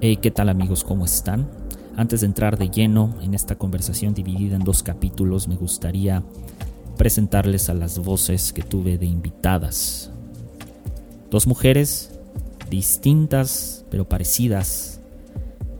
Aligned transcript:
Hey, 0.00 0.18
¿qué 0.22 0.30
tal 0.30 0.48
amigos? 0.48 0.84
¿Cómo 0.84 1.04
están? 1.04 1.48
Antes 1.96 2.20
de 2.20 2.26
entrar 2.26 2.56
de 2.56 2.70
lleno 2.70 3.16
en 3.20 3.34
esta 3.34 3.56
conversación 3.56 4.14
dividida 4.14 4.54
en 4.54 4.62
dos 4.62 4.84
capítulos, 4.84 5.48
me 5.48 5.56
gustaría 5.56 6.22
presentarles 6.96 7.68
a 7.68 7.74
las 7.74 7.98
voces 7.98 8.52
que 8.52 8.62
tuve 8.62 8.96
de 8.96 9.06
invitadas. 9.06 10.12
Dos 11.32 11.48
mujeres 11.48 12.12
distintas 12.70 13.84
pero 13.90 14.08
parecidas, 14.08 15.00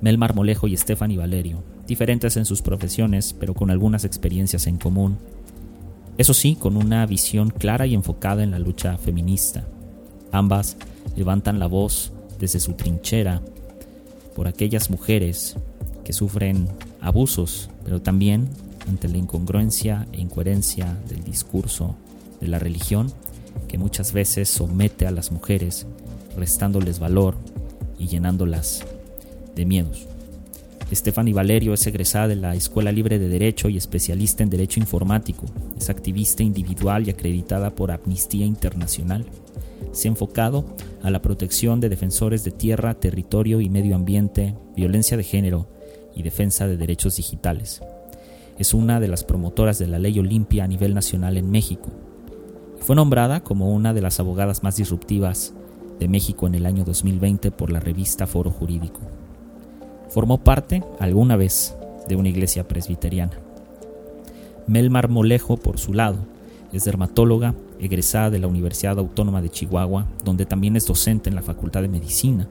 Mel 0.01 0.19
Marmolejo 0.19 0.66
y 0.66 0.77
Stephanie 0.77 1.16
Valerio, 1.16 1.62
diferentes 1.87 2.37
en 2.37 2.45
sus 2.45 2.61
profesiones 2.61 3.37
pero 3.39 3.55
con 3.55 3.71
algunas 3.71 4.05
experiencias 4.05 4.66
en 4.66 4.79
común. 4.79 5.19
Eso 6.16 6.35
sí, 6.35 6.57
con 6.57 6.77
una 6.77 7.07
visión 7.07 7.51
clara 7.51 7.87
y 7.87 7.95
enfocada 7.95 8.43
en 8.43 8.51
la 8.51 8.59
lucha 8.59 8.98
feminista. 8.98 9.65
Ambas 10.32 10.77
levantan 11.15 11.60
la 11.60 11.69
voz 11.69 12.10
desde 12.41 12.59
su 12.59 12.73
trinchera 12.73 13.43
por 14.38 14.47
aquellas 14.47 14.88
mujeres 14.88 15.56
que 16.05 16.12
sufren 16.12 16.69
abusos, 17.01 17.70
pero 17.83 18.01
también 18.01 18.48
ante 18.87 19.09
la 19.09 19.16
incongruencia 19.16 20.06
e 20.12 20.20
incoherencia 20.20 20.96
del 21.09 21.24
discurso 21.24 21.96
de 22.41 22.46
la 22.46 22.60
religión 22.60 23.12
que 23.66 23.79
muchas 23.79 24.12
veces 24.12 24.48
somete 24.48 25.09
a 25.09 25.10
las 25.10 25.32
mujeres, 25.32 25.88
restándoles 26.37 27.01
valor 27.01 27.34
y 27.98 28.06
llenándolas 28.06 28.84
de 29.56 29.66
miedos. 29.66 30.06
Estefany 30.91 31.34
Valerio 31.34 31.74
es 31.74 31.87
egresada 31.87 32.28
de 32.28 32.37
la 32.37 32.55
Escuela 32.55 32.92
Libre 32.92 33.19
de 33.19 33.29
Derecho 33.29 33.69
y 33.69 33.77
especialista 33.77 34.42
en 34.42 34.48
Derecho 34.48 34.80
Informático. 34.80 35.45
Es 35.77 35.91
activista 35.91 36.43
individual 36.43 37.07
y 37.07 37.10
acreditada 37.10 37.74
por 37.74 37.90
Amnistía 37.90 38.46
Internacional. 38.46 39.26
Se 39.93 40.09
ha 40.09 40.13
enfocado 40.13 40.65
a 41.02 41.10
la 41.10 41.21
protección 41.21 41.80
de 41.80 41.90
defensores 41.90 42.43
de 42.43 42.52
tierra, 42.52 42.95
territorio 42.95 43.60
y 43.60 43.68
medio 43.68 43.96
ambiente, 43.96 44.54
violencia 44.74 45.18
de 45.18 45.24
género 45.24 45.68
y 46.15 46.23
defensa 46.23 46.66
de 46.66 46.79
derechos 46.79 47.16
digitales. 47.16 47.82
Es 48.59 48.73
una 48.73 48.98
de 48.98 49.09
las 49.09 49.24
promotoras 49.24 49.79
de 49.79 49.88
la 49.88 49.98
ley 49.98 50.18
Olimpia 50.18 50.65
a 50.65 50.68
nivel 50.68 50.95
nacional 50.95 51.37
en 51.37 51.51
México. 51.51 51.91
Fue 52.80 52.96
nombrada 52.96 53.45
como 53.45 53.74
una 53.74 53.93
de 53.93 54.01
las 54.01 54.20
abogadas 54.20 54.63
más 54.63 54.76
disruptivas 54.76 55.52
de 56.01 56.09
México 56.09 56.46
en 56.46 56.54
el 56.54 56.65
año 56.65 56.85
2020 56.85 57.51
por 57.51 57.70
la 57.70 57.80
revista 57.80 58.26
Foro 58.26 58.51
Jurídico. 58.51 59.01
Formó 60.10 60.38
parte, 60.38 60.82
alguna 60.98 61.37
vez, 61.37 61.74
de 62.09 62.16
una 62.16 62.28
iglesia 62.28 62.66
presbiteriana. 62.66 63.32
Mel 64.66 64.91
Marmolejo, 64.91 65.56
por 65.56 65.78
su 65.78 65.94
lado, 65.94 66.19
es 66.72 66.84
dermatóloga, 66.84 67.54
egresada 67.78 68.31
de 68.31 68.38
la 68.38 68.47
Universidad 68.47 68.98
Autónoma 68.98 69.41
de 69.41 69.50
Chihuahua, 69.50 70.06
donde 70.25 70.47
también 70.47 70.76
es 70.76 70.86
docente 70.86 71.28
en 71.28 71.36
la 71.36 71.42
Facultad 71.42 71.82
de 71.82 71.88
Medicina, 71.88 72.48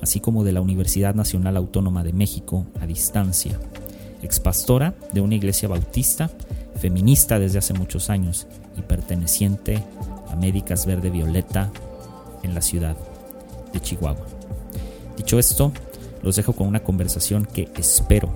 así 0.00 0.20
como 0.20 0.44
de 0.44 0.52
la 0.52 0.60
Universidad 0.60 1.14
Nacional 1.14 1.56
Autónoma 1.56 2.02
de 2.02 2.12
México 2.12 2.66
a 2.80 2.86
distancia 2.86 3.58
expastora 4.22 4.94
de 5.12 5.20
una 5.20 5.34
iglesia 5.34 5.68
bautista, 5.68 6.30
feminista 6.76 7.38
desde 7.38 7.58
hace 7.58 7.74
muchos 7.74 8.10
años 8.10 8.46
y 8.76 8.82
perteneciente 8.82 9.82
a 10.30 10.36
Médicas 10.36 10.86
Verde 10.86 11.10
Violeta 11.10 11.70
en 12.42 12.54
la 12.54 12.62
ciudad 12.62 12.96
de 13.72 13.80
Chihuahua. 13.80 14.26
Dicho 15.16 15.38
esto, 15.38 15.72
los 16.22 16.36
dejo 16.36 16.52
con 16.52 16.66
una 16.66 16.80
conversación 16.80 17.44
que 17.44 17.68
espero, 17.76 18.30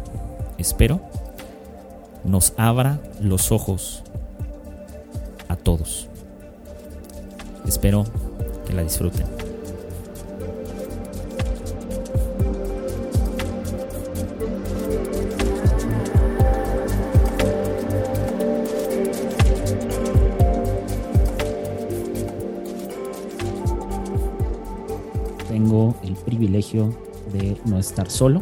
espero, 0.59 1.01
nos 2.25 2.53
abra 2.57 3.01
los 3.21 3.53
ojos 3.53 4.03
a 5.49 5.57
todos. 5.57 6.09
Espero 7.67 8.05
que 8.67 8.73
la 8.73 8.83
disfruten. 8.83 9.27
privilegio 26.27 27.06
no 27.65 27.79
estar 27.79 28.11
solo. 28.11 28.41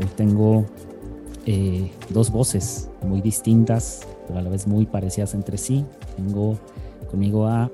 Hoy 0.00 0.06
tengo 0.16 0.66
eh, 1.46 1.90
dos 2.10 2.30
voces 2.30 2.90
muy 3.02 3.20
distintas, 3.20 4.06
pero 4.26 4.38
a 4.38 4.42
la 4.42 4.50
vez 4.50 4.66
muy 4.66 4.86
parecidas 4.86 5.34
entre 5.34 5.56
sí. 5.56 5.84
Tengo 6.16 6.58
conmigo 7.10 7.46
a 7.46 7.70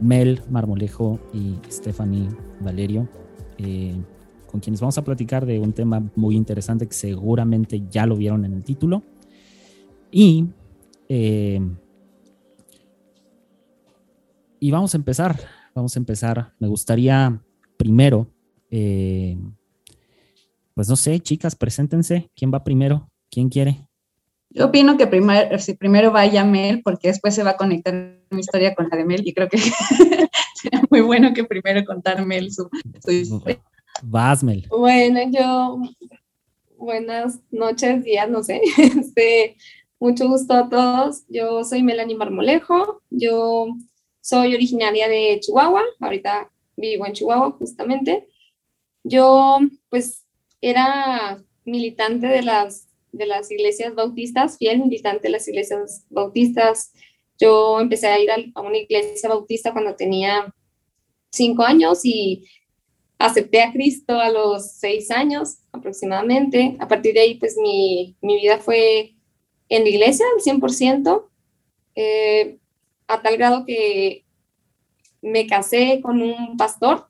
Mel 0.00 0.42
Marmolejo 0.48 1.18
y 1.34 1.56
Stephanie 1.70 2.28
Valerio, 2.60 3.08
eh, 3.58 3.94
con 4.46 4.60
quienes 4.60 4.80
vamos 4.80 4.96
a 4.96 5.04
platicar 5.04 5.44
de 5.44 5.58
un 5.58 5.72
tema 5.72 6.02
muy 6.14 6.36
interesante 6.36 6.86
que 6.86 6.94
seguramente 6.94 7.82
ya 7.90 8.06
lo 8.06 8.16
vieron 8.16 8.44
en 8.44 8.54
el 8.54 8.62
título. 8.62 9.02
Y, 10.10 10.46
eh, 11.08 11.60
y 14.58 14.70
vamos 14.70 14.94
a 14.94 14.96
empezar, 14.96 15.38
vamos 15.74 15.96
a 15.96 15.98
empezar. 15.98 16.54
Me 16.58 16.68
gustaría 16.68 17.42
primero 17.76 18.28
eh, 18.70 19.36
pues 20.74 20.88
no 20.88 20.96
sé, 20.96 21.20
chicas, 21.20 21.54
preséntense. 21.56 22.30
¿Quién 22.34 22.52
va 22.52 22.64
primero? 22.64 23.10
¿Quién 23.30 23.48
quiere? 23.48 23.86
Yo 24.50 24.66
opino 24.66 24.96
que 24.96 25.06
primero, 25.06 25.58
si 25.58 25.74
primero 25.74 26.10
vaya 26.10 26.44
Mel, 26.44 26.82
porque 26.82 27.08
después 27.08 27.34
se 27.34 27.44
va 27.44 27.50
a 27.50 27.56
conectar 27.56 28.18
mi 28.30 28.40
historia 28.40 28.74
con 28.74 28.88
la 28.88 28.96
de 28.96 29.04
Mel 29.04 29.22
y 29.24 29.32
creo 29.32 29.48
que 29.48 29.58
sería 30.54 30.82
muy 30.90 31.02
bueno 31.02 31.32
que 31.34 31.44
primero 31.44 31.84
contar 31.84 32.24
Mel 32.26 32.50
su, 32.52 32.68
historia. 33.08 33.62
Vas, 34.02 34.42
Mel. 34.42 34.66
Bueno, 34.70 35.20
yo, 35.30 35.80
buenas 36.76 37.40
noches, 37.50 38.02
días, 38.02 38.28
no 38.28 38.42
sé. 38.42 38.60
Este, 38.78 39.56
mucho 40.00 40.26
gusto 40.26 40.54
a 40.54 40.68
todos. 40.68 41.24
Yo 41.28 41.62
soy 41.62 41.82
Melanie 41.82 42.16
Marmolejo. 42.16 43.02
Yo 43.10 43.66
soy 44.20 44.54
originaria 44.54 45.08
de 45.08 45.38
Chihuahua. 45.40 45.82
Ahorita 46.00 46.50
vivo 46.76 47.06
en 47.06 47.12
Chihuahua, 47.12 47.52
justamente. 47.52 48.26
Yo, 49.02 49.58
pues, 49.88 50.24
era 50.60 51.42
militante 51.64 52.26
de 52.26 52.42
las, 52.42 52.88
de 53.12 53.26
las 53.26 53.50
iglesias 53.50 53.94
bautistas, 53.94 54.58
fiel 54.58 54.80
militante 54.80 55.28
de 55.28 55.32
las 55.32 55.48
iglesias 55.48 56.04
bautistas. 56.10 56.92
Yo 57.38 57.80
empecé 57.80 58.08
a 58.08 58.18
ir 58.18 58.30
a 58.30 58.60
una 58.60 58.76
iglesia 58.76 59.28
bautista 59.28 59.72
cuando 59.72 59.96
tenía 59.96 60.54
cinco 61.30 61.62
años 61.62 62.04
y 62.04 62.44
acepté 63.18 63.62
a 63.62 63.72
Cristo 63.72 64.18
a 64.18 64.30
los 64.30 64.72
seis 64.72 65.10
años 65.10 65.58
aproximadamente. 65.72 66.76
A 66.80 66.88
partir 66.88 67.14
de 67.14 67.20
ahí, 67.20 67.34
pues 67.34 67.56
mi, 67.56 68.16
vida 68.22 68.58
fue 68.58 69.14
en 69.68 69.84
la 69.84 69.88
iglesia 69.88 70.26
al 70.34 70.42
100%, 70.42 71.28
eh, 71.96 72.58
a 73.06 73.22
tal 73.22 73.36
grado 73.36 73.64
que 73.66 74.24
me 75.22 75.46
casé 75.46 76.00
con 76.02 76.22
un 76.22 76.56
pastor 76.56 77.09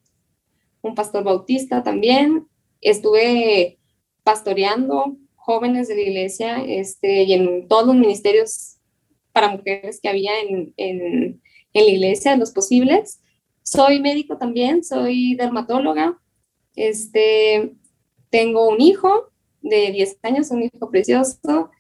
un 0.83 0.95
pastor 0.95 1.25
bautista 1.25 1.83
también. 1.83 2.47
Estuve 2.81 3.79
pastoreando 4.23 5.17
jóvenes 5.37 5.89
de 5.89 5.95
la 5.97 6.01
iglesia 6.03 6.65
este, 6.65 7.25
y 7.25 7.33
en 7.33 7.69
todos 7.69 7.87
los 7.87 7.97
ministerios 7.97 8.77
para 9.33 9.49
mujeres 9.49 10.01
que 10.01 10.09
había 10.09 10.33
en, 10.41 10.73
en, 10.77 11.41
la 11.73 11.83
iglesia, 11.83 12.37
los 12.37 12.51
posibles. 12.51 13.21
Soy 13.63 14.01
médico 14.01 14.39
también, 14.39 14.83
soy 14.85 15.35
dermatóloga. 15.35 16.21
Este, 16.75 17.73
tengo 18.29 18.69
un 18.69 18.81
hijo 18.81 19.31
de 19.63 19.93
10 19.93 20.19
años, 20.23 20.51
un 20.51 20.63
hijo 20.63 20.91
precioso. 20.91 21.71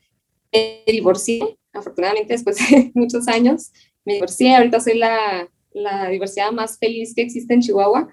Me 0.52 0.82
divorcié, 0.86 1.58
afortunadamente 1.72 2.32
después 2.32 2.56
de 2.56 2.90
muchos 2.94 3.26
años. 3.28 3.72
Me 4.04 4.14
divorcié, 4.14 4.54
ahorita 4.56 4.80
soy 4.80 4.98
la, 4.98 5.48
la 5.72 6.08
diversidad 6.08 6.52
más 6.52 6.78
feliz 6.78 7.14
que 7.14 7.22
existe 7.22 7.54
en 7.54 7.60
Chihuahua. 7.60 8.08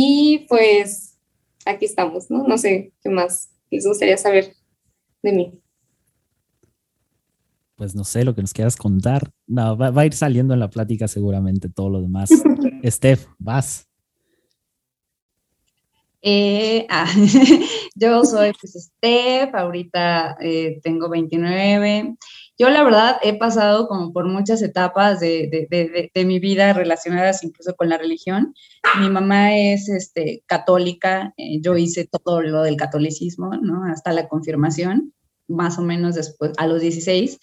Y 0.00 0.46
pues 0.48 1.18
aquí 1.66 1.84
estamos, 1.84 2.30
¿no? 2.30 2.46
No 2.46 2.56
sé 2.56 2.92
qué 3.02 3.10
más 3.10 3.50
les 3.68 3.84
gustaría 3.84 4.16
saber 4.16 4.54
de 5.24 5.32
mí. 5.32 5.60
Pues 7.74 7.96
no 7.96 8.04
sé 8.04 8.24
lo 8.24 8.32
que 8.32 8.40
nos 8.40 8.52
quieras 8.52 8.76
contar. 8.76 9.28
No, 9.48 9.76
va, 9.76 9.88
a 9.88 10.06
ir 10.06 10.14
saliendo 10.14 10.54
en 10.54 10.60
la 10.60 10.70
plática 10.70 11.08
seguramente 11.08 11.68
todo 11.68 11.90
lo 11.90 12.00
demás. 12.00 12.30
Steph, 12.84 13.26
vas. 13.40 13.87
Eh, 16.20 16.86
ah, 16.90 17.06
yo 17.94 18.24
soy 18.24 18.52
pues 18.60 18.72
Steph, 18.72 19.54
ahorita 19.54 20.36
eh, 20.40 20.80
tengo 20.82 21.08
29 21.08 22.16
yo 22.58 22.68
la 22.70 22.82
verdad 22.82 23.18
he 23.22 23.38
pasado 23.38 23.86
como 23.86 24.12
por 24.12 24.26
muchas 24.26 24.62
etapas 24.62 25.20
de, 25.20 25.68
mi 26.26 26.40
vida 26.40 26.72
relacionadas 26.72 27.44
incluso 27.44 27.76
con 27.76 27.88
la 27.88 27.98
religión. 27.98 28.52
Mi 29.00 29.08
mamá 29.08 29.56
es 29.56 29.88
este, 29.88 30.42
católica, 30.46 31.32
eh, 31.36 31.60
yo 31.60 31.76
hice 31.76 32.08
todo 32.10 32.42
lo 32.42 32.62
del 32.62 32.76
catolicismo, 32.76 33.52
¿no? 33.62 33.84
Hasta 33.84 34.12
la 34.12 34.26
confirmación, 34.26 35.14
más 35.46 35.78
o 35.78 35.82
menos 35.82 36.16
después, 36.16 36.50
a 36.56 36.66
los 36.66 36.80
16, 36.80 37.38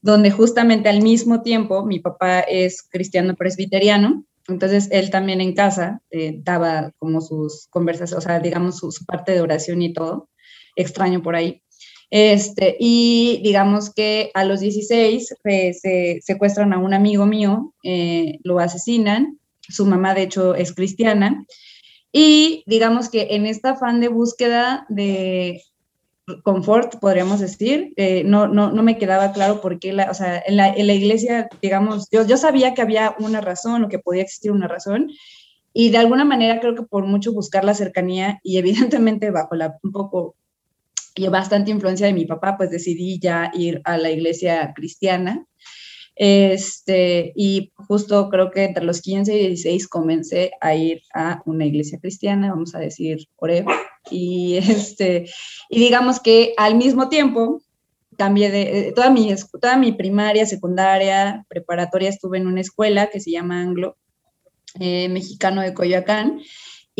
donde 0.00 0.32
justamente 0.32 0.88
al 0.88 1.02
mismo 1.02 1.42
tiempo 1.42 1.86
mi 1.86 2.00
papá 2.00 2.40
es 2.40 2.82
cristiano 2.82 3.36
presbiteriano, 3.36 4.24
Entonces, 4.48 4.88
él 4.90 5.10
también 5.10 5.40
en 5.40 5.54
casa 5.54 6.00
eh, 6.10 6.40
daba 6.42 6.92
como 6.98 7.20
sus 7.20 7.68
conversaciones, 7.68 8.24
o 8.24 8.26
sea, 8.26 8.40
digamos, 8.40 8.78
su, 8.78 8.90
parte 9.06 9.32
de 9.32 9.42
oración 9.42 9.82
y 9.82 9.92
todo, 9.92 10.30
extraño 10.74 11.22
por 11.22 11.36
ahí. 11.36 11.62
Este, 12.10 12.76
y 12.80 13.40
digamos 13.44 13.92
que 13.92 14.30
a 14.32 14.44
los 14.44 14.60
16 14.60 15.34
se 15.44 16.18
secuestran 16.22 16.72
a 16.72 16.78
un 16.78 16.94
amigo 16.94 17.26
mío, 17.26 17.74
eh, 17.84 18.38
lo 18.42 18.58
asesinan, 18.58 19.38
su 19.68 19.84
mamá 19.84 20.14
de 20.14 20.22
hecho 20.22 20.54
es 20.54 20.74
cristiana, 20.74 21.44
y 22.10 22.64
digamos 22.66 23.10
que 23.10 23.28
en 23.32 23.44
esta 23.44 23.72
afán 23.72 24.00
de 24.00 24.08
búsqueda 24.08 24.86
de 24.88 25.62
confort, 26.42 26.96
podríamos 27.00 27.40
decir, 27.40 27.92
eh, 27.96 28.22
no, 28.24 28.48
no, 28.48 28.70
no, 28.70 28.82
me 28.82 28.98
quedaba 28.98 29.32
claro 29.32 29.60
por 29.60 29.78
qué, 29.78 29.92
la, 29.92 30.10
o 30.10 30.14
sea, 30.14 30.42
en 30.46 30.56
la, 30.56 30.68
en 30.68 30.86
la 30.86 30.94
iglesia, 30.94 31.48
digamos, 31.62 32.08
yo, 32.10 32.26
yo 32.26 32.36
sabía 32.36 32.74
que 32.74 32.82
había 32.82 33.14
una 33.18 33.40
razón 33.40 33.84
o 33.84 33.88
que 33.88 33.98
podía 33.98 34.22
existir 34.22 34.52
una 34.52 34.68
razón, 34.68 35.10
y 35.72 35.90
de 35.90 35.98
alguna 35.98 36.24
manera 36.24 36.60
creo 36.60 36.74
que 36.74 36.82
por 36.82 37.06
mucho 37.06 37.32
buscar 37.32 37.64
la 37.64 37.74
cercanía 37.74 38.40
y 38.42 38.58
evidentemente 38.58 39.30
bajo 39.30 39.54
la 39.54 39.78
un 39.82 39.92
poco 39.92 40.34
y 41.14 41.26
bastante 41.28 41.70
influencia 41.70 42.06
de 42.06 42.12
mi 42.12 42.26
papá, 42.26 42.56
pues 42.56 42.70
decidí 42.70 43.18
ya 43.18 43.50
ir 43.52 43.80
a 43.84 43.98
la 43.98 44.10
iglesia 44.10 44.72
cristiana. 44.74 45.46
Este, 46.14 47.32
y 47.36 47.72
justo 47.74 48.28
creo 48.28 48.50
que 48.50 48.64
entre 48.64 48.84
los 48.84 49.00
15 49.00 49.34
y 49.34 49.38
16 49.48 49.88
comencé 49.88 50.52
a 50.60 50.74
ir 50.74 51.02
a 51.14 51.42
una 51.44 51.64
iglesia 51.64 51.98
cristiana, 52.00 52.50
vamos 52.50 52.74
a 52.74 52.80
decir 52.80 53.28
Oreo. 53.36 53.66
Y, 54.10 54.56
este, 54.58 55.26
y 55.68 55.78
digamos 55.78 56.20
que 56.20 56.54
al 56.56 56.74
mismo 56.74 57.08
tiempo 57.08 57.62
cambié 58.16 58.50
de, 58.50 58.92
toda 58.94 59.10
mi, 59.10 59.32
toda 59.60 59.76
mi 59.76 59.92
primaria, 59.92 60.44
secundaria, 60.44 61.46
preparatoria 61.48 62.08
estuve 62.08 62.38
en 62.38 62.48
una 62.48 62.60
escuela 62.60 63.08
que 63.10 63.20
se 63.20 63.30
llama 63.30 63.60
Anglo, 63.60 63.96
eh, 64.80 65.08
mexicano 65.08 65.62
de 65.62 65.72
Coyoacán, 65.72 66.40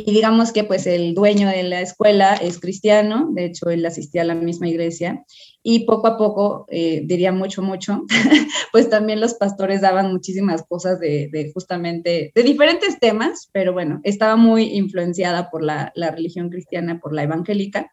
y 0.07 0.13
digamos 0.13 0.53
que 0.53 0.63
pues 0.63 0.87
el 0.87 1.13
dueño 1.13 1.49
de 1.49 1.65
la 1.65 1.81
escuela 1.81 2.35
es 2.35 2.61
cristiano, 2.61 3.31
de 3.33 3.47
hecho 3.47 3.69
él 3.69 3.85
asistía 3.85 4.23
a 4.23 4.27
la 4.27 4.37
misma 4.37 4.69
iglesia 4.69 5.25
y 5.61 5.87
poco 5.87 6.07
a 6.07 6.17
poco, 6.17 6.67
eh, 6.71 7.03
diría 7.05 7.33
mucho, 7.33 7.63
mucho, 7.63 8.03
pues 8.73 8.89
también 8.89 9.21
los 9.21 9.35
pastores 9.35 9.81
daban 9.81 10.13
muchísimas 10.13 10.63
cosas 10.69 11.01
de, 11.01 11.51
justamente, 11.53 12.31
de 12.33 12.43
diferentes 12.45 13.01
temas, 13.01 13.49
pero 13.53 13.73
bueno, 13.73 14.01
estaba 14.05 14.37
muy 14.37 14.77
influenciada 14.77 15.51
por 15.51 15.65
la, 15.65 15.93
religión 15.97 16.49
cristiana, 16.49 17.01
por 17.01 17.13
la 17.13 17.25
evangélica. 17.25 17.91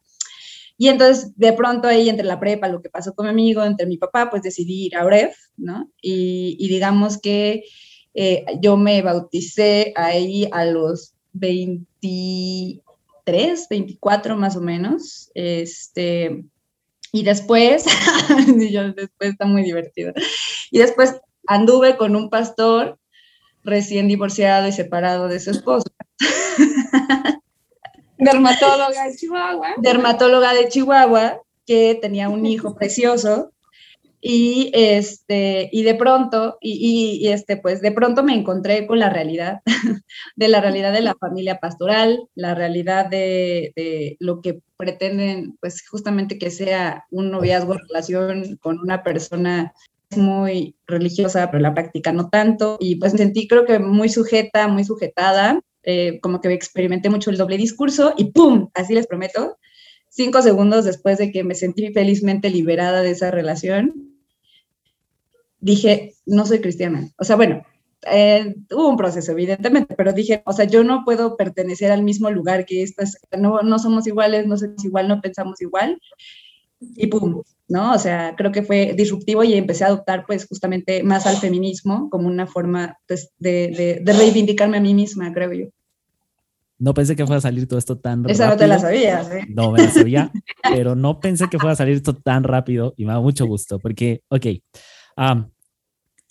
Y 0.77 0.89
entonces, 0.89 1.35
de 1.37 1.53
pronto 1.53 1.87
ahí, 1.87 2.07
entre 2.07 2.25
la 2.25 2.39
prepa, 2.39 2.67
lo 2.67 2.83
que 2.83 2.89
pasó 2.89 3.15
con 3.15 3.25
mi 3.25 3.31
amigo, 3.31 3.63
entre 3.63 3.87
mi 3.87 3.97
papá, 3.97 4.29
pues 4.29 4.43
decidí 4.43 4.85
ir 4.87 4.95
a 4.95 5.05
Oref, 5.05 5.35
¿no? 5.57 5.89
Y, 6.01 6.67
digamos 6.67 7.17
que 7.17 7.63
eh, 8.13 8.45
yo 8.61 8.77
me 8.77 9.01
bauticé 9.01 9.91
ahí 9.95 10.47
a 10.51 10.65
los 10.65 11.14
23, 11.35 13.67
24 13.69 14.35
más 14.35 14.55
o 14.55 14.61
menos. 14.61 15.29
Este, 15.35 16.43
y 17.11 17.23
después, 17.23 17.85
después 18.57 19.29
está 19.29 19.45
muy 19.45 19.63
divertido. 19.63 20.13
Y 20.71 20.79
después 20.79 21.15
anduve 21.47 21.97
con 21.97 22.15
un 22.15 22.29
pastor 22.29 22.97
recién 23.63 24.07
divorciado 24.07 24.67
y 24.67 24.71
separado 24.71 25.27
de 25.27 25.39
su 25.39 25.51
esposa. 25.51 25.89
Dermatóloga 28.17 29.07
de 29.07 29.15
Chihuahua. 29.15 29.73
Dermatóloga 29.77 30.53
de 30.53 30.69
Chihuahua, 30.69 31.41
que 31.65 31.97
tenía 32.01 32.29
un 32.29 32.45
hijo 32.45 32.75
precioso 32.75 33.51
y, 34.27 34.71
este, 34.73 35.69
y 35.71 35.83
de 35.83 35.93
pronto, 35.93 36.57
y, 36.59 37.27
este, 37.27 37.57
pues 37.57 37.79
de 37.81 37.91
pronto 37.91 38.23
me 38.23 38.33
encontré 38.33 38.87
con 38.87 38.97
la 38.97 39.11
realidad, 39.11 39.61
de 40.35 40.47
la 40.47 40.61
realidad 40.61 40.91
de 40.93 41.01
la 41.01 41.13
familia 41.13 41.59
pastoral, 41.59 42.27
la 42.33 42.55
realidad 42.55 43.05
de, 43.05 44.17
lo 44.19 44.41
que 44.41 44.61
pretenden, 44.77 45.55
pues 45.61 45.87
justamente 45.87 46.39
que 46.39 46.49
sea 46.49 47.05
un 47.11 47.29
noviazgo, 47.29 47.75
relación 47.75 48.57
con 48.57 48.79
una 48.79 49.03
persona 49.03 49.73
muy 50.15 50.75
religiosa, 50.87 51.51
pero 51.51 51.61
la 51.61 51.75
práctica 51.75 52.11
no 52.11 52.27
tanto, 52.29 52.77
y 52.79 52.95
pues 52.95 53.13
me 53.13 53.19
sentí 53.19 53.47
creo 53.47 53.65
que 53.65 53.77
muy 53.77 54.09
sujeta, 54.09 54.67
muy 54.67 54.85
sujetada, 54.85 55.61
eh, 55.83 56.19
como 56.19 56.41
que 56.41 56.51
experimenté 56.51 57.11
mucho 57.11 57.29
el 57.29 57.37
doble 57.37 57.57
discurso 57.57 58.15
y 58.17 58.31
¡pum! 58.31 58.69
Así 58.73 58.95
les 58.95 59.05
prometo, 59.05 59.59
cinco 60.09 60.41
segundos 60.41 60.83
después 60.83 61.19
de 61.19 61.31
que 61.31 61.43
me 61.43 61.53
sentí 61.53 61.93
felizmente 61.93 62.49
liberada 62.49 63.03
de 63.03 63.11
esa 63.11 63.29
relación, 63.29 64.14
dije, 65.65 66.13
no 66.27 66.45
soy 66.45 66.59
cristiana. 66.59 67.09
O 67.17 67.23
sea, 67.23 67.35
bueno, 67.35 67.63
eh, 68.11 68.55
hubo 68.71 68.87
un 68.87 68.97
proceso, 68.97 69.31
evidentemente, 69.31 69.95
pero 69.95 70.13
dije, 70.13 70.43
o 70.45 70.53
sea, 70.53 70.65
yo 70.65 70.83
no 70.83 71.03
puedo 71.03 71.35
pertenecer 71.35 71.91
al 71.91 72.03
mismo 72.03 72.29
lugar 72.29 72.65
que 72.65 72.83
estas, 72.83 73.17
no, 73.37 73.61
no 73.63 73.79
somos 73.79 74.05
iguales, 74.05 74.45
no 74.45 74.57
somos 74.57 74.85
igual, 74.85 75.07
no 75.07 75.21
pensamos 75.21 75.59
igual. 75.61 75.99
Y 76.79 77.07
pum, 77.07 77.41
¿no? 77.67 77.93
O 77.93 77.97
sea, 77.97 78.35
creo 78.37 78.51
que 78.51 78.61
fue 78.61 78.93
disruptivo 78.95 79.43
y 79.43 79.55
empecé 79.55 79.85
a 79.85 79.87
adoptar, 79.87 80.25
pues, 80.27 80.45
justamente 80.47 81.01
más 81.01 81.25
al 81.25 81.37
feminismo 81.37 82.09
como 82.11 82.27
una 82.27 82.45
forma 82.45 82.99
pues, 83.07 83.31
de, 83.39 84.01
de, 84.03 84.13
reivindicarme 84.13 84.77
a 84.77 84.81
mí 84.81 84.93
misma, 84.93 85.33
creo 85.33 85.51
yo. 85.51 85.65
No 86.77 86.93
pensé 86.93 87.15
que 87.15 87.25
fuera 87.25 87.39
a 87.39 87.41
salir 87.41 87.67
todo 87.67 87.79
esto 87.79 87.97
tan 87.97 88.23
rápido. 88.23 88.33
Esa 88.33 88.49
no 88.49 88.57
te 88.57 88.67
la 88.67 88.77
sabías, 88.77 89.31
¿eh? 89.31 89.45
No 89.49 89.71
me 89.71 89.81
la 89.81 89.89
sabía, 89.89 90.31
pero 90.61 90.93
no 90.93 91.19
pensé 91.19 91.47
que 91.49 91.57
fuera 91.57 91.73
a 91.73 91.77
salir 91.77 91.95
esto 91.95 92.13
tan 92.13 92.43
rápido 92.43 92.93
y 92.97 93.05
me 93.05 93.13
da 93.13 93.19
mucho 93.19 93.47
gusto 93.47 93.79
porque, 93.79 94.21
ok, 94.27 94.45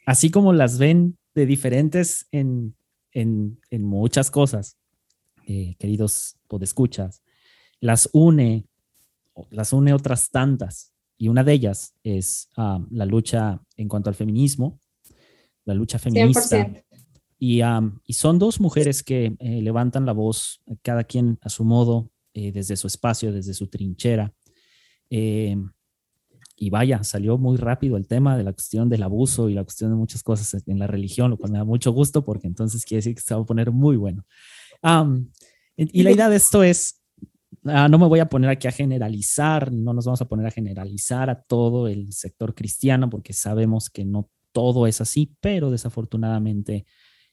así 0.06 0.31
como 0.31 0.53
las 0.53 0.79
ven 0.79 1.19
de 1.35 1.47
diferentes 1.47 2.27
en, 2.33 2.77
en, 3.12 3.59
muchas 3.83 4.31
cosas, 4.31 4.77
eh, 5.47 5.77
queridos 5.79 6.37
podescuchas, 6.49 7.23
las 7.81 8.09
une, 8.12 8.67
las 9.51 9.73
une 9.73 9.93
otras 9.93 10.31
tantas. 10.31 10.93
Y 11.17 11.29
una 11.29 11.45
de 11.45 11.53
ellas 11.53 11.95
es 12.03 12.49
la 12.56 13.06
lucha 13.06 13.61
en 13.77 13.89
cuanto 13.89 14.11
al 14.11 14.17
feminismo, 14.17 14.81
la 15.65 15.75
lucha 15.75 15.99
feminista. 15.99 16.73
Y, 17.39 17.61
y, 17.61 18.12
son 18.12 18.39
dos 18.39 18.61
mujeres 18.61 19.03
que 19.03 19.37
eh, 19.39 19.62
levantan 19.62 20.06
la 20.06 20.12
voz, 20.12 20.62
cada 20.83 21.05
quien 21.05 21.39
a 21.43 21.49
su 21.49 21.65
modo, 21.65 22.11
eh, 22.33 22.51
desde 22.51 22.77
su 22.77 22.89
espacio, 22.89 23.33
desde 23.33 23.55
su 23.55 23.69
trinchera. 23.69 24.33
Eh, 25.09 25.56
y 26.56 26.71
vaya, 26.71 27.03
salió 27.03 27.37
muy 27.37 27.56
rápido 27.56 27.96
el 27.96 28.06
tema 28.06 28.37
de 28.37 28.44
la 28.44 28.53
cuestión 28.53 28.89
del 28.89 29.03
abuso 29.03 29.49
y 29.49 29.55
la 29.55 29.65
cuestión 29.65 29.91
de 29.91 29.96
muchas 29.96 30.23
cosas 30.23 30.63
en 30.67 30.79
la 30.79 30.87
religión, 30.87 31.31
lo 31.31 31.37
cual 31.37 31.53
me 31.53 31.58
da 31.58 31.65
mucho 31.65 31.93
gusto 31.93 32.25
porque 32.25 32.46
entonces 32.46 32.84
quiere 32.84 32.99
decir 32.99 33.15
que 33.15 33.23
se 33.23 33.34
va 33.34 33.41
a 33.41 33.46
poner 33.46 33.70
muy 33.73 33.96
bueno. 33.96 34.25
y 35.77 36.03
la 36.03 36.13
idea 36.13 36.29
de 36.29 36.37
esto 36.37 36.63
es, 36.63 37.03
ah, 37.65 37.89
no 37.89 37.99
me 37.99 38.06
voy 38.06 38.20
a 38.20 38.29
poner 38.29 38.51
aquí 38.51 38.69
a 38.69 38.73
generalizar, 38.73 39.73
no 39.73 39.93
nos 39.93 40.05
vamos 40.05 40.20
a 40.20 40.29
poner 40.29 40.46
a 40.46 40.51
generalizar 40.51 41.29
a 41.29 41.43
todo 41.43 41.89
el 41.89 42.13
sector 42.13 42.55
cristiano 42.55 43.11
porque 43.11 43.32
sabemos 43.32 43.91
que 43.91 44.05
no 44.05 44.31
todo 44.53 44.87
es 44.87 45.01
así, 45.01 45.34
pero 45.41 45.70
desafortunadamente 45.70 46.87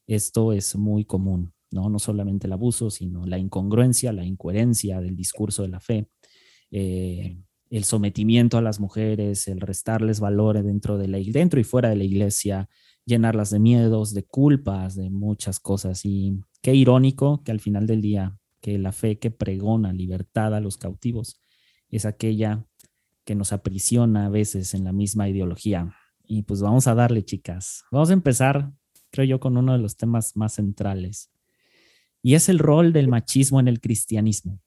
esto 0.08 0.51
es 0.54 0.75
muy 0.75 1.06
común, 1.06 1.54
¿no? 1.70 1.90
No 1.90 2.00
solamente 2.00 2.48
el 2.48 2.54
abuso, 2.54 2.90
sino 2.90 3.28
la 3.28 3.38
incongruencia, 3.38 4.12
la 4.12 4.25
incoherencia 4.25 5.00
del 5.00 5.16
discurso 5.16 5.62
de 5.62 5.68
la 5.68 5.80
fe. 5.80 6.10
Eh, 6.72 7.38
el 7.72 7.86
sometimiento 7.86 8.58
a 8.58 8.62
las 8.62 8.80
mujeres, 8.80 9.48
el 9.48 9.62
restarles 9.62 10.20
valores 10.20 10.63
dentro, 10.66 10.98
de 10.98 11.08
la, 11.08 11.20
dentro 11.20 11.60
y 11.60 11.63
fuera 11.63 11.90
de 11.90 11.96
la 11.96 12.04
iglesia, 12.04 12.70
llenarlas 13.06 13.50
de 13.50 13.60
miedos, 13.60 14.13
de 14.13 14.24
culpas, 14.24 14.96
de 14.96 15.10
muchas 15.10 15.60
cosas. 15.60 16.01
Y 16.04 16.38
qué 16.62 16.75
irónico 16.75 17.42
que 17.44 17.51
al 17.51 17.62
final 17.62 17.88
del 17.88 18.01
día, 18.01 18.38
que 18.60 18.78
la 18.78 18.92
fe 18.92 19.20
que 19.20 19.32
pregona 19.32 19.94
libertad 19.94 20.54
a 20.54 20.60
los 20.60 20.78
cautivos 20.78 21.40
es 21.90 22.06
aquella 22.06 22.66
que 23.24 23.36
nos 23.36 23.54
aprisiona 23.54 24.25
a 24.25 24.30
veces 24.30 24.74
en 24.74 24.84
la 24.84 24.92
misma 24.92 25.30
ideología. 25.30 25.96
Y 26.25 26.44
pues 26.44 26.62
vamos 26.62 26.88
a 26.88 26.96
darle, 26.96 27.24
chicas. 27.24 27.86
Vamos 27.90 28.10
a 28.10 28.13
empezar, 28.13 28.74
creo 29.12 29.25
yo, 29.25 29.40
con 29.40 29.56
uno 29.56 29.72
de 29.72 29.80
los 29.80 29.96
temas 29.96 30.36
más 30.36 30.56
centrales. 30.56 31.32
Y 32.22 32.36
es 32.36 32.50
el 32.50 32.60
rol 32.60 32.92
del 32.92 33.08
machismo 33.08 33.62
en 33.62 33.70
el 33.70 33.80
cristianismo. 33.80 34.60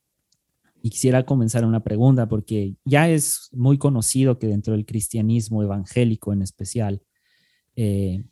Y 0.85 0.91
quisiera 0.91 1.25
comenzar 1.25 1.65
una 1.65 1.83
pregunta 1.83 2.29
porque 2.29 2.75
ya 2.85 3.09
es 3.09 3.49
muy 3.51 3.79
conocido 3.79 4.37
que 4.37 4.45
dentro 4.45 4.73
del 4.73 4.85
cristianismo 4.85 5.63
evangélico 5.63 6.31
en 6.31 6.43
especial, 6.43 7.01
eh, 7.75 8.23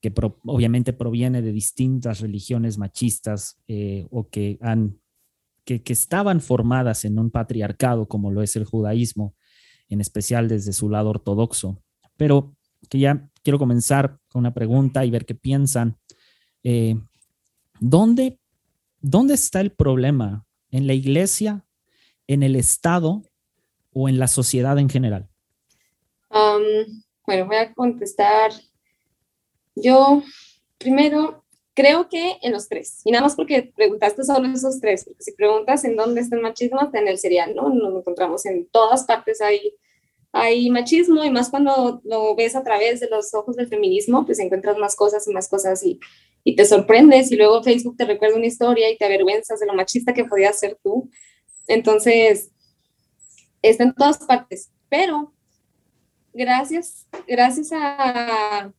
que 0.00 0.10
obviamente 0.46 0.94
proviene 0.94 1.42
de 1.42 1.52
distintas 1.52 2.20
religiones 2.20 2.78
machistas 2.78 3.60
eh, 3.68 4.06
o 4.10 4.26
que, 4.30 4.56
han, 4.62 4.98
que, 5.66 5.82
estaban 5.88 6.40
formadas 6.40 7.04
en 7.04 7.18
un 7.18 7.30
patriarcado 7.30 8.08
como 8.08 8.30
lo 8.30 8.40
es 8.40 8.56
el 8.56 8.64
judaísmo, 8.64 9.34
en 9.90 10.00
especial 10.00 10.48
desde 10.48 10.72
su 10.72 10.88
lado 10.88 11.10
ortodoxo. 11.10 11.82
Pero 12.16 12.56
que 12.88 13.00
ya 13.00 13.28
quiero 13.42 13.58
comenzar 13.58 14.18
con 14.28 14.40
una 14.40 14.54
pregunta 14.54 15.04
y 15.04 15.10
ver 15.10 15.26
qué 15.26 15.34
piensan. 15.34 15.98
Eh, 16.62 16.98
¿dónde, 17.80 18.40
¿Dónde 19.02 19.34
está 19.34 19.60
el 19.60 19.72
problema? 19.72 20.46
¿En 20.70 20.86
la 20.86 20.94
iglesia 20.94 21.65
en 22.26 22.42
el 22.42 22.56
Estado 22.56 23.22
o 23.92 24.08
en 24.08 24.18
la 24.18 24.28
sociedad 24.28 24.78
en 24.78 24.88
general? 24.88 25.28
bueno, 27.26 27.46
voy 27.46 27.56
a 27.56 27.72
contestar. 27.72 28.52
Yo, 29.74 30.22
primero, 30.78 31.46
Creo 31.76 32.08
que 32.08 32.38
en 32.40 32.52
los 32.52 32.70
tres. 32.70 33.02
Y 33.04 33.10
nada 33.10 33.24
más 33.24 33.34
porque 33.34 33.70
preguntaste 33.76 34.24
sobre 34.24 34.50
esos 34.50 34.80
tres. 34.80 35.04
Porque 35.04 35.22
si 35.22 35.32
preguntas 35.32 35.84
en 35.84 35.94
dónde 35.94 36.22
está 36.22 36.34
el 36.34 36.40
machismo, 36.40 36.80
está 36.80 37.00
en 37.00 37.08
el 37.08 37.18
serial, 37.18 37.54
¿no? 37.54 37.68
Nos 37.68 38.00
encontramos 38.00 38.46
en 38.46 38.66
todas 38.68 39.04
partes 39.04 39.42
ahí. 39.42 39.74
Hay 40.32 40.70
machismo 40.70 41.22
y 41.22 41.30
más 41.30 41.50
cuando 41.50 42.00
lo 42.02 42.34
ves 42.34 42.56
a 42.56 42.64
través 42.64 43.00
de 43.00 43.10
los 43.10 43.34
ojos 43.34 43.56
del 43.56 43.68
feminismo, 43.68 44.24
pues 44.24 44.38
encuentras 44.38 44.78
más 44.78 44.96
cosas 44.96 45.28
y 45.28 45.34
más 45.34 45.48
cosas 45.50 45.84
y, 45.84 46.00
y 46.44 46.56
te 46.56 46.64
sorprendes 46.64 47.30
y 47.30 47.36
luego 47.36 47.62
Facebook 47.62 47.98
te 47.98 48.06
recuerda 48.06 48.36
una 48.36 48.46
historia 48.46 48.90
y 48.90 48.96
te 48.96 49.04
avergüenzas 49.04 49.60
de 49.60 49.66
lo 49.66 49.74
machista 49.74 50.14
que 50.14 50.24
podías 50.24 50.58
ser 50.58 50.78
tú. 50.82 51.10
Entonces, 51.68 52.50
está 53.62 53.84
en 53.84 53.94
todas 53.94 54.18
partes, 54.18 54.70
pero 54.88 55.32
gracias, 56.32 57.06
gracias 57.26 57.70
a, 57.72 58.72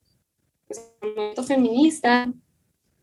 pues, 0.67 0.82
movimiento 1.01 1.44
feminista, 1.44 2.32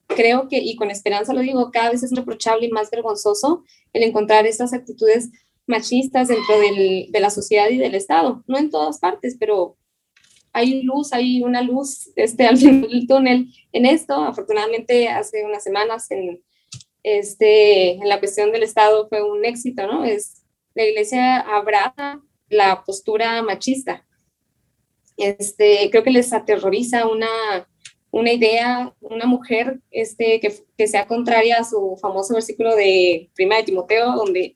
creo 0.06 0.48
que, 0.48 0.58
y 0.58 0.76
con 0.76 0.90
esperanza 0.90 1.32
lo 1.32 1.40
digo, 1.40 1.70
cada 1.70 1.90
vez 1.90 2.02
es 2.02 2.12
reprochable 2.12 2.66
y 2.66 2.70
más 2.70 2.90
vergonzoso 2.90 3.64
el 3.92 4.02
encontrar 4.02 4.46
estas 4.46 4.72
actitudes 4.72 5.30
machistas 5.66 6.28
dentro 6.28 6.58
del, 6.60 7.10
de 7.10 7.20
la 7.20 7.30
sociedad 7.30 7.68
y 7.70 7.78
del 7.78 7.94
Estado. 7.94 8.44
No 8.46 8.58
en 8.58 8.70
todas 8.70 8.98
partes, 8.98 9.36
pero 9.38 9.76
hay 10.52 10.82
luz, 10.82 11.12
hay 11.12 11.42
una 11.42 11.62
luz 11.62 12.10
este, 12.16 12.46
al 12.48 12.56
final 12.56 12.88
del 12.88 13.06
túnel 13.06 13.48
en 13.72 13.86
esto. 13.86 14.14
Afortunadamente, 14.14 15.08
hace 15.08 15.44
unas 15.44 15.62
semanas 15.62 16.10
en, 16.10 16.42
este, 17.04 17.92
en 17.92 18.08
la 18.08 18.18
cuestión 18.18 18.50
del 18.50 18.64
Estado 18.64 19.08
fue 19.08 19.22
un 19.22 19.44
éxito, 19.44 19.86
¿no? 19.86 20.04
Es, 20.04 20.42
la 20.74 20.84
iglesia 20.84 21.38
abraza 21.38 22.20
la 22.48 22.82
postura 22.82 23.40
machista. 23.42 24.04
Este, 25.16 25.88
creo 25.90 26.02
que 26.02 26.10
les 26.10 26.32
aterroriza 26.32 27.06
una 27.06 27.68
una 28.14 28.32
idea, 28.32 28.94
una 29.00 29.26
mujer 29.26 29.80
este, 29.90 30.38
que, 30.38 30.54
que, 30.78 30.86
sea 30.86 31.08
contraria 31.08 31.56
a 31.58 31.64
su 31.64 31.98
famoso 32.00 32.34
versículo 32.34 32.76
de 32.76 33.28
Prima 33.34 33.56
de 33.56 33.64
Timoteo, 33.64 34.12
donde 34.12 34.54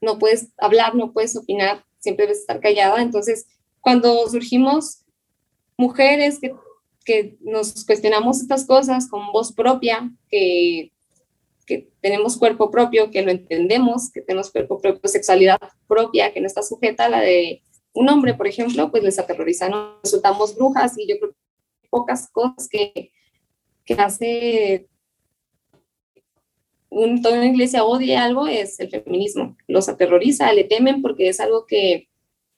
no 0.00 0.16
puedes 0.20 0.52
hablar, 0.58 0.94
no 0.94 1.12
puedes 1.12 1.34
opinar, 1.34 1.84
siempre 1.98 2.26
debes 2.26 2.42
estar 2.42 2.60
callada. 2.60 3.02
Entonces, 3.02 3.48
cuando 3.80 4.28
surgimos 4.28 5.02
mujeres 5.76 6.38
que, 6.38 6.54
que 7.04 7.36
nos 7.40 7.84
cuestionamos 7.84 8.40
estas 8.42 8.64
cosas 8.64 9.08
con 9.08 9.32
voz 9.32 9.52
propia, 9.52 10.08
que, 10.28 10.92
que 11.70 11.88
tenemos 12.00 12.36
cuerpo 12.36 12.68
propio, 12.68 13.12
que 13.12 13.22
lo 13.22 13.30
entendemos, 13.30 14.10
que 14.10 14.22
tenemos 14.22 14.50
cuerpo 14.50 14.80
propio, 14.80 15.08
sexualidad 15.08 15.60
propia, 15.86 16.32
que 16.32 16.40
no 16.40 16.48
está 16.48 16.62
sujeta 16.62 17.04
a 17.04 17.08
la 17.08 17.20
de 17.20 17.62
un 17.92 18.08
hombre, 18.08 18.34
por 18.34 18.48
ejemplo, 18.48 18.90
pues 18.90 19.04
les 19.04 19.20
aterroriza, 19.20 19.68
¿no? 19.68 20.00
Resultamos 20.02 20.56
brujas 20.56 20.98
y 20.98 21.06
yo 21.08 21.16
creo 21.20 21.30
que 21.30 21.88
pocas 21.88 22.28
cosas 22.32 22.68
que, 22.68 23.12
que 23.84 23.94
hace 23.94 24.88
un, 26.88 27.22
toda 27.22 27.36
una 27.36 27.46
iglesia 27.46 27.84
odie 27.84 28.16
algo 28.16 28.48
es 28.48 28.80
el 28.80 28.90
feminismo. 28.90 29.56
Los 29.68 29.88
aterroriza, 29.88 30.52
le 30.52 30.64
temen 30.64 31.02
porque 31.02 31.28
es 31.28 31.38
algo 31.38 31.66
que, 31.66 32.08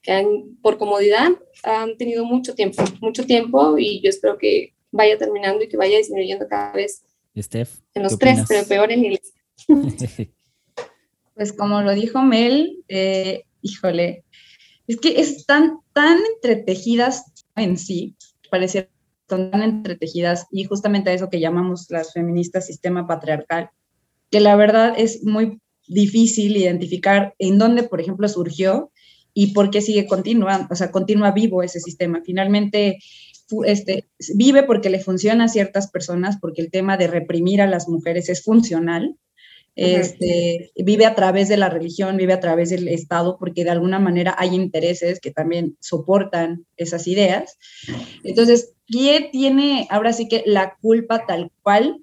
que 0.01 0.13
han, 0.13 0.57
por 0.63 0.79
comodidad 0.79 1.33
han 1.65 1.99
tenido 1.99 2.25
mucho 2.25 2.55
tiempo, 2.55 2.83
mucho 3.03 3.27
tiempo 3.27 3.77
y 3.77 4.01
yo 4.01 4.09
espero 4.09 4.39
que 4.39 4.73
vaya 4.91 5.19
terminando 5.19 5.63
y 5.65 5.69
que 5.69 5.77
vaya 5.77 5.99
disminuyendo 5.99 6.49
cada 6.49 6.73
vez 6.73 7.05
Steph, 7.37 7.81
en 7.95 8.03
los 8.03 8.19
tres, 8.19 8.41
pero 8.49 8.67
peor 8.67 8.93
en 8.93 9.05
iglesia. 9.05 9.43
pues 11.35 11.53
como 11.53 11.83
lo 11.83 11.93
dijo 11.93 12.23
Mel, 12.23 12.85
eh, 12.89 13.45
híjole, 13.63 14.25
es 14.87 14.99
que 14.99 15.21
están 15.21 15.79
tan 15.93 16.19
entretejidas 16.35 17.25
en 17.57 17.77
sí, 17.77 18.17
parece 18.51 18.91
son 19.29 19.51
tan 19.51 19.63
entretejidas 19.63 20.47
y 20.51 20.65
justamente 20.65 21.09
a 21.09 21.15
eso 21.15 21.31
que 21.31 21.41
llamamos 21.41 21.87
las 21.89 22.13
feministas 22.13 22.67
sistema 22.67 23.07
patriarcal, 23.07 23.71
que 24.31 24.41
la 24.41 24.57
verdad 24.57 24.95
es 24.97 25.25
muy 25.25 25.59
difícil 25.87 26.57
identificar 26.57 27.35
en 27.39 27.59
dónde, 27.59 27.83
por 27.83 28.01
ejemplo, 28.01 28.29
surgió 28.29 28.91
y 29.33 29.55
por 29.55 29.71
qué 29.71 29.81
sigue 29.81 30.07
continuando, 30.07 30.69
o 30.71 30.75
sea, 30.75 30.91
continúa 30.91 31.31
vivo 31.31 31.63
ese 31.63 31.81
sistema. 31.81 32.21
Finalmente, 32.25 32.99
este, 33.65 34.09
vive 34.35 34.63
porque 34.63 34.91
le 34.91 35.01
funciona 35.01 35.45
a 35.45 35.49
ciertas 35.49 35.91
personas, 35.91 36.39
porque 36.41 36.63
el 36.63 36.71
tema 36.71 36.97
de 36.97 37.07
reprimir 37.07 37.61
a 37.61 37.67
las 37.67 37.89
mujeres 37.89 38.29
es 38.29 38.43
funcional, 38.43 39.17
este, 39.75 40.71
vive 40.77 41.07
a 41.07 41.15
través 41.15 41.49
de 41.49 41.57
la 41.57 41.71
religión, 41.71 42.17
vive 42.17 42.35
a 42.35 42.41
través 42.41 42.71
del 42.71 42.89
Estado, 42.89 43.39
porque 43.39 43.65
de 43.65 43.71
alguna 43.71 43.99
manera 43.99 44.35
hay 44.39 44.55
intereses 44.55 45.19
que 45.19 45.31
también 45.31 45.77
soportan 45.81 46.67
esas 46.77 47.07
ideas. 47.07 47.59
Entonces, 48.23 48.75
¿quién 48.87 49.31
tiene 49.31 49.87
ahora 49.91 50.13
sí 50.13 50.29
que 50.29 50.43
la 50.45 50.77
culpa 50.81 51.25
tal 51.27 51.51
cual? 51.63 52.03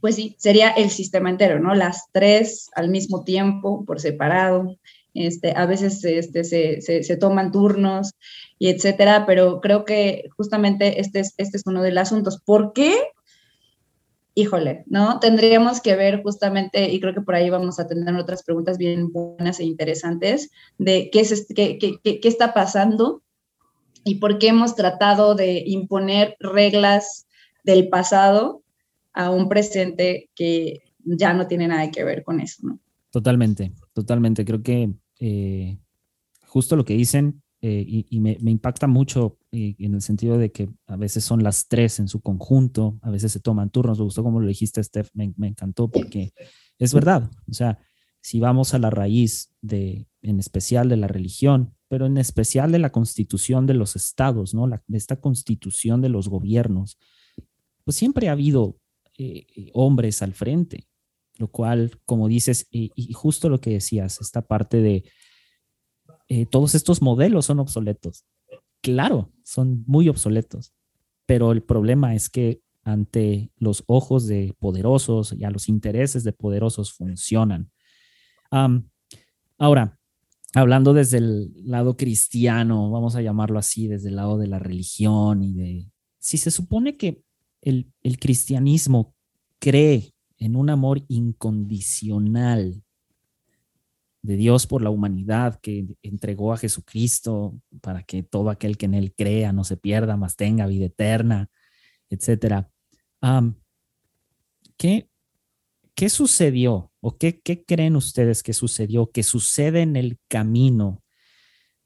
Pues 0.00 0.16
sí, 0.16 0.34
sería 0.38 0.70
el 0.70 0.90
sistema 0.90 1.30
entero, 1.30 1.60
¿no? 1.60 1.74
Las 1.74 2.06
tres 2.12 2.68
al 2.74 2.88
mismo 2.88 3.24
tiempo, 3.24 3.84
por 3.84 4.00
separado. 4.00 4.76
Este, 5.14 5.52
a 5.56 5.66
veces 5.66 6.04
este, 6.04 6.44
se, 6.44 6.80
se, 6.80 7.02
se, 7.02 7.16
toman 7.16 7.50
turnos 7.50 8.14
y 8.58 8.68
etcétera, 8.68 9.24
pero 9.26 9.60
creo 9.60 9.84
que 9.84 10.28
justamente 10.36 11.00
este 11.00 11.20
es, 11.20 11.34
este 11.36 11.56
es 11.56 11.62
uno 11.66 11.82
de 11.82 11.92
los 11.92 12.02
asuntos. 12.02 12.40
¿Por 12.44 12.72
qué? 12.72 12.94
híjole, 14.38 14.84
¿no? 14.86 15.18
Tendríamos 15.18 15.80
que 15.80 15.96
ver 15.96 16.22
justamente, 16.22 16.92
y 16.92 17.00
creo 17.00 17.12
que 17.12 17.22
por 17.22 17.34
ahí 17.34 17.50
vamos 17.50 17.80
a 17.80 17.88
tener 17.88 18.14
otras 18.14 18.44
preguntas 18.44 18.78
bien 18.78 19.10
buenas 19.10 19.58
e 19.58 19.64
interesantes, 19.64 20.52
de 20.78 21.10
qué, 21.10 21.20
es, 21.20 21.46
qué, 21.52 21.76
qué, 21.76 22.20
qué 22.20 22.28
está 22.28 22.54
pasando 22.54 23.24
y 24.04 24.16
por 24.16 24.38
qué 24.38 24.48
hemos 24.48 24.76
tratado 24.76 25.34
de 25.34 25.64
imponer 25.66 26.36
reglas 26.38 27.26
del 27.64 27.88
pasado 27.88 28.62
a 29.12 29.30
un 29.30 29.48
presente 29.48 30.30
que 30.36 30.82
ya 31.04 31.34
no 31.34 31.48
tiene 31.48 31.66
nada 31.66 31.90
que 31.90 32.04
ver 32.04 32.22
con 32.22 32.38
eso. 32.38 32.78
Totalmente, 33.10 33.72
totalmente. 33.92 34.44
Creo 34.44 34.62
que 34.62 34.92
eh, 35.18 35.78
justo 36.46 36.76
lo 36.76 36.84
que 36.84 36.94
dicen 36.94 37.42
eh, 37.60 38.04
y, 38.08 38.20
me, 38.20 38.36
impacta 38.40 38.86
mucho 38.86 39.36
eh, 39.50 39.74
en 39.78 39.94
el 39.94 40.00
sentido 40.00 40.38
de 40.38 40.52
que 40.52 40.68
a 40.86 40.96
veces 40.96 41.24
son 41.24 41.42
las 41.42 41.66
tres 41.66 41.98
en 41.98 42.06
su 42.06 42.20
conjunto, 42.20 43.00
a 43.02 43.10
veces 43.10 43.32
se 43.32 43.40
toman 43.40 43.70
turnos. 43.70 43.98
Me 43.98 44.04
gustó 44.04 44.22
como 44.22 44.40
lo 44.40 44.46
dijiste, 44.46 44.82
Steph, 44.82 45.10
me, 45.14 45.32
encantó 45.40 45.90
porque 45.90 46.32
es 46.78 46.94
verdad. 46.94 47.28
O 47.50 47.52
sea, 47.52 47.78
si 48.20 48.38
vamos 48.38 48.74
a 48.74 48.78
la 48.78 48.90
raíz 48.90 49.52
de, 49.60 50.06
en 50.22 50.38
especial 50.38 50.88
de 50.88 50.98
la 50.98 51.08
religión, 51.08 51.74
pero 51.88 52.06
en 52.06 52.16
especial 52.18 52.70
de 52.70 52.78
la 52.78 52.92
constitución 52.92 53.66
de 53.66 53.74
los 53.74 53.96
estados, 53.96 54.54
¿no? 54.54 54.68
de 54.68 54.98
esta 54.98 55.16
constitución 55.20 56.00
de 56.00 56.10
los 56.10 56.28
gobiernos, 56.28 56.96
pues 57.82 57.96
siempre 57.96 58.28
ha 58.28 58.32
habido 58.32 58.78
eh, 59.16 59.46
hombres 59.72 60.22
al 60.22 60.34
frente, 60.34 60.86
lo 61.38 61.48
cual, 61.48 61.98
como 62.04 62.28
dices, 62.28 62.68
y 62.70 63.12
justo 63.14 63.48
lo 63.48 63.60
que 63.60 63.70
decías, 63.70 64.20
esta 64.20 64.42
parte 64.42 64.80
de 64.80 65.04
eh, 66.28 66.46
todos 66.46 66.74
estos 66.74 67.00
modelos 67.00 67.46
son 67.46 67.58
obsoletos. 67.58 68.24
Claro, 68.82 69.32
son 69.44 69.84
muy 69.86 70.08
obsoletos, 70.08 70.72
pero 71.26 71.52
el 71.52 71.62
problema 71.62 72.14
es 72.14 72.28
que 72.28 72.62
ante 72.84 73.50
los 73.56 73.84
ojos 73.86 74.26
de 74.26 74.54
poderosos 74.58 75.32
y 75.32 75.44
a 75.44 75.50
los 75.50 75.68
intereses 75.68 76.24
de 76.24 76.32
poderosos 76.32 76.92
funcionan. 76.92 77.70
ahora, 79.58 79.98
hablando 80.54 80.94
desde 80.94 81.18
el 81.18 81.52
lado 81.68 81.96
cristiano, 81.96 82.90
vamos 82.90 83.16
a 83.16 83.22
llamarlo 83.22 83.58
así, 83.58 83.88
desde 83.88 84.08
el 84.08 84.16
lado 84.16 84.38
de 84.38 84.46
la 84.46 84.58
religión 84.58 85.42
y 85.42 85.52
de... 85.54 85.90
Si 86.18 86.38
se 86.38 86.50
supone 86.50 86.96
que 86.96 87.22
el, 87.60 87.92
el 88.02 88.18
cristianismo 88.18 89.14
cree 89.58 90.14
en 90.38 90.56
un 90.56 90.70
amor 90.70 91.02
incondicional 91.08 92.82
de 94.22 94.36
Dios 94.36 94.66
por 94.66 94.82
la 94.82 94.90
humanidad 94.90 95.60
que 95.60 95.86
entregó 96.02 96.52
a 96.52 96.58
Jesucristo 96.58 97.58
para 97.80 98.02
que 98.02 98.22
todo 98.22 98.50
aquel 98.50 98.76
que 98.76 98.86
en 98.86 98.94
él 98.94 99.14
crea 99.14 99.52
no 99.52 99.64
se 99.64 99.76
pierda, 99.76 100.16
más 100.16 100.36
tenga 100.36 100.66
vida 100.66 100.86
eterna, 100.86 101.50
etcétera. 102.10 102.70
¿qué, 104.76 105.08
¿Qué 105.94 106.08
sucedió 106.08 106.92
o 107.00 107.16
qué, 107.16 107.40
qué 107.40 107.64
creen 107.64 107.96
ustedes 107.96 108.42
que 108.42 108.52
sucedió, 108.52 109.10
que 109.10 109.22
sucede 109.22 109.82
en 109.82 109.96
el 109.96 110.18
camino 110.28 111.02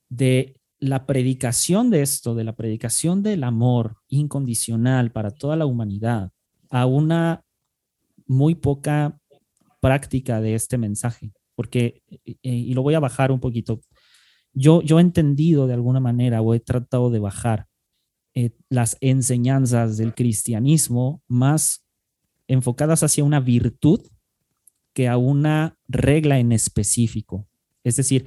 de 0.08 0.60
la 0.78 1.06
predicación 1.06 1.90
de 1.90 2.02
esto, 2.02 2.34
de 2.34 2.44
la 2.44 2.56
predicación 2.56 3.22
del 3.22 3.44
amor 3.44 3.96
incondicional 4.08 5.12
para 5.12 5.30
toda 5.30 5.56
la 5.56 5.66
humanidad, 5.66 6.32
a 6.70 6.86
una 6.86 7.44
muy 8.26 8.54
poca 8.54 9.18
práctica 9.80 10.40
de 10.40 10.54
este 10.54 10.76
mensaje? 10.76 11.32
Porque, 11.62 12.02
y 12.24 12.74
lo 12.74 12.82
voy 12.82 12.94
a 12.94 12.98
bajar 12.98 13.30
un 13.30 13.38
poquito, 13.38 13.80
yo, 14.52 14.82
yo 14.82 14.98
he 14.98 15.00
entendido 15.00 15.68
de 15.68 15.74
alguna 15.74 16.00
manera 16.00 16.42
o 16.42 16.54
he 16.54 16.58
tratado 16.58 17.08
de 17.08 17.20
bajar 17.20 17.68
eh, 18.34 18.50
las 18.68 18.96
enseñanzas 19.00 19.96
del 19.96 20.12
cristianismo 20.12 21.22
más 21.28 21.84
enfocadas 22.48 23.04
hacia 23.04 23.22
una 23.22 23.38
virtud 23.38 24.00
que 24.92 25.06
a 25.06 25.18
una 25.18 25.78
regla 25.86 26.40
en 26.40 26.50
específico. 26.50 27.46
Es 27.84 27.94
decir, 27.94 28.26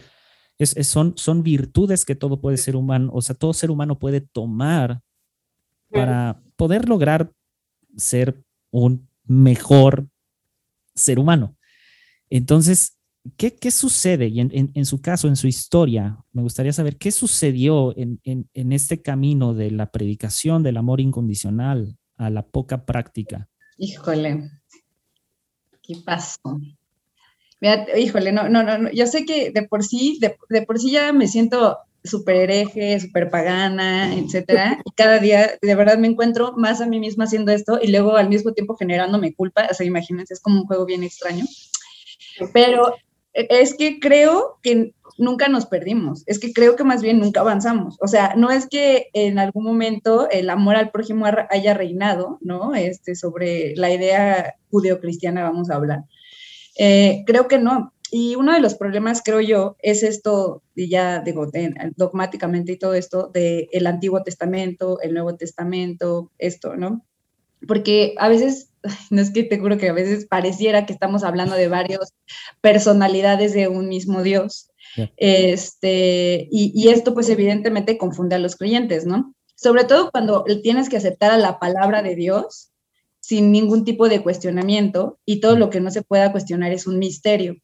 es, 0.58 0.76
son, 0.88 1.18
son 1.18 1.44
virtudes 1.44 2.06
que 2.06 2.16
todo 2.16 2.40
puede 2.40 2.56
ser 2.56 2.78
humano, 2.78 3.12
o 3.14 3.22
sea, 3.22 3.36
todo 3.36 3.54
ser 3.54 3.70
humano 3.70 4.00
puede 4.00 4.22
tomar 4.22 5.02
para 5.90 6.42
poder 6.56 6.88
lograr 6.88 7.34
ser 7.98 8.42
un 8.72 9.10
mejor 9.26 10.08
ser 10.94 11.20
humano. 11.20 11.58
Entonces, 12.30 12.95
¿qué, 13.38 13.56
qué 13.56 13.72
sucede? 13.72 14.28
Y 14.28 14.40
en, 14.40 14.86
su 14.86 15.02
caso, 15.02 15.28
en 15.28 15.36
su 15.36 15.48
historia, 15.48 16.18
me 16.32 16.42
gustaría 16.42 16.74
saber 16.74 16.98
qué 16.98 17.12
sucedió 17.12 17.96
en, 17.98 18.20
en 18.24 18.72
este 18.72 19.02
camino 19.02 19.54
de 19.54 19.72
la 19.72 19.92
predicación 19.92 20.64
del 20.64 20.78
amor 20.78 21.02
incondicional 21.02 21.98
a 22.18 22.30
la 22.30 22.44
poca 22.46 22.86
práctica. 22.86 23.50
Híjole, 23.78 24.50
¿qué 25.82 25.96
pasó? 26.06 26.60
híjole, 27.98 28.32
no, 28.32 28.48
no, 28.50 28.64
no, 28.64 28.92
yo 28.92 29.08
sé 29.08 29.26
que 29.26 29.52
de 29.52 29.64
por 29.64 29.84
sí, 29.84 30.20
de, 30.22 30.38
de 30.50 30.62
por 30.64 30.80
sí 30.80 30.92
ya 30.92 31.12
me 31.14 31.28
siento 31.28 31.80
súper 32.04 32.36
hereje, 32.36 33.00
súper 33.00 33.32
pagana, 33.32 34.14
etcétera. 34.16 34.82
Y 34.86 34.92
cada 34.92 35.18
día 35.20 35.58
de 35.60 35.76
verdad 35.76 35.98
me 35.98 36.08
encuentro 36.08 36.54
más 36.56 36.82
a 36.82 36.86
mí 36.86 37.00
misma 37.00 37.24
haciendo 37.24 37.52
esto 37.52 37.80
y 37.82 37.88
luego 37.88 38.18
al 38.18 38.30
mismo 38.30 38.54
tiempo 38.54 38.76
generándome 38.76 39.34
culpa. 39.34 39.68
O 39.72 39.74
sea, 39.74 39.86
imagínense, 39.86 40.36
es 40.36 40.42
como 40.42 40.62
un 40.62 40.68
juego 40.68 40.86
bien 40.86 41.04
extraño. 41.04 41.46
Pero 42.54 42.94
es 43.36 43.76
que 43.76 44.00
creo 44.00 44.60
que 44.62 44.94
nunca 45.18 45.48
nos 45.48 45.66
perdimos, 45.66 46.24
es 46.26 46.40
que 46.40 46.54
creo 46.54 46.76
que 46.76 46.84
más 46.84 47.02
bien 47.02 47.20
nunca 47.20 47.42
avanzamos. 47.42 47.98
O 48.02 48.08
sea, 48.08 48.34
no 48.36 48.50
es 48.50 48.68
que 48.68 49.10
en 49.14 49.40
algún 49.40 49.64
momento 49.64 50.30
el 50.30 50.50
amor 50.50 50.76
al 50.76 50.92
prójimo 50.92 51.26
haya 51.50 51.74
reinado, 51.74 52.38
¿no? 52.42 52.74
Este, 52.74 53.16
sobre 53.16 53.76
la 53.76 53.92
idea 53.92 54.56
judeocristiana 54.72 55.44
vamos 55.44 55.70
a 55.70 55.76
hablar. 55.76 56.04
Eh, 56.78 57.24
creo 57.26 57.48
que 57.48 57.60
no. 57.60 57.94
Y 58.12 58.36
uno 58.36 58.54
de 58.54 58.62
los 58.62 58.76
problemas, 58.76 59.22
creo 59.24 59.42
yo, 59.42 59.76
es 59.82 60.04
esto, 60.04 60.64
y 60.76 60.90
ya 60.90 61.20
digo, 61.20 61.50
dogmáticamente 61.98 62.74
y 62.74 62.78
todo 62.78 62.94
esto, 62.94 63.30
del 63.34 63.68
el 63.72 63.88
Antiguo 63.88 64.24
Testamento, 64.24 65.02
el 65.02 65.14
Nuevo 65.14 65.36
Testamento, 65.36 66.32
esto, 66.38 66.76
¿no? 66.76 67.06
Porque 67.68 68.16
a 68.18 68.30
veces, 68.30 68.72
no 69.10 69.22
es 69.22 69.32
que 69.32 69.44
te 69.44 69.60
juro 69.60 69.78
que 69.78 69.90
a 69.90 69.94
veces 69.94 70.26
pareciera 70.26 70.86
que 70.86 70.94
estamos 70.94 71.24
hablando 71.24 71.56
de 71.56 71.68
varias 71.68 72.14
personalidades 72.62 73.54
de 73.54 73.68
un 73.68 73.88
mismo 73.88 74.24
Dios. 74.24 74.70
Este, 75.18 76.48
y, 76.52 76.72
y 76.74 76.88
esto 76.88 77.14
pues 77.14 77.28
evidentemente 77.30 77.98
confunde 77.98 78.36
a 78.36 78.40
los 78.40 78.56
creyentes, 78.56 79.06
¿no? 79.06 79.36
Sobre 79.56 79.84
todo 79.84 80.10
cuando 80.10 80.46
tienes 80.64 80.88
que 80.88 80.96
aceptar 80.96 81.32
a 81.32 81.38
la 81.38 81.60
palabra 81.60 82.02
de 82.02 82.16
Dios 82.16 82.72
sin 83.20 83.52
ningún 83.52 83.84
tipo 83.84 84.08
de 84.08 84.22
cuestionamiento 84.22 85.20
y 85.26 85.40
todo 85.40 85.58
lo 85.58 85.70
que 85.70 85.82
no 85.82 85.92
se 85.92 86.04
pueda 86.04 86.32
cuestionar 86.32 86.72
es 86.72 86.88
un 86.88 87.00
misterio. 87.00 87.58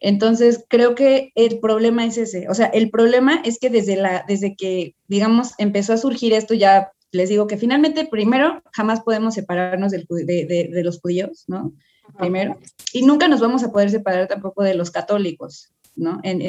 Entonces, 0.00 0.64
creo 0.68 0.94
que 0.94 1.30
el 1.34 1.60
problema 1.60 2.06
es 2.06 2.16
ese. 2.16 2.48
O 2.48 2.54
sea, 2.54 2.66
el 2.66 2.90
problema 2.90 3.42
es 3.44 3.58
que 3.58 3.68
desde, 3.68 3.96
la, 3.96 4.24
desde 4.26 4.56
que, 4.56 4.94
digamos, 5.08 5.52
empezó 5.58 5.92
a 5.92 5.98
surgir 5.98 6.32
esto, 6.32 6.54
ya 6.54 6.92
les 7.12 7.28
digo 7.28 7.46
que 7.46 7.56
finalmente, 7.56 8.06
primero, 8.06 8.62
jamás 8.72 9.00
podemos 9.00 9.34
separarnos 9.34 9.92
de, 9.92 10.04
de, 10.06 10.82
los 10.84 11.00
judíos, 11.00 11.44
¿no? 11.48 11.72
Primero. 12.18 12.58
Y 12.92 13.02
nunca 13.02 13.28
nos 13.28 13.40
vamos 13.40 13.62
a 13.62 13.72
poder 13.72 13.90
separar 13.90 14.28
tampoco 14.28 14.62
de 14.62 14.74
los 14.74 14.90
católicos, 14.90 15.72
¿no? 15.96 16.20
En, 16.22 16.40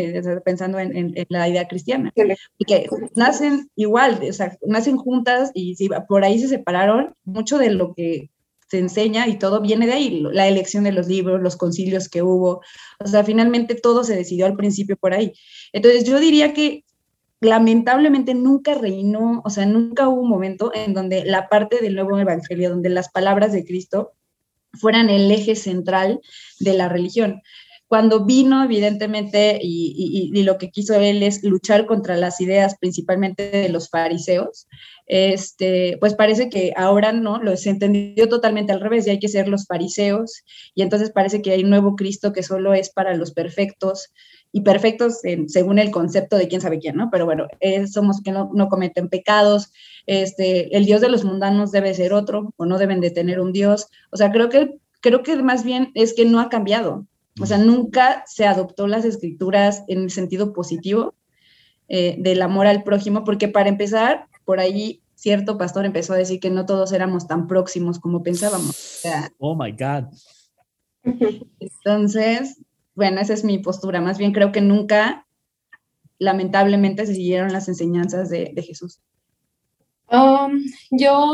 pensando 0.43 0.79
en, 0.79 0.95
en, 0.95 1.25
la 1.29 1.47
idea 1.49 1.67
cristiana. 1.67 2.11
Que 2.15 2.35
nacen 3.15 3.69
igual, 3.75 4.19
o 4.27 4.33
sea, 4.33 4.57
nacen 4.65 4.97
juntas 4.97 5.51
y 5.53 5.75
si 5.75 5.89
por 6.07 6.23
ahí 6.23 6.39
se 6.39 6.47
separaron, 6.47 7.15
mucho 7.23 7.57
de 7.57 7.71
lo 7.71 7.93
que 7.93 8.29
se 8.71 8.79
enseña 8.79 9.27
y 9.27 9.37
todo 9.37 9.59
viene 9.59 9.85
de 9.85 9.93
ahí, 9.93 10.23
la 10.31 10.47
elección 10.47 10.85
de 10.85 10.93
los 10.93 11.07
libros, 11.07 11.41
los 11.41 11.57
concilios 11.57 12.07
que 12.07 12.21
hubo, 12.21 12.61
o 12.99 13.07
sea, 13.07 13.21
finalmente 13.25 13.75
todo 13.75 14.05
se 14.05 14.15
decidió 14.15 14.45
al 14.45 14.55
principio 14.55 14.95
por 14.95 15.13
ahí. 15.13 15.33
Entonces 15.73 16.05
yo 16.05 16.19
diría 16.21 16.53
que 16.53 16.85
lamentablemente 17.41 18.35
nunca 18.35 18.75
reinó, 18.75 19.41
o 19.43 19.49
sea, 19.49 19.65
nunca 19.65 20.07
hubo 20.07 20.21
un 20.21 20.29
momento 20.29 20.71
en 20.73 20.93
donde 20.93 21.25
la 21.25 21.49
parte 21.49 21.81
del 21.81 21.95
nuevo 21.95 22.17
evangelio, 22.17 22.69
donde 22.69 22.89
las 22.89 23.09
palabras 23.09 23.51
de 23.51 23.65
Cristo 23.65 24.13
fueran 24.73 25.09
el 25.09 25.29
eje 25.31 25.55
central 25.55 26.21
de 26.59 26.73
la 26.73 26.87
religión. 26.87 27.41
Cuando 27.87 28.23
vino, 28.25 28.63
evidentemente, 28.63 29.59
y, 29.61 30.31
lo 30.43 30.57
que 30.57 30.69
quiso 30.69 30.93
él 30.95 31.23
es 31.23 31.43
luchar 31.43 31.87
contra 31.87 32.15
las 32.15 32.39
ideas 32.39 32.77
principalmente 32.79 33.51
de 33.51 33.67
los 33.67 33.89
fariseos, 33.89 34.67
este, 35.07 35.97
pues 35.99 36.15
parece 36.15 36.49
que 36.49 36.71
ahora 36.77 37.11
no, 37.11 37.43
lo 37.43 37.57
se 37.57 37.69
entendió 37.69 38.29
totalmente 38.29 38.71
al 38.71 38.79
revés, 38.79 39.07
y 39.07 39.09
hay 39.09 39.19
que 39.19 39.27
ser 39.27 39.49
los 39.49 39.65
fariseos, 39.65 40.43
y 40.73 40.83
entonces 40.83 41.11
parece 41.11 41.41
que 41.41 41.51
hay 41.51 41.65
un 41.65 41.69
nuevo 41.69 41.97
Cristo 41.97 42.31
que 42.31 42.43
solo 42.43 42.73
es 42.73 42.91
para 42.91 43.13
los 43.15 43.33
perfectos, 43.33 44.13
y 44.51 44.61
perfectos 44.61 45.21
según 45.47 45.79
el 45.79 45.91
concepto 45.91 46.37
de 46.37 46.47
quién 46.47 46.61
sabe 46.61 46.79
quién, 46.79 46.97
¿no? 46.97 47.09
Pero 47.09 47.25
bueno, 47.25 47.47
somos 47.89 48.21
que 48.21 48.31
no, 48.31 48.49
cometen 48.69 49.07
pecados, 49.07 49.71
este, 50.05 50.75
el 50.75 50.85
Dios 50.85 51.01
de 51.01 51.09
los 51.09 51.23
mundanos 51.23 51.71
debe 51.71 51.93
ser 51.93 52.13
otro, 52.13 52.53
o 52.57 52.65
no 52.65 52.77
deben 52.77 52.99
de 52.99 53.11
tener 53.11 53.39
un 53.39 53.53
Dios, 53.53 53.87
o 54.11 54.17
sea, 54.17 54.31
creo 54.31 54.49
que, 54.49 54.77
creo 54.99 55.23
que 55.23 55.35
más 55.37 55.63
bien 55.63 55.91
es 55.95 56.13
que 56.13 56.25
no 56.25 56.39
ha 56.39 56.49
cambiado, 56.49 57.05
o 57.39 57.45
sea, 57.45 57.57
nunca 57.57 58.23
se 58.27 58.45
adoptó 58.45 58.87
las 58.87 59.05
escrituras 59.05 59.83
en 59.87 59.99
el 60.03 60.11
sentido 60.11 60.51
positivo 60.53 61.15
eh, 61.87 62.15
del 62.19 62.41
amor 62.41 62.67
al 62.67 62.83
prójimo, 62.83 63.23
porque 63.23 63.47
para 63.47 63.69
empezar, 63.69 64.27
por 64.43 64.59
ahí 64.59 65.01
cierto 65.15 65.57
pastor 65.57 65.85
empezó 65.85 66.13
a 66.13 66.17
decir 66.17 66.39
que 66.39 66.49
no 66.49 66.65
todos 66.65 66.91
éramos 66.91 67.27
tan 67.27 67.47
próximos 67.47 67.99
como 67.99 68.23
pensábamos. 68.23 69.01
oh 69.37 69.55
my 69.55 69.71
God. 69.71 70.05
Entonces, 71.59 72.59
bueno, 73.01 73.19
esa 73.19 73.33
es 73.33 73.43
mi 73.43 73.57
postura. 73.57 73.99
Más 73.99 74.19
bien 74.19 74.31
creo 74.31 74.51
que 74.51 74.61
nunca, 74.61 75.25
lamentablemente, 76.19 77.07
se 77.07 77.15
siguieron 77.15 77.51
las 77.51 77.67
enseñanzas 77.67 78.29
de, 78.29 78.53
Jesús. 78.61 78.99
Um, 80.11 80.63
yo, 80.91 81.33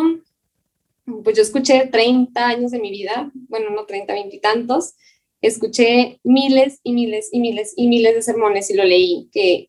pues 1.26 1.36
yo 1.36 1.42
escuché 1.44 1.88
30 1.88 2.48
años 2.48 2.72
de 2.72 2.80
mi 2.80 2.90
vida, 2.90 3.34
bueno, 3.50 3.70
no 3.70 3.86
30, 3.86 4.14
20 4.14 4.34
y 4.34 4.40
tantos, 4.40 4.94
escuché 5.42 6.22
miles 6.24 6.80
y 6.84 6.94
miles 6.94 7.28
y 7.34 7.42
miles 7.42 7.74
y 7.76 7.90
miles 7.90 8.16
de 8.16 8.22
sermones 8.22 8.70
y 8.70 8.74
lo 8.74 8.86
leí, 8.86 9.28
que, 9.34 9.68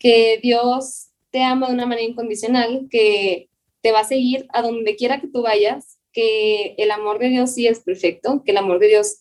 que 0.00 0.40
Dios 0.42 1.10
te 1.30 1.44
ama 1.44 1.68
de 1.68 1.74
una 1.74 1.86
manera 1.86 2.08
incondicional, 2.08 2.88
que 2.90 3.50
te 3.82 3.92
va 3.92 4.00
a 4.00 4.04
seguir 4.04 4.48
a 4.52 4.62
donde 4.62 4.96
quiera 4.96 5.20
que 5.20 5.28
tú 5.28 5.42
vayas, 5.42 6.00
que 6.12 6.74
el 6.76 6.90
amor 6.90 7.20
de 7.20 7.28
Dios 7.28 7.54
sí 7.54 7.68
es 7.68 7.78
perfecto, 7.78 8.42
que 8.44 8.50
el 8.50 8.56
amor 8.56 8.80
de 8.80 8.88
Dios 8.88 9.18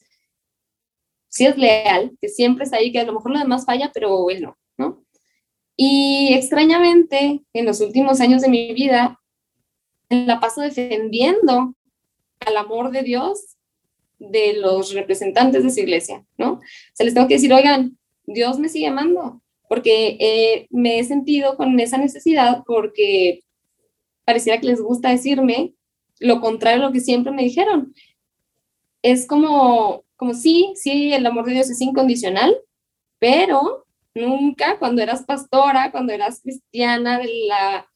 sí 1.36 1.46
es 1.46 1.58
leal, 1.58 2.18
que 2.22 2.30
siempre 2.30 2.64
está 2.64 2.78
ahí, 2.78 2.94
que 2.94 3.00
a 3.00 3.04
lo 3.04 3.12
mejor 3.12 3.32
lo 3.32 3.40
demás 3.40 3.66
falla, 3.66 3.92
pero 3.94 4.30
él 4.30 4.42
no, 4.42 4.58
¿no? 4.78 5.04
Y 5.76 6.34
extrañamente, 6.34 7.44
en 7.52 7.66
los 7.66 7.82
últimos 7.82 8.22
años 8.22 8.42
de 8.42 8.48
mi 8.48 8.74
vida, 8.74 9.20
la 10.10 10.40
paso 10.40 10.62
defendiendo 10.62 11.76
al 12.40 12.56
amor 12.56 12.92
de 12.92 13.04
Dios 13.04 13.58
de 14.18 14.54
los 14.54 14.94
representantes 14.94 15.62
de 15.66 15.72
su 15.72 15.82
iglesia, 15.82 16.26
¿no? 16.38 16.62
Se 16.94 17.04
les 17.04 17.14
tengo 17.14 17.28
que 17.28 17.34
decir, 17.34 17.52
oigan, 17.52 17.98
Dios 18.26 18.58
me 18.58 18.70
sigue 18.70 18.88
amando, 18.88 19.42
porque 19.68 20.16
eh, 20.22 20.68
me 20.70 21.00
he 21.00 21.04
sentido 21.04 21.58
con 21.58 21.78
esa 21.82 21.98
necesidad 21.98 22.64
porque 22.66 23.42
pareciera 24.24 24.62
que 24.62 24.68
les 24.68 24.80
gusta 24.80 25.10
decirme 25.10 25.74
lo 26.20 26.40
contrario 26.40 26.82
a 26.82 26.88
lo 26.88 26.94
que 26.94 27.02
siempre 27.02 27.34
me 27.34 27.44
dijeron. 27.44 27.94
Es 29.02 29.28
como, 29.28 30.05
como 30.16 30.34
sí, 30.34 30.74
sí, 30.76 31.14
el 31.14 31.26
amor 31.26 31.46
de 31.46 31.54
Dios 31.54 31.70
es 31.70 31.82
incondicional, 31.82 32.56
pero 33.20 33.86
nunca 34.14 34.80
cuando 34.80 35.02
eras 35.02 35.24
pastora, 35.24 35.92
cuando 35.92 36.14
eras 36.14 36.42
cristiana 36.42 37.20
de 37.20 37.30
la, 37.48 37.88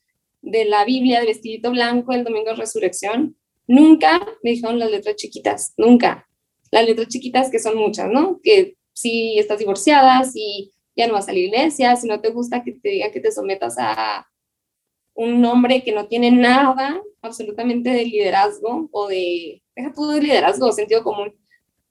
de 0.41 0.65
la 0.65 0.85
Biblia, 0.85 1.19
de 1.19 1.27
vestidito 1.27 1.71
blanco, 1.71 2.13
el 2.13 2.23
domingo 2.23 2.49
de 2.49 2.55
resurrección, 2.55 3.37
nunca 3.67 4.19
me 4.43 4.51
dijeron 4.51 4.79
las 4.79 4.91
letras 4.91 5.15
chiquitas, 5.15 5.73
nunca. 5.77 6.27
Las 6.71 6.85
letras 6.85 7.07
chiquitas 7.07 7.49
que 7.49 7.59
son 7.59 7.77
muchas, 7.77 8.09
¿no? 8.11 8.39
Que 8.43 8.75
si 8.93 9.39
estás 9.39 9.59
divorciada, 9.59 10.23
si 10.23 10.71
ya 10.95 11.07
no 11.07 11.13
vas 11.13 11.29
a 11.29 11.33
la 11.33 11.39
iglesia, 11.39 11.95
si 11.95 12.07
no 12.07 12.19
te 12.19 12.29
gusta 12.29 12.63
que 12.63 12.73
te 12.73 12.89
digan 12.89 13.11
que 13.11 13.21
te 13.21 13.31
sometas 13.31 13.75
a 13.79 14.27
un 15.13 15.43
hombre 15.45 15.83
que 15.83 15.91
no 15.91 16.07
tiene 16.07 16.31
nada 16.31 17.01
absolutamente 17.21 17.89
de 17.89 18.05
liderazgo 18.05 18.89
o 18.91 19.07
de, 19.07 19.61
deja 19.75 19.93
tú 19.93 20.07
de 20.07 20.21
liderazgo, 20.21 20.71
sentido 20.71 21.03
común, 21.03 21.33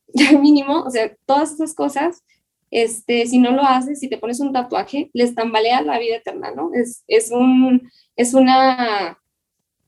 mínimo, 0.41 0.83
o 0.83 0.91
sea, 0.91 1.15
todas 1.27 1.53
esas 1.53 1.75
cosas, 1.75 2.23
este, 2.71 3.27
si 3.27 3.39
no 3.39 3.53
lo 3.53 3.63
haces, 3.63 4.01
si 4.01 4.09
te 4.09 4.19
pones 4.19 4.41
un 4.41 4.53
tatuaje, 4.53 5.11
les 5.13 5.35
tambaleas 5.35 5.85
la 5.85 5.99
vida 5.99 6.17
eterna, 6.17 6.51
¿no? 6.51 6.71
Es, 6.75 7.05
es, 7.07 7.31
un, 7.31 7.91
es 8.17 8.35
una, 8.35 9.19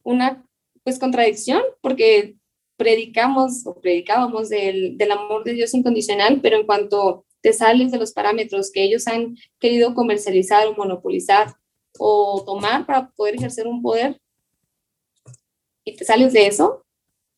una, 0.02 0.44
pues, 0.83 0.98
contradicción, 0.98 1.62
porque 1.80 2.37
predicamos 2.76 3.66
o 3.66 3.78
predicábamos 3.78 4.48
del, 4.48 4.96
del 4.96 5.12
amor 5.12 5.44
de 5.44 5.52
Dios 5.52 5.74
incondicional, 5.74 6.40
pero 6.40 6.56
en 6.56 6.66
cuanto 6.66 7.26
te 7.42 7.52
sales 7.52 7.90
de 7.90 7.98
los 7.98 8.12
parámetros 8.12 8.70
que 8.70 8.83
ellos 8.83 9.06
han 9.06 9.37
querido 9.59 9.94
comercializar 9.94 10.66
o 10.66 10.74
monopolizar 10.74 11.54
o 11.98 12.42
tomar 12.46 12.87
para 12.87 13.11
poder 13.11 13.35
ejercer 13.35 13.66
un 13.66 13.83
poder 13.83 14.18
y 15.85 15.96
te 15.96 16.04
sales 16.04 16.33
de 16.33 16.46
eso, 16.46 16.85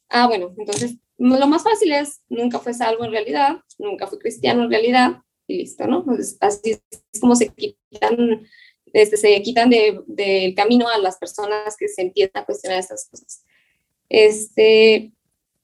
ah, 0.09 0.27
bueno, 0.27 0.55
entonces 0.59 0.97
lo 1.22 1.46
más 1.46 1.62
fácil 1.62 1.92
es, 1.92 2.20
nunca 2.28 2.58
fue 2.58 2.74
salvo 2.74 3.04
en 3.04 3.12
realidad, 3.12 3.61
nunca 3.78 4.06
fue 4.06 4.18
cristiano 4.18 4.64
en 4.64 4.70
realidad, 4.70 5.22
y 5.46 5.58
listo, 5.58 5.87
¿no? 5.87 6.00
Entonces, 6.00 6.37
así 6.40 6.72
es 6.90 7.20
como 7.20 7.37
se 7.37 7.48
quitan, 7.48 8.46
este, 8.92 9.16
se 9.16 9.42
quitan 9.42 9.70
del 9.70 10.02
de, 10.06 10.52
camino 10.56 10.88
a 10.88 10.98
las 10.98 11.18
personas 11.18 11.76
que 11.76 11.88
se 11.88 12.02
empiezan 12.02 12.42
a 12.42 12.44
cuestionar 12.44 12.80
estas 12.80 13.08
cosas. 13.08 13.44
Este, 14.08 15.12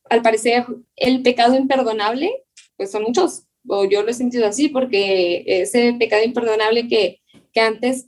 al 0.09 0.23
parecer 0.23 0.65
el 0.97 1.23
pecado 1.23 1.57
imperdonable, 1.57 2.45
pues 2.77 2.91
son 2.91 3.03
muchos, 3.03 3.43
o 3.67 3.85
yo 3.85 4.03
lo 4.03 4.11
he 4.11 4.15
sentido 4.15 4.47
así, 4.47 4.69
porque 4.69 5.43
ese 5.45 5.95
pecado 5.99 6.23
imperdonable 6.23 6.89
que, 6.89 7.21
que 7.53 7.61
antes, 7.61 8.07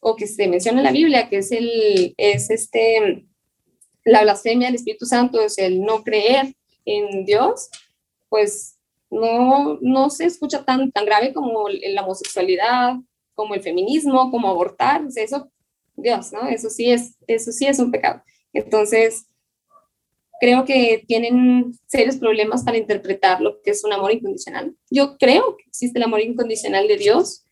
o 0.00 0.16
que 0.16 0.26
se 0.26 0.48
menciona 0.48 0.80
en 0.80 0.84
la 0.84 0.92
Biblia, 0.92 1.28
que 1.28 1.38
es 1.38 1.52
el, 1.52 2.14
es 2.16 2.50
este, 2.50 3.26
la 4.04 4.22
blasfemia 4.22 4.66
del 4.66 4.74
Espíritu 4.74 5.06
Santo, 5.06 5.40
es 5.40 5.56
el 5.58 5.82
no 5.82 6.02
creer 6.02 6.54
en 6.84 7.24
Dios, 7.24 7.70
pues 8.28 8.78
no, 9.10 9.78
no 9.80 10.10
se 10.10 10.24
escucha 10.24 10.64
tan, 10.64 10.90
tan 10.92 11.04
grave 11.04 11.32
como 11.32 11.68
la 11.68 12.02
homosexualidad, 12.02 12.94
como 13.34 13.54
el 13.54 13.62
feminismo, 13.62 14.30
como 14.30 14.48
abortar, 14.48 15.02
eso, 15.16 15.50
Dios, 15.96 16.32
¿no? 16.32 16.48
Eso 16.48 16.70
sí 16.70 16.90
es, 16.90 17.16
eso 17.26 17.52
sí 17.52 17.66
es 17.66 17.78
un 17.78 17.90
pecado. 17.90 18.22
Entonces, 18.52 19.26
creo 20.40 20.64
que 20.64 21.04
tienen 21.06 21.72
serios 21.86 22.16
problemas 22.16 22.64
para 22.64 22.78
interpretar 22.78 23.40
lo 23.40 23.60
que 23.62 23.70
es 23.70 23.84
un 23.84 23.92
amor 23.92 24.12
incondicional. 24.12 24.74
Yo 24.90 25.18
creo 25.18 25.56
que 25.56 25.64
existe 25.66 25.98
el 25.98 26.04
amor 26.04 26.20
incondicional 26.20 26.88
de 26.88 26.96
Dios, 26.96 27.44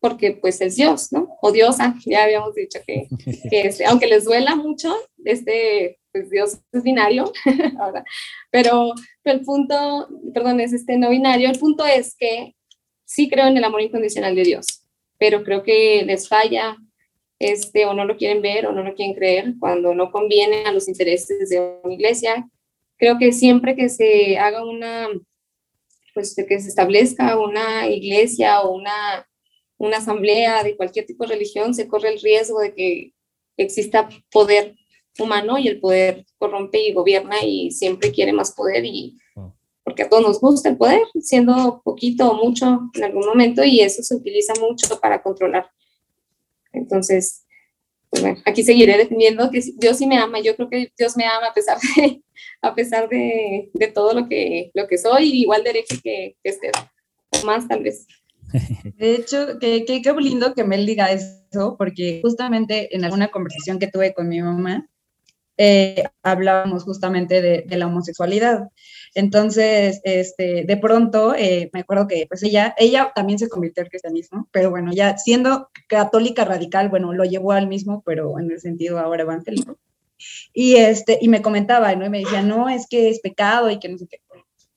porque 0.00 0.32
pues 0.32 0.60
es 0.60 0.76
Dios, 0.76 1.12
¿no? 1.12 1.36
O 1.42 1.52
Dios, 1.52 1.76
ah, 1.80 1.94
ya 2.06 2.24
habíamos 2.24 2.54
dicho 2.54 2.78
que, 2.86 3.08
que 3.50 3.60
este, 3.62 3.86
aunque 3.86 4.06
les 4.06 4.24
duela 4.24 4.54
mucho, 4.56 4.94
este, 5.24 5.98
pues 6.12 6.30
Dios 6.30 6.58
es 6.72 6.82
binario, 6.82 7.32
ahora, 7.80 8.04
pero, 8.50 8.92
pero 9.22 9.38
el 9.38 9.44
punto, 9.44 10.08
perdón, 10.32 10.60
es 10.60 10.72
este 10.72 10.96
no 10.96 11.10
binario, 11.10 11.50
el 11.50 11.58
punto 11.58 11.84
es 11.84 12.16
que 12.16 12.54
sí 13.04 13.28
creo 13.28 13.46
en 13.46 13.56
el 13.56 13.64
amor 13.64 13.82
incondicional 13.82 14.34
de 14.34 14.44
Dios, 14.44 14.66
pero 15.18 15.42
creo 15.42 15.62
que 15.62 16.02
les 16.04 16.28
falla 16.28 16.76
este, 17.38 17.86
o 17.86 17.94
no 17.94 18.04
lo 18.04 18.16
quieren 18.16 18.42
ver 18.42 18.66
o 18.66 18.72
no 18.72 18.82
lo 18.82 18.94
quieren 18.94 19.14
creer 19.14 19.54
cuando 19.58 19.94
no 19.94 20.10
conviene 20.10 20.64
a 20.64 20.72
los 20.72 20.88
intereses 20.88 21.48
de 21.48 21.78
una 21.82 21.94
iglesia. 21.94 22.48
Creo 22.96 23.18
que 23.18 23.32
siempre 23.32 23.76
que 23.76 23.88
se 23.88 24.38
haga 24.38 24.64
una, 24.64 25.08
pues 26.14 26.34
que 26.34 26.60
se 26.60 26.68
establezca 26.68 27.38
una 27.38 27.88
iglesia 27.88 28.60
o 28.60 28.74
una, 28.74 29.26
una 29.78 29.98
asamblea 29.98 30.62
de 30.62 30.76
cualquier 30.76 31.06
tipo 31.06 31.24
de 31.24 31.34
religión, 31.34 31.74
se 31.74 31.88
corre 31.88 32.10
el 32.10 32.20
riesgo 32.20 32.60
de 32.60 32.74
que 32.74 33.14
exista 33.56 34.08
poder 34.30 34.76
humano 35.18 35.58
y 35.58 35.68
el 35.68 35.80
poder 35.80 36.26
corrompe 36.38 36.80
y 36.80 36.92
gobierna 36.92 37.42
y 37.42 37.70
siempre 37.70 38.12
quiere 38.12 38.32
más 38.32 38.52
poder 38.52 38.84
y 38.84 39.16
porque 39.82 40.02
a 40.02 40.08
todos 40.08 40.22
nos 40.22 40.38
gusta 40.38 40.68
el 40.68 40.76
poder, 40.76 41.00
siendo 41.20 41.80
poquito 41.82 42.30
o 42.30 42.34
mucho 42.34 42.90
en 42.92 43.04
algún 43.04 43.26
momento 43.26 43.64
y 43.64 43.80
eso 43.80 44.02
se 44.02 44.14
utiliza 44.14 44.52
mucho 44.60 44.86
para 45.00 45.22
controlar 45.22 45.70
entonces, 46.72 47.44
pues 48.10 48.22
bueno, 48.22 48.40
aquí 48.44 48.62
seguiré 48.62 48.96
defendiendo 48.96 49.50
que 49.50 49.60
Dios 49.76 49.98
sí 49.98 50.06
me 50.06 50.18
ama. 50.18 50.40
Yo 50.40 50.56
creo 50.56 50.68
que 50.68 50.92
Dios 50.96 51.16
me 51.16 51.24
ama 51.24 51.48
a 51.48 51.54
pesar 51.54 51.78
de, 51.78 52.22
a 52.62 52.74
pesar 52.74 53.08
de, 53.08 53.70
de 53.72 53.88
todo 53.88 54.14
lo 54.14 54.28
que, 54.28 54.70
lo 54.74 54.86
que 54.86 54.98
soy, 54.98 55.42
igual 55.42 55.64
de 55.64 55.70
hereje 55.70 56.00
que, 56.02 56.36
que 56.42 56.50
este, 56.50 56.70
más 57.44 57.68
tal 57.68 57.82
vez. 57.82 58.06
De 58.96 59.14
hecho, 59.14 59.58
qué 59.58 59.84
que, 59.84 60.02
qué 60.02 60.12
lindo 60.14 60.54
que 60.54 60.64
Mel 60.64 60.86
diga 60.86 61.12
eso, 61.12 61.76
porque 61.76 62.20
justamente 62.22 62.94
en 62.94 63.04
alguna 63.04 63.28
conversación 63.28 63.78
que 63.78 63.88
tuve 63.88 64.14
con 64.14 64.28
mi 64.28 64.40
mamá, 64.40 64.88
eh, 65.60 66.04
hablábamos 66.22 66.84
justamente 66.84 67.42
de, 67.42 67.64
de, 67.66 67.76
la 67.76 67.88
homosexualidad. 67.88 68.68
Entonces, 69.14 70.00
este, 70.04 70.64
de 70.64 70.76
pronto, 70.76 71.34
eh, 71.34 71.68
me 71.72 71.80
acuerdo 71.80 72.06
que 72.06 72.26
pues 72.28 72.44
ella, 72.44 72.76
ella 72.78 73.10
también 73.12 73.40
se 73.40 73.48
convirtió 73.48 73.82
al 73.82 73.88
cristianismo, 73.88 74.48
pero 74.52 74.70
bueno, 74.70 74.92
ya 74.92 75.18
siendo 75.18 75.68
católica 75.88 76.44
radical, 76.44 76.90
bueno, 76.90 77.12
lo 77.12 77.24
llevó 77.24 77.52
al 77.52 77.66
mismo, 77.66 78.02
pero 78.06 78.38
en 78.38 78.52
el 78.52 78.60
sentido 78.60 79.00
ahora 79.00 79.22
evangélico. 79.22 79.76
Y, 80.52 80.76
este, 80.76 81.18
y 81.20 81.28
me 81.28 81.42
comentaba, 81.42 81.94
¿no? 81.96 82.06
Y 82.06 82.10
me 82.10 82.20
decía, 82.20 82.42
no, 82.42 82.68
es 82.68 82.86
que 82.88 83.08
es 83.08 83.20
pecado 83.20 83.68
y 83.68 83.80
que 83.80 83.88
no 83.88 83.98
sé 83.98 84.06
qué. 84.06 84.20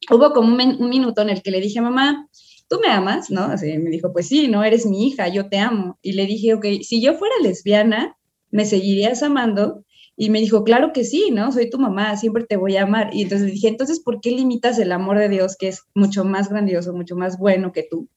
Hubo 0.10 0.34
como 0.34 0.48
un, 0.48 0.60
un 0.60 0.90
minuto 0.90 1.22
en 1.22 1.30
el 1.30 1.44
que 1.44 1.52
le 1.52 1.62
dije, 1.62 1.80
mamá, 1.80 2.28
¿tú 2.72 2.80
me 2.80 2.88
amas? 2.88 3.30
¿No? 3.30 3.50
Me 3.50 3.90
dijo, 3.90 4.14
pues 4.14 4.30
sí, 4.30 4.48
no 4.48 4.64
eres 4.64 4.86
mi 4.86 5.06
hija, 5.06 5.28
yo 5.28 5.50
te 5.50 5.58
amo. 5.58 6.00
Y 6.02 6.14
le 6.14 6.26
dije, 6.26 6.54
ok, 6.54 6.66
si 6.82 7.02
yo 7.02 7.16
fuera 7.16 7.36
lesbiana, 7.44 8.18
¿me 8.50 8.66
seguirías 8.66 9.22
amando? 9.24 9.84
Y 10.16 10.30
me 10.30 10.40
dijo, 10.40 10.64
claro 10.64 10.94
que 10.94 11.04
sí, 11.04 11.32
¿no? 11.32 11.52
Soy 11.52 11.70
tu 11.70 11.80
mamá, 11.80 12.16
siempre 12.16 12.46
te 12.46 12.56
voy 12.56 12.78
a 12.78 12.84
amar. 12.84 13.10
Y 13.12 13.24
entonces 13.24 13.48
le 13.48 13.54
dije, 13.54 13.68
entonces, 13.68 14.00
¿por 14.00 14.22
qué 14.22 14.32
limitas 14.32 14.80
el 14.80 14.94
amor 14.94 15.20
de 15.20 15.28
Dios, 15.28 15.58
que 15.60 15.68
es 15.68 15.84
mucho 15.96 16.24
más 16.24 16.48
grandioso, 16.48 16.94
mucho 16.94 17.18
más 17.18 17.38
bueno 17.38 17.74
que 17.74 17.86
tú, 17.92 18.08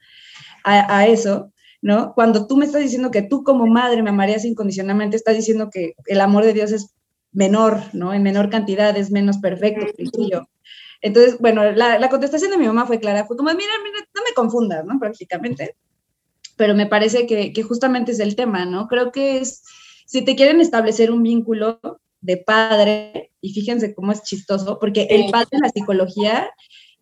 a, 0.62 1.06
eso? 1.08 1.52
¿No? 1.82 2.12
Cuando 2.14 2.46
tú 2.46 2.56
me 2.56 2.64
estás 2.64 2.82
diciendo 2.82 3.10
que 3.10 3.22
tú 3.22 3.42
como 3.42 3.66
madre 3.66 4.04
me 4.04 4.10
amarías 4.10 4.44
incondicionalmente, 4.44 5.16
estás 5.16 5.34
diciendo 5.34 5.68
que 5.68 5.94
el 6.06 6.20
amor 6.20 6.44
de 6.44 6.52
Dios 6.52 6.70
es 6.70 6.94
menor, 7.32 7.80
¿no? 7.92 8.14
En 8.14 8.22
menor 8.22 8.50
cantidad, 8.50 8.96
es 8.96 9.10
menos 9.10 9.38
perfecto 9.38 9.86
que. 9.96 10.04
Entonces, 11.04 11.38
bueno, 11.38 11.70
la, 11.72 12.08
contestación 12.08 12.50
de 12.50 12.56
mi 12.56 12.66
mamá 12.66 12.86
fue 12.86 12.98
clara, 12.98 13.26
fue 13.26 13.36
como, 13.36 13.50
mira, 13.50 13.72
mira, 13.84 13.98
no 14.14 14.22
me 14.26 14.32
confundas, 14.34 14.86
¿no? 14.86 14.98
Prácticamente. 14.98 15.76
Pero 16.56 16.74
me 16.74 16.86
parece 16.86 17.26
que, 17.26 17.52
que 17.52 17.62
justamente 17.62 18.12
es 18.12 18.20
el 18.20 18.34
tema, 18.36 18.64
¿no? 18.64 18.88
Creo 18.88 19.12
que 19.12 19.36
es 19.36 19.64
si 20.06 20.22
te 20.22 20.34
quieren 20.34 20.62
establecer 20.62 21.10
un 21.10 21.22
vínculo 21.22 21.78
de 22.22 22.38
padre, 22.38 23.32
y 23.42 23.52
fíjense 23.52 23.94
cómo 23.94 24.12
es 24.12 24.22
chistoso, 24.22 24.78
porque 24.80 25.06
el 25.10 25.30
padre 25.30 25.48
en 25.52 25.60
la 25.60 25.68
psicología 25.68 26.48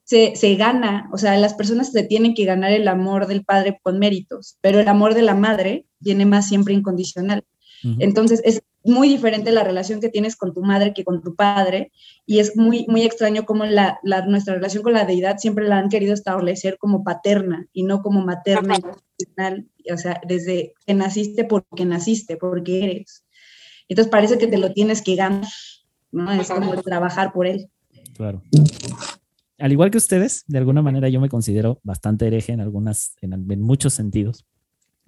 se, 0.03 0.35
se, 0.35 0.57
gana, 0.57 1.09
o 1.13 1.17
sea, 1.17 1.37
las 1.37 1.55
personas 1.55 1.93
se 1.93 2.03
tienen 2.03 2.35
que 2.35 2.45
ganar 2.45 2.73
el 2.73 2.89
amor 2.89 3.29
del 3.29 3.45
padre 3.45 3.79
con 3.85 4.01
méritos, 4.01 4.59
pero 4.61 4.81
el 4.81 4.89
amor 4.89 5.15
de 5.15 5.23
la 5.23 5.37
madre 5.37 5.87
viene 6.01 6.27
más 6.27 6.49
siempre 6.49 6.75
incondicional. 6.75 7.45
Entonces, 7.99 8.43
es 8.45 8.63
muy 8.85 9.09
diferente 9.09 9.53
la 9.53 9.65
relación 9.65 10.01
que 10.01 10.09
tienes 10.09 10.37
con 10.37 10.53
tu 10.55 10.63
madre 10.63 10.93
que 10.93 11.05
con 11.05 11.23
tu 11.23 11.35
padre, 11.35 11.93
y 12.27 12.39
es 12.39 12.57
muy, 12.57 12.87
muy 12.89 13.03
extraño 13.03 13.45
cómo 13.45 13.65
la, 13.65 13.99
la, 14.03 14.27
nuestra 14.27 14.55
relación 14.55 14.83
con 14.83 14.93
la 14.93 15.05
deidad 15.05 15.39
siempre 15.39 15.69
la 15.69 15.79
han 15.79 15.89
querido 15.89 16.15
establecer 16.15 16.79
como 16.79 17.05
paterna 17.05 17.67
y 17.73 17.85
no 17.85 18.03
como 18.03 18.25
materna 18.25 18.79
o 19.93 19.97
sea, 19.97 20.21
desde 20.27 20.75
que 20.87 20.95
naciste 20.95 21.45
porque 21.45 21.85
naciste, 21.85 22.37
porque 22.37 22.85
eres. 22.85 23.25
Entonces 23.89 24.11
parece 24.11 24.39
que 24.39 24.47
te 24.47 24.59
lo 24.59 24.73
tienes 24.73 25.03
que 25.03 25.17
ganar, 25.17 25.49
¿no? 26.11 26.33
Es 26.33 26.49
como 26.49 26.81
trabajar 26.83 27.33
por 27.33 27.47
él. 27.47 27.69
Claro. 28.15 28.43
Al 29.59 29.73
igual 29.73 29.91
que 29.91 29.99
ustedes, 29.99 30.45
de 30.47 30.59
alguna 30.59 30.83
manera 30.83 31.09
yo 31.09 31.21
me 31.21 31.29
considero 31.29 31.81
bastante 31.83 32.27
hereje 32.27 32.53
en 32.53 32.61
algunas, 32.61 33.15
en, 33.21 33.61
muchos 33.61 33.95
sentidos. 33.95 34.45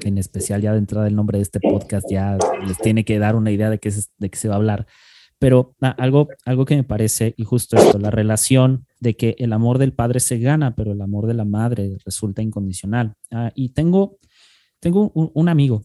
En 0.00 0.18
especial 0.18 0.61
ya 0.61 0.72
de 0.72 0.78
entrada 0.78 1.07
el 1.07 1.14
nombre 1.14 1.38
de 1.38 1.42
este 1.42 1.61
podcast 1.61 2.07
ya 2.11 2.37
les 2.66 2.78
tiene 2.78 3.04
que 3.04 3.18
dar 3.18 3.37
una 3.37 3.50
idea 3.50 3.70
de 3.70 3.78
qué, 3.78 3.92
de 4.18 4.30
qué 4.30 4.37
se 4.37 4.48
va 4.48 4.54
a 4.54 4.57
hablar. 4.57 4.87
Pero 5.38 5.74
ah, 5.80 5.94
algo, 5.98 6.28
algo 6.44 6.64
que 6.64 6.76
me 6.76 6.85
parece, 6.85 7.35
y 7.37 7.44
justo 7.44 7.76
esto, 7.76 7.98
la 7.98 8.11
relación 8.11 8.87
de 9.00 9.16
que 9.16 9.37
el 9.38 9.52
amor 9.52 9.78
del 9.78 9.92
padre 9.92 10.20
se 10.20 10.38
gana, 10.38 10.74
pero 10.74 10.92
el 10.92 11.00
amor 11.00 11.26
de 11.26 11.35
la 11.35 11.44
madre 11.44 11.96
resulta 12.04 12.42
incondicional. 12.42 13.14
Ah, 13.30 13.52
y 13.54 13.70
tengo, 13.70 14.18
tengo 14.80 15.11
un, 15.14 15.48
amigo 15.48 15.85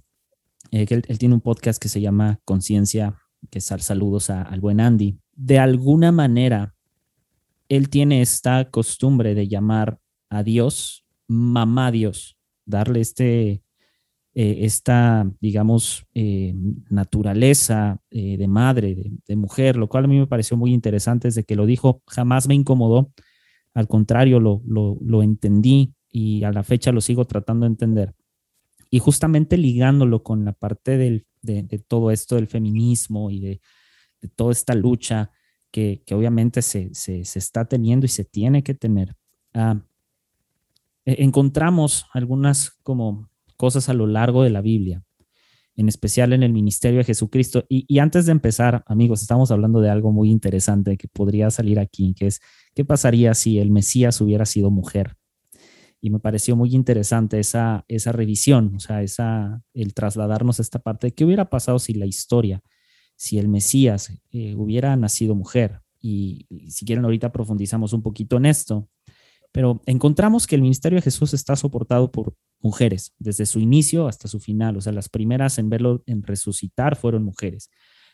eh, 0.71 0.85
que 0.85 0.95
él, 0.95 1.17
tiene 1.17 1.35
un 1.35 1.41
podcast 1.41 1.81
que 1.81 1.89
se 1.89 2.01
llama 2.01 2.39
Conciencia, 2.45 3.15
que 3.49 3.61
sal, 3.61 3.81
saludos 3.81 4.29
al 4.29 4.59
buen 4.59 4.79
Andy. 4.79 5.17
De 5.35 5.59
alguna 5.59 6.11
manera, 6.11 6.75
él 7.69 7.89
tiene 7.89 8.21
esta 8.21 8.69
costumbre 8.69 9.35
de 9.35 9.47
llamar 9.47 9.99
a 10.29 10.43
Dios 10.43 11.05
mamá 11.29 11.91
Dios, 11.91 12.37
darle 12.65 12.99
este, 12.99 13.61
eh, 14.41 14.63
esta, 14.63 15.29
digamos, 15.41 16.05
eh, 16.13 16.53
naturaleza 16.89 17.99
eh, 18.09 18.37
de 18.37 18.47
madre, 18.47 19.11
de, 19.27 19.35
mujer, 19.35 19.75
lo 19.75 19.89
cual 19.89 20.05
a 20.05 20.07
mí 20.07 20.17
me 20.17 20.27
pareció 20.27 20.55
muy 20.55 20.73
interesante 20.73 21.27
desde 21.27 21.43
que 21.43 21.57
lo 21.57 21.65
dijo, 21.65 22.01
jamás 22.07 22.47
me 22.47 22.55
incomodó, 22.55 23.11
al 23.73 23.89
contrario, 23.89 24.39
lo, 24.39 24.61
lo, 24.65 25.23
entendí 25.23 25.93
y 26.09 26.45
a 26.45 26.53
la 26.53 26.63
fecha 26.63 26.93
lo 26.93 27.01
sigo 27.01 27.25
tratando 27.25 27.65
de 27.65 27.71
entender. 27.71 28.15
Y 28.89 28.99
justamente 28.99 29.57
ligándolo 29.57 30.23
con 30.23 30.45
la 30.45 30.53
parte 30.53 30.97
del, 30.97 31.25
de, 31.41 31.63
todo 31.85 32.09
esto 32.09 32.35
del 32.35 32.47
feminismo 32.47 33.31
y 33.31 33.41
de, 33.41 33.61
toda 34.37 34.53
esta 34.53 34.73
lucha 34.73 35.31
que, 35.69 36.01
que 36.05 36.15
obviamente 36.15 36.61
se, 36.61 36.95
se, 36.95 37.25
se, 37.25 37.39
está 37.39 37.65
teniendo 37.65 38.05
y 38.05 38.09
se 38.09 38.23
tiene 38.23 38.63
que 38.63 38.73
tener, 38.73 39.17
ah, 39.53 39.81
e, 41.03 41.25
encontramos 41.25 42.05
algunas 42.13 42.69
como 42.83 43.28
cosas 43.59 43.89
a 43.89 43.93
lo 43.93 44.07
largo 44.07 44.41
de 44.41 44.49
la 44.49 44.61
Biblia, 44.61 45.03
en 45.75 45.89
especial 45.89 46.31
en 46.31 46.43
el 46.43 46.53
ministerio 46.53 46.99
de 46.99 47.03
Jesucristo. 47.03 47.65
Y, 47.67 47.99
antes 47.99 48.25
de 48.25 48.31
empezar, 48.31 48.85
amigos, 48.87 49.21
estamos 49.21 49.51
hablando 49.51 49.81
de 49.81 49.89
algo 49.89 50.13
muy 50.13 50.31
interesante 50.31 50.95
que 50.95 51.09
podría 51.09 51.51
salir 51.51 51.77
aquí, 51.77 52.13
que 52.13 52.27
es, 52.27 52.39
¿qué 52.73 52.85
pasaría 52.85 53.33
si 53.33 53.59
el 53.59 53.69
Mesías 53.69 54.21
hubiera 54.21 54.45
sido 54.45 54.71
mujer? 54.71 55.17
Y 55.99 56.09
me 56.09 56.19
pareció 56.19 56.55
muy 56.55 56.73
interesante 56.73 57.37
esa, 57.37 57.83
esa 57.89 58.13
revisión, 58.13 58.75
o 58.77 58.79
sea, 58.79 59.03
esa, 59.03 59.61
el 59.73 59.93
trasladarnos 59.93 60.59
a 60.59 60.61
esta 60.61 60.79
parte 60.79 61.07
de 61.07 61.11
qué 61.11 61.25
hubiera 61.25 61.49
pasado 61.49 61.79
si 61.79 61.93
la 61.93 62.05
historia, 62.05 62.61
si 63.17 63.39
el 63.39 63.49
Mesías 63.49 64.13
eh, 64.31 64.55
hubiera 64.55 64.95
nacido 64.95 65.35
mujer. 65.35 65.81
y 66.01 66.47
si 66.69 66.85
quieren, 66.85 67.03
ahorita 67.03 67.33
profundizamos 67.33 67.91
un 67.91 68.01
poquito 68.01 68.37
en 68.37 68.45
esto 68.45 68.87
pero 69.51 69.81
encontramos 69.85 70.47
que 70.47 70.55
el 70.55 70.61
ministerio 70.61 70.97
de 70.97 71.01
Jesús 71.01 71.33
está 71.33 71.55
soportado 71.55 72.11
por 72.11 72.35
mujeres, 72.61 73.13
desde 73.19 73.45
su 73.45 73.59
inicio 73.59 74.07
hasta 74.07 74.27
su 74.27 74.39
final. 74.39 74.77
O 74.77 74.81
sea, 74.81 74.93
las 74.93 75.09
primeras 75.09 75.57
en 75.57 75.69
verlo 75.69 76.03
en 76.05 76.23
resucitar 76.23 76.95
fueron 76.95 77.23
mujeres. 77.23 77.69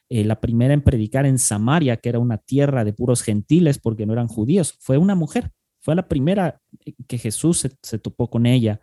eh, 0.09 0.23
la 0.23 0.39
primera 0.39 0.73
en 0.73 0.83
predicar 0.83 1.25
en 1.25 1.39
Samaria, 1.39 1.97
que 1.97 2.09
era 2.09 2.19
una 2.19 2.37
tierra 2.37 2.83
de 2.85 2.93
puros 2.93 3.23
gentiles 3.23 3.79
porque 3.79 4.05
no 4.05 4.13
eran 4.13 4.27
judíos, 4.27 4.75
fue 4.79 4.97
una 4.97 5.15
mujer. 5.15 5.51
Fue 5.81 5.95
la 5.95 6.07
primera 6.07 6.61
que 7.07 7.17
Jesús 7.17 7.67
se, 7.81 7.99
topó 7.99 8.29
con 8.29 8.45
ella. 8.45 8.79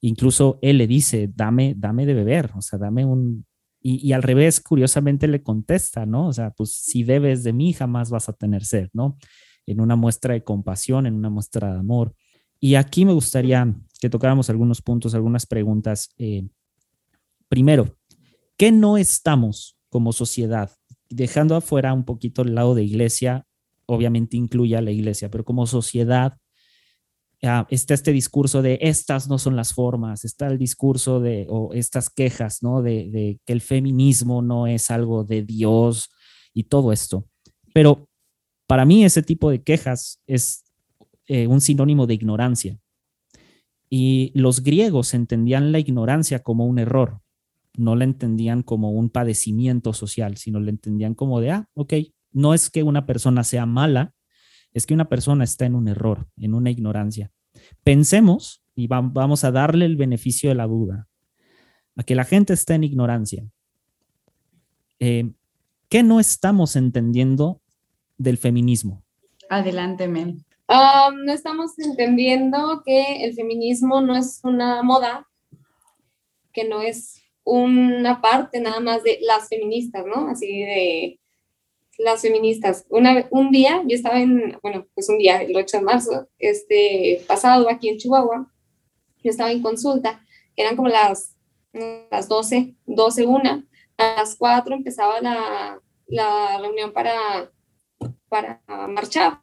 Incluso 0.00 0.58
él 0.62 0.78
le 0.78 0.86
dice, 0.86 1.30
dame, 1.34 1.74
dame 1.76 2.06
de 2.06 2.14
beber, 2.14 2.50
o 2.54 2.62
sea, 2.62 2.78
dame 2.78 3.04
un... 3.04 3.46
Y, 3.80 4.06
y, 4.08 4.12
al 4.12 4.22
revés, 4.22 4.60
curiosamente 4.60 5.28
le 5.28 5.42
contesta, 5.42 6.04
¿no? 6.04 6.28
O 6.28 6.32
sea, 6.32 6.50
pues 6.50 6.72
si 6.72 7.04
bebes 7.04 7.44
de 7.44 7.52
mí, 7.52 7.72
jamás 7.72 8.10
vas 8.10 8.28
a 8.28 8.32
tener 8.32 8.64
sed, 8.64 8.88
¿no? 8.92 9.16
En 9.66 9.80
una 9.80 9.94
muestra 9.94 10.34
de 10.34 10.42
compasión, 10.42 11.06
en 11.06 11.14
una 11.14 11.30
muestra 11.30 11.72
de 11.72 11.78
amor. 11.78 12.14
Y 12.60 12.74
aquí 12.74 13.04
me 13.04 13.12
gustaría 13.12 13.72
que 14.00 14.10
tocáramos 14.10 14.50
algunos 14.50 14.82
puntos, 14.82 15.14
algunas 15.14 15.46
preguntas. 15.46 16.10
Eh, 16.18 16.48
primero, 17.48 17.96
¿qué 18.56 18.72
no 18.72 18.96
estamos 18.96 19.76
como 19.88 20.12
sociedad? 20.12 20.70
Dejando 21.08 21.56
afuera 21.56 21.92
un 21.92 22.04
poquito 22.04 22.42
el 22.42 22.54
lado 22.54 22.74
de 22.74 22.84
iglesia, 22.84 23.46
obviamente 23.86 24.36
incluye 24.36 24.76
a 24.76 24.82
la 24.82 24.90
iglesia, 24.90 25.30
pero 25.30 25.44
como 25.44 25.66
sociedad 25.66 26.38
está 27.70 27.94
este 27.94 28.12
discurso 28.12 28.62
de 28.62 28.78
estas 28.82 29.28
no 29.28 29.38
son 29.38 29.54
las 29.54 29.72
formas, 29.72 30.24
está 30.24 30.48
el 30.48 30.58
discurso 30.58 31.20
de, 31.20 31.46
estas 31.72 32.10
quejas, 32.10 32.62
¿no? 32.62 32.82
De, 32.82 33.08
de 33.10 33.40
que 33.46 33.52
el 33.52 33.60
feminismo 33.60 34.42
no 34.42 34.66
es 34.66 34.90
algo 34.90 35.24
de 35.24 35.42
Dios 35.42 36.10
y 36.52 36.64
todo 36.64 36.92
esto. 36.92 37.26
Pero 37.72 38.08
para 38.66 38.84
mí 38.84 39.04
ese 39.04 39.22
tipo 39.22 39.50
de 39.50 39.62
quejas 39.62 40.20
es 40.26 40.64
eh, 41.26 41.46
un 41.46 41.60
sinónimo 41.60 42.06
de 42.06 42.14
ignorancia. 42.14 42.78
Y 43.90 44.32
los 44.34 44.62
griegos 44.62 45.14
entendían 45.14 45.72
la 45.72 45.78
ignorancia 45.78 46.40
como 46.40 46.66
un 46.66 46.78
error, 46.78 47.20
no 47.76 47.96
la 47.96 48.04
entendían 48.04 48.62
como 48.62 48.90
un 48.90 49.08
padecimiento 49.08 49.92
social, 49.92 50.36
sino 50.36 50.60
la 50.60 50.70
entendían 50.70 51.14
como 51.14 51.40
de, 51.40 51.52
ah, 51.52 51.68
ok, 51.74 51.94
no 52.32 52.52
es 52.52 52.70
que 52.70 52.82
una 52.82 53.06
persona 53.06 53.44
sea 53.44 53.66
mala, 53.66 54.12
es 54.74 54.84
que 54.84 54.94
una 54.94 55.08
persona 55.08 55.44
está 55.44 55.64
en 55.64 55.74
un 55.74 55.88
error, 55.88 56.28
en 56.36 56.54
una 56.54 56.70
ignorancia. 56.70 57.30
Pensemos 57.82 58.62
y 58.74 58.86
vamos 58.86 59.44
a 59.44 59.50
darle 59.50 59.86
el 59.86 59.96
beneficio 59.96 60.50
de 60.50 60.54
la 60.54 60.66
duda 60.66 61.08
a 61.96 62.02
que 62.02 62.14
la 62.14 62.24
gente 62.24 62.52
está 62.52 62.74
en 62.74 62.84
ignorancia. 62.84 63.44
Eh, 65.00 65.32
¿Qué 65.88 66.02
no 66.02 66.20
estamos 66.20 66.76
entendiendo 66.76 67.62
del 68.18 68.36
feminismo? 68.36 69.02
Adelante, 69.48 70.06
Mel 70.06 70.44
no 70.68 71.32
estamos 71.32 71.78
entendiendo 71.78 72.82
que 72.84 73.24
el 73.24 73.34
feminismo 73.34 74.00
no 74.00 74.16
es 74.16 74.40
una 74.42 74.82
moda, 74.82 75.26
que 76.52 76.64
no 76.64 76.82
es 76.82 77.22
una 77.44 78.20
parte 78.20 78.60
nada 78.60 78.80
más 78.80 79.02
de 79.02 79.18
las 79.22 79.48
feministas, 79.48 80.04
¿no? 80.04 80.28
Así 80.28 80.60
de 80.60 81.20
las 81.96 82.20
feministas. 82.20 82.86
Una, 82.90 83.26
un 83.30 83.50
día, 83.50 83.82
yo 83.86 83.96
estaba 83.96 84.20
en, 84.20 84.58
bueno, 84.62 84.86
pues 84.94 85.08
un 85.08 85.18
día, 85.18 85.42
el 85.42 85.56
8 85.56 85.78
de 85.78 85.82
marzo, 85.82 86.28
este 86.38 87.24
pasado 87.26 87.68
aquí 87.70 87.88
en 87.88 87.96
Chihuahua, 87.96 88.52
yo 89.24 89.30
estaba 89.30 89.50
en 89.50 89.62
consulta, 89.62 90.24
eran 90.54 90.76
como 90.76 90.88
las, 90.88 91.34
las 92.10 92.28
12, 92.28 92.76
12, 92.86 93.26
una, 93.26 93.66
a 93.96 94.16
las 94.18 94.36
4 94.36 94.74
empezaba 94.74 95.20
la, 95.20 95.80
la 96.06 96.58
reunión 96.60 96.92
para, 96.92 97.50
para 98.28 98.62
marchar 98.88 99.40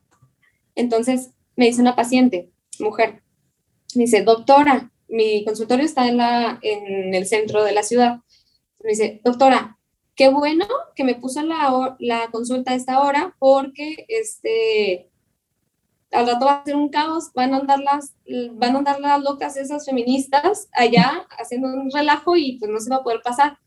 entonces 0.76 1.32
me 1.56 1.66
dice 1.66 1.82
una 1.82 1.96
paciente, 1.96 2.52
mujer, 2.80 3.24
me 3.96 4.04
dice, 4.04 4.24
doctora, 4.24 4.92
mi 5.08 5.46
consultorio 5.46 5.86
está 5.86 6.08
en, 6.08 6.18
la, 6.18 6.60
en 6.62 7.14
el 7.14 7.26
centro 7.26 7.64
de 7.64 7.72
la 7.72 7.84
ciudad. 7.84 8.20
Me 8.84 8.92
dice, 8.92 9.22
doctora, 9.24 9.80
qué 10.16 10.30
bueno 10.30 10.68
que 10.96 11.04
me 11.04 11.16
puso 11.16 11.42
la, 11.42 11.96
la 12.00 12.30
consulta 12.32 12.72
a 12.72 12.76
esta 12.76 13.02
hora 13.02 13.36
porque 13.40 14.06
este, 14.08 15.10
al 16.12 16.28
rato 16.28 16.46
va 16.46 16.54
a 16.54 16.66
ser 16.66 16.76
un 16.76 16.90
caos, 16.90 17.32
van 17.34 17.54
a 17.54 17.58
andar 17.58 17.80
las, 17.80 18.16
van 18.54 18.76
a 18.76 18.80
andar 18.80 19.00
las 19.00 19.22
locas 19.22 19.58
esas 19.58 19.86
feministas 19.86 20.70
allá 20.74 21.28
haciendo 21.38 21.68
un 21.68 21.92
relajo 21.92 22.36
y 22.36 22.58
pues 22.58 22.72
no 22.72 22.80
se 22.80 22.90
va 22.90 22.98
a 22.98 23.04
poder 23.04 23.22
pasar. 23.24 23.58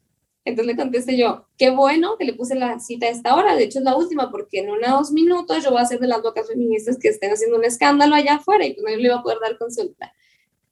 Entonces 0.49 0.75
le 0.75 0.83
contesté 0.83 1.19
yo, 1.19 1.45
qué 1.59 1.69
bueno 1.69 2.17
que 2.17 2.25
le 2.25 2.33
puse 2.33 2.55
la 2.55 2.81
cita 2.81 3.05
a 3.05 3.11
esta 3.11 3.35
hora, 3.35 3.55
de 3.55 3.65
hecho 3.65 3.81
es 3.81 3.85
la 3.85 3.95
última, 3.95 4.31
porque 4.31 4.61
en 4.61 4.71
unos 4.71 5.13
minutos 5.13 5.63
yo 5.63 5.71
voy 5.71 5.83
a 5.83 5.85
ser 5.85 6.01
de 6.01 6.07
las 6.07 6.23
locas 6.23 6.49
feministas 6.49 6.97
que 6.99 7.09
estén 7.09 7.33
haciendo 7.33 7.59
un 7.59 7.67
escándalo 7.67 8.15
allá 8.15 8.37
afuera 8.37 8.65
y 8.65 8.73
pues 8.73 8.83
no 8.83 8.97
le 8.97 9.03
iba 9.03 9.17
a 9.17 9.23
poder 9.23 9.39
dar 9.43 9.59
consulta, 9.59 10.11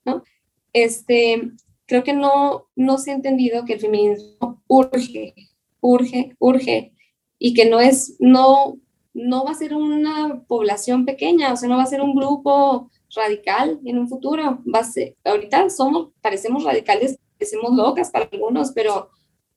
¿no? 0.06 0.24
Este, 0.72 1.52
creo 1.84 2.02
que 2.04 2.14
no, 2.14 2.68
no 2.74 2.96
se 2.96 3.10
ha 3.10 3.14
entendido 3.14 3.66
que 3.66 3.74
el 3.74 3.80
feminismo 3.80 4.62
urge, 4.66 5.34
urge, 5.80 6.34
urge, 6.38 6.94
y 7.38 7.52
que 7.52 7.68
no 7.68 7.78
es, 7.78 8.16
no, 8.18 8.78
no 9.12 9.44
va 9.44 9.50
a 9.50 9.54
ser 9.54 9.74
una 9.74 10.42
población 10.48 11.04
pequeña, 11.04 11.52
o 11.52 11.56
sea, 11.58 11.68
no 11.68 11.76
va 11.76 11.82
a 11.82 11.86
ser 11.86 12.00
un 12.00 12.14
grupo 12.14 12.90
radical 13.14 13.78
en 13.84 13.98
un 13.98 14.08
futuro, 14.08 14.62
va 14.74 14.78
a 14.78 14.84
ser, 14.84 15.16
ahorita 15.22 15.68
somos, 15.68 16.12
parecemos 16.22 16.64
radicales, 16.64 17.18
parecemos 17.38 17.76
locas 17.76 18.10
para 18.10 18.26
algunos, 18.32 18.72
pero 18.72 19.10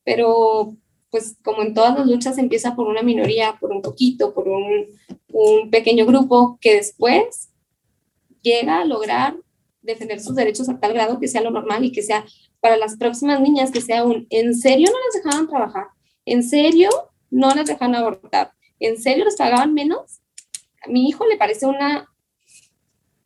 pero 0.03 0.75
pues 1.09 1.38
como 1.43 1.63
en 1.63 1.73
todas 1.73 1.97
las 1.97 2.07
luchas 2.07 2.38
empieza 2.38 2.75
por 2.75 2.88
una 2.88 3.01
minoría, 3.01 3.57
por 3.59 3.71
un 3.71 3.81
poquito, 3.81 4.33
por 4.33 4.47
un, 4.47 4.85
un 5.29 5.69
pequeño 5.69 6.05
grupo 6.05 6.57
que 6.62 6.75
después 6.75 7.49
llega 8.41 8.79
a 8.79 8.85
lograr 8.85 9.35
defender 9.81 10.19
sus 10.19 10.35
derechos 10.35 10.69
a 10.69 10.79
tal 10.79 10.93
grado 10.93 11.19
que 11.19 11.27
sea 11.27 11.41
lo 11.41 11.51
normal 11.51 11.83
y 11.83 11.91
que 11.91 12.03
sea 12.03 12.25
para 12.59 12.77
las 12.77 12.97
próximas 12.97 13.41
niñas 13.41 13.71
que 13.71 13.81
sea 13.81 14.03
un, 14.03 14.27
¿en 14.29 14.55
serio 14.55 14.89
no 14.91 14.97
les 15.05 15.23
dejaban 15.23 15.47
trabajar? 15.47 15.88
¿En 16.25 16.43
serio 16.43 16.89
no 17.31 17.53
les 17.55 17.65
dejaban 17.65 17.95
abortar? 17.95 18.51
¿En 18.79 19.01
serio 19.01 19.25
les 19.25 19.35
pagaban 19.35 19.73
menos? 19.73 20.19
A 20.85 20.89
mi 20.89 21.07
hijo 21.07 21.25
le 21.25 21.38
parece 21.38 21.65
una, 21.65 22.07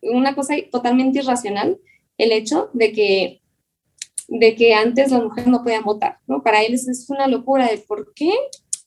una 0.01 0.36
cosa 0.36 0.55
totalmente 0.71 1.19
irracional 1.19 1.79
el 2.17 2.31
hecho 2.31 2.69
de 2.73 2.91
que 2.91 3.41
de 4.27 4.55
que 4.55 4.73
antes 4.73 5.12
las 5.12 5.23
mujeres 5.23 5.47
no 5.47 5.63
podían 5.63 5.83
votar, 5.83 6.19
¿no? 6.27 6.41
Para 6.43 6.62
él 6.63 6.73
es 6.73 7.09
una 7.09 7.27
locura 7.27 7.67
de 7.67 7.77
por 7.79 8.13
qué, 8.13 8.31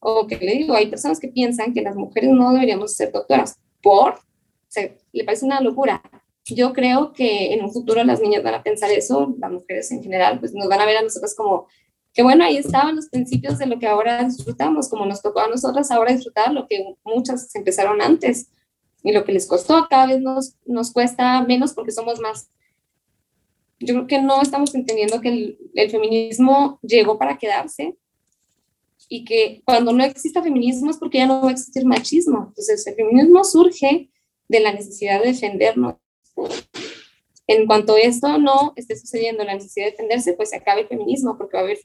o 0.00 0.26
que 0.26 0.36
le 0.36 0.52
digo, 0.52 0.74
hay 0.74 0.86
personas 0.86 1.20
que 1.20 1.28
piensan 1.28 1.72
que 1.72 1.82
las 1.82 1.96
mujeres 1.96 2.30
no 2.30 2.52
deberíamos 2.52 2.94
ser 2.94 3.12
doctoras, 3.12 3.58
por, 3.82 4.12
o 4.14 4.20
sea, 4.68 4.90
le 5.12 5.24
parece 5.24 5.44
una 5.44 5.60
locura. 5.60 6.02
Yo 6.44 6.72
creo 6.72 7.12
que 7.12 7.54
en 7.54 7.64
un 7.64 7.72
futuro 7.72 8.04
las 8.04 8.20
niñas 8.20 8.42
van 8.42 8.54
a 8.54 8.62
pensar 8.62 8.90
eso, 8.90 9.34
las 9.38 9.50
mujeres 9.50 9.90
en 9.90 10.02
general, 10.02 10.38
pues 10.38 10.54
nos 10.54 10.68
van 10.68 10.80
a 10.80 10.86
ver 10.86 10.98
a 10.98 11.02
nosotros 11.02 11.34
como 11.34 11.66
que 12.16 12.22
bueno, 12.22 12.44
ahí 12.44 12.56
estaban 12.56 12.96
los 12.96 13.10
principios 13.10 13.58
de 13.58 13.66
lo 13.66 13.78
que 13.78 13.86
ahora 13.86 14.24
disfrutamos, 14.24 14.88
como 14.88 15.04
nos 15.04 15.20
tocó 15.20 15.40
a 15.40 15.48
nosotras 15.48 15.90
ahora 15.90 16.14
disfrutar 16.14 16.50
lo 16.50 16.66
que 16.66 16.94
muchas 17.04 17.54
empezaron 17.54 18.00
antes 18.00 18.48
y 19.02 19.12
lo 19.12 19.22
que 19.24 19.32
les 19.32 19.46
costó, 19.46 19.86
cada 19.90 20.06
vez 20.06 20.22
nos, 20.22 20.54
nos 20.64 20.92
cuesta 20.92 21.42
menos 21.42 21.74
porque 21.74 21.92
somos 21.92 22.18
más 22.20 22.48
yo 23.78 23.94
creo 23.94 24.06
que 24.06 24.22
no 24.22 24.40
estamos 24.42 24.74
entendiendo 24.74 25.20
que 25.20 25.56
el, 25.74 25.90
feminismo 25.90 26.78
llegó 26.82 27.18
para 27.18 27.38
quedarse 27.38 27.96
y 29.08 29.24
que 29.24 29.62
cuando 29.64 29.92
no 29.92 30.02
exista 30.04 30.42
feminismo 30.42 30.90
es 30.90 30.96
porque 30.96 31.18
ya 31.18 31.26
no 31.26 31.42
va 31.42 31.50
a 31.50 31.52
existir 31.52 31.84
machismo. 31.84 32.46
Entonces, 32.48 32.86
el 32.86 32.94
feminismo 32.94 33.44
surge 33.44 34.10
de 34.48 34.60
la 34.60 34.72
necesidad 34.72 35.20
de 35.20 35.28
defendernos. 35.28 35.96
En 37.46 37.66
cuanto 37.66 37.96
esto 37.96 38.38
no 38.38 38.72
esté 38.76 38.96
sucediendo, 38.96 39.44
la 39.44 39.54
necesidad 39.54 39.86
de 39.86 39.90
defenderse, 39.92 40.32
pues 40.32 40.50
se 40.50 40.56
acaba 40.56 40.80
el 40.80 40.88
feminismo 40.88 41.36
porque 41.36 41.56
va 41.56 41.60
a 41.60 41.64
haber 41.64 41.78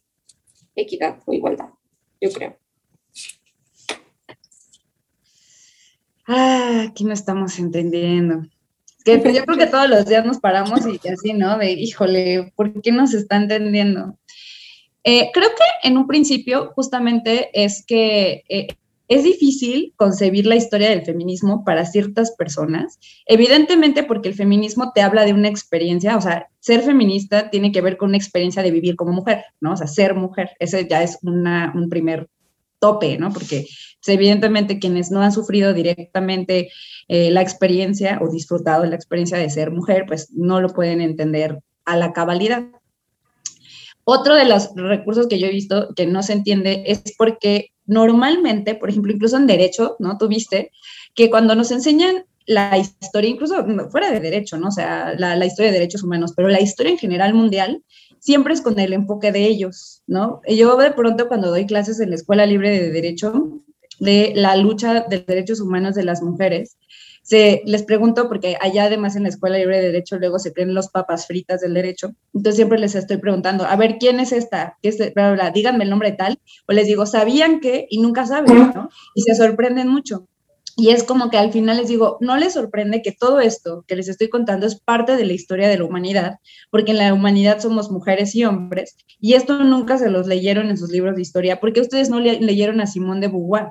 equidad 0.75 1.19
o 1.25 1.33
igualdad, 1.33 1.69
yo 2.19 2.31
creo. 2.31 2.57
Ah, 6.25 6.85
aquí 6.89 7.03
no 7.03 7.13
estamos 7.13 7.59
entendiendo. 7.59 8.47
Que 9.03 9.33
yo 9.33 9.43
creo 9.45 9.57
que 9.57 9.67
todos 9.67 9.89
los 9.89 10.05
días 10.05 10.25
nos 10.25 10.39
paramos 10.39 10.81
y 10.85 11.07
así, 11.07 11.33
¿no? 11.33 11.57
De, 11.57 11.71
híjole, 11.71 12.53
¿por 12.55 12.81
qué 12.81 12.91
nos 12.91 13.13
está 13.13 13.37
entendiendo? 13.37 14.17
Eh, 15.03 15.31
creo 15.33 15.49
que 15.49 15.87
en 15.87 15.97
un 15.97 16.07
principio 16.07 16.71
justamente 16.75 17.49
es 17.53 17.83
que 17.85 18.43
eh, 18.47 18.67
es 19.11 19.23
difícil 19.23 19.93
concebir 19.97 20.45
la 20.45 20.55
historia 20.55 20.89
del 20.89 21.03
feminismo 21.03 21.65
para 21.65 21.85
ciertas 21.85 22.31
personas, 22.37 22.97
evidentemente 23.25 24.03
porque 24.03 24.29
el 24.29 24.35
feminismo 24.35 24.93
te 24.93 25.01
habla 25.01 25.25
de 25.25 25.33
una 25.33 25.49
experiencia, 25.49 26.15
o 26.15 26.21
sea, 26.21 26.47
ser 26.59 26.81
feminista 26.81 27.49
tiene 27.49 27.73
que 27.73 27.81
ver 27.81 27.97
con 27.97 28.09
una 28.09 28.17
experiencia 28.17 28.63
de 28.63 28.71
vivir 28.71 28.95
como 28.95 29.11
mujer, 29.11 29.43
¿no? 29.59 29.73
O 29.73 29.75
sea, 29.75 29.87
ser 29.87 30.15
mujer, 30.15 30.51
ese 30.59 30.87
ya 30.87 31.03
es 31.03 31.17
una, 31.23 31.73
un 31.75 31.89
primer 31.89 32.29
tope, 32.81 33.17
¿no? 33.17 33.31
Porque 33.31 33.67
pues, 34.03 34.15
evidentemente 34.15 34.79
quienes 34.79 35.11
no 35.11 35.21
han 35.21 35.31
sufrido 35.31 35.73
directamente 35.73 36.71
eh, 37.07 37.31
la 37.31 37.41
experiencia 37.41 38.19
o 38.21 38.29
disfrutado 38.29 38.83
de 38.83 38.89
la 38.89 38.95
experiencia 38.95 39.37
de 39.37 39.49
ser 39.49 39.71
mujer, 39.71 40.05
pues 40.07 40.31
no 40.33 40.59
lo 40.59 40.69
pueden 40.69 40.99
entender 40.99 41.59
a 41.85 41.95
la 41.95 42.11
cabalidad. 42.11 42.65
Otro 44.03 44.35
de 44.35 44.45
los 44.45 44.71
recursos 44.75 45.27
que 45.27 45.39
yo 45.39 45.47
he 45.47 45.51
visto 45.51 45.93
que 45.95 46.07
no 46.07 46.23
se 46.23 46.33
entiende 46.33 46.83
es 46.87 47.03
porque 47.17 47.71
normalmente, 47.85 48.73
por 48.73 48.89
ejemplo, 48.89 49.13
incluso 49.13 49.37
en 49.37 49.45
derecho, 49.45 49.95
¿no? 49.99 50.17
Tuviste 50.17 50.71
que 51.13 51.29
cuando 51.29 51.53
nos 51.53 51.71
enseñan 51.71 52.25
la 52.47 52.75
historia, 52.77 53.29
incluso 53.29 53.63
fuera 53.91 54.09
de 54.09 54.19
derecho, 54.19 54.57
¿no? 54.57 54.69
O 54.69 54.71
sea, 54.71 55.13
la 55.15 55.45
historia 55.45 55.71
de 55.71 55.77
derechos 55.77 56.01
humanos, 56.01 56.33
pero 56.35 56.47
la 56.47 56.59
historia 56.59 56.91
en 56.91 56.97
general 56.97 57.35
mundial, 57.35 57.83
siempre 58.21 58.53
es 58.53 58.61
con 58.61 58.79
el 58.79 58.93
enfoque 58.93 59.31
de 59.31 59.47
ellos, 59.47 60.03
¿no? 60.07 60.41
Yo 60.47 60.77
de 60.77 60.91
pronto 60.91 61.27
cuando 61.27 61.49
doy 61.49 61.65
clases 61.65 61.99
en 61.99 62.11
la 62.11 62.15
Escuela 62.15 62.45
Libre 62.45 62.69
de 62.69 62.91
Derecho 62.91 63.63
de 63.99 64.31
la 64.35 64.55
lucha 64.55 65.01
de 65.01 65.19
derechos 65.19 65.59
humanos 65.59 65.95
de 65.95 66.03
las 66.03 66.21
mujeres, 66.21 66.77
se, 67.23 67.61
les 67.65 67.83
pregunto, 67.83 68.27
porque 68.27 68.57
allá 68.59 68.85
además 68.85 69.15
en 69.15 69.23
la 69.23 69.29
Escuela 69.29 69.57
Libre 69.57 69.77
de 69.77 69.87
Derecho 69.87 70.17
luego 70.17 70.39
se 70.39 70.53
creen 70.53 70.73
los 70.73 70.89
papas 70.89 71.27
fritas 71.27 71.61
del 71.61 71.73
derecho, 71.73 72.13
entonces 72.33 72.55
siempre 72.55 72.79
les 72.79 72.95
estoy 72.95 73.17
preguntando, 73.17 73.65
a 73.65 73.75
ver, 73.75 73.97
¿quién 73.99 74.19
es 74.19 74.31
esta? 74.31 74.77
¿Qué 74.81 74.89
es, 74.89 74.97
díganme 75.53 75.83
el 75.83 75.89
nombre 75.89 76.11
tal, 76.13 76.39
o 76.67 76.73
les 76.73 76.87
digo, 76.87 77.05
¿sabían 77.05 77.59
que? 77.59 77.87
Y 77.89 78.01
nunca 78.01 78.25
saben, 78.25 78.71
¿no? 78.73 78.89
Y 79.13 79.21
se 79.21 79.35
sorprenden 79.35 79.87
mucho. 79.87 80.27
Y 80.77 80.89
es 80.89 81.03
como 81.03 81.29
que 81.29 81.37
al 81.37 81.51
final 81.51 81.77
les 81.77 81.87
digo, 81.87 82.17
no 82.21 82.37
les 82.37 82.53
sorprende 82.53 83.01
que 83.01 83.11
todo 83.11 83.39
esto 83.39 83.83
que 83.87 83.95
les 83.95 84.07
estoy 84.07 84.29
contando 84.29 84.65
es 84.65 84.79
parte 84.79 85.15
de 85.17 85.25
la 85.25 85.33
historia 85.33 85.67
de 85.67 85.77
la 85.77 85.85
humanidad, 85.85 86.39
porque 86.69 86.91
en 86.91 86.97
la 86.97 87.13
humanidad 87.13 87.59
somos 87.59 87.91
mujeres 87.91 88.35
y 88.35 88.45
hombres, 88.45 88.95
y 89.19 89.33
esto 89.33 89.63
nunca 89.63 89.97
se 89.97 90.09
los 90.09 90.27
leyeron 90.27 90.69
en 90.69 90.77
sus 90.77 90.89
libros 90.89 91.15
de 91.15 91.21
historia, 91.21 91.59
porque 91.59 91.81
ustedes 91.81 92.09
no 92.09 92.19
leyeron 92.19 92.81
a 92.81 92.87
Simón 92.87 93.19
de 93.19 93.27
Beauvoir. 93.27 93.69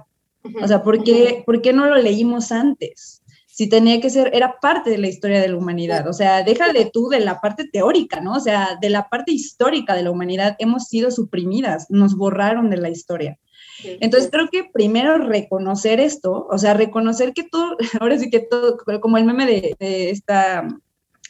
O 0.62 0.68
sea, 0.68 0.82
¿por 0.82 1.04
qué, 1.04 1.42
¿por 1.44 1.60
qué 1.60 1.72
no 1.72 1.86
lo 1.86 1.96
leímos 1.96 2.50
antes? 2.50 3.20
si 3.60 3.68
tenía 3.68 4.00
que 4.00 4.08
ser, 4.08 4.30
era 4.32 4.58
parte 4.58 4.88
de 4.88 4.96
la 4.96 5.08
historia 5.08 5.38
de 5.38 5.48
la 5.48 5.56
humanidad. 5.58 6.08
O 6.08 6.14
sea, 6.14 6.42
deja 6.42 6.72
de 6.72 6.88
tú 6.90 7.10
de 7.10 7.20
la 7.20 7.42
parte 7.42 7.68
teórica, 7.68 8.18
¿no? 8.22 8.32
O 8.32 8.40
sea, 8.40 8.78
de 8.80 8.88
la 8.88 9.10
parte 9.10 9.32
histórica 9.32 9.94
de 9.94 10.02
la 10.02 10.10
humanidad 10.10 10.56
hemos 10.58 10.84
sido 10.84 11.10
suprimidas, 11.10 11.84
nos 11.90 12.16
borraron 12.16 12.70
de 12.70 12.78
la 12.78 12.88
historia. 12.88 13.38
Entonces 13.84 14.30
creo 14.30 14.48
que 14.50 14.64
primero 14.72 15.18
reconocer 15.18 16.00
esto, 16.00 16.46
o 16.50 16.58
sea, 16.58 16.74
reconocer 16.74 17.32
que 17.32 17.44
todo, 17.44 17.76
ahora 18.00 18.18
sí 18.18 18.30
que 18.30 18.40
todo, 18.40 18.78
como 19.00 19.18
el 19.18 19.24
meme 19.24 19.46
de, 19.46 20.10
esta, 20.10 20.68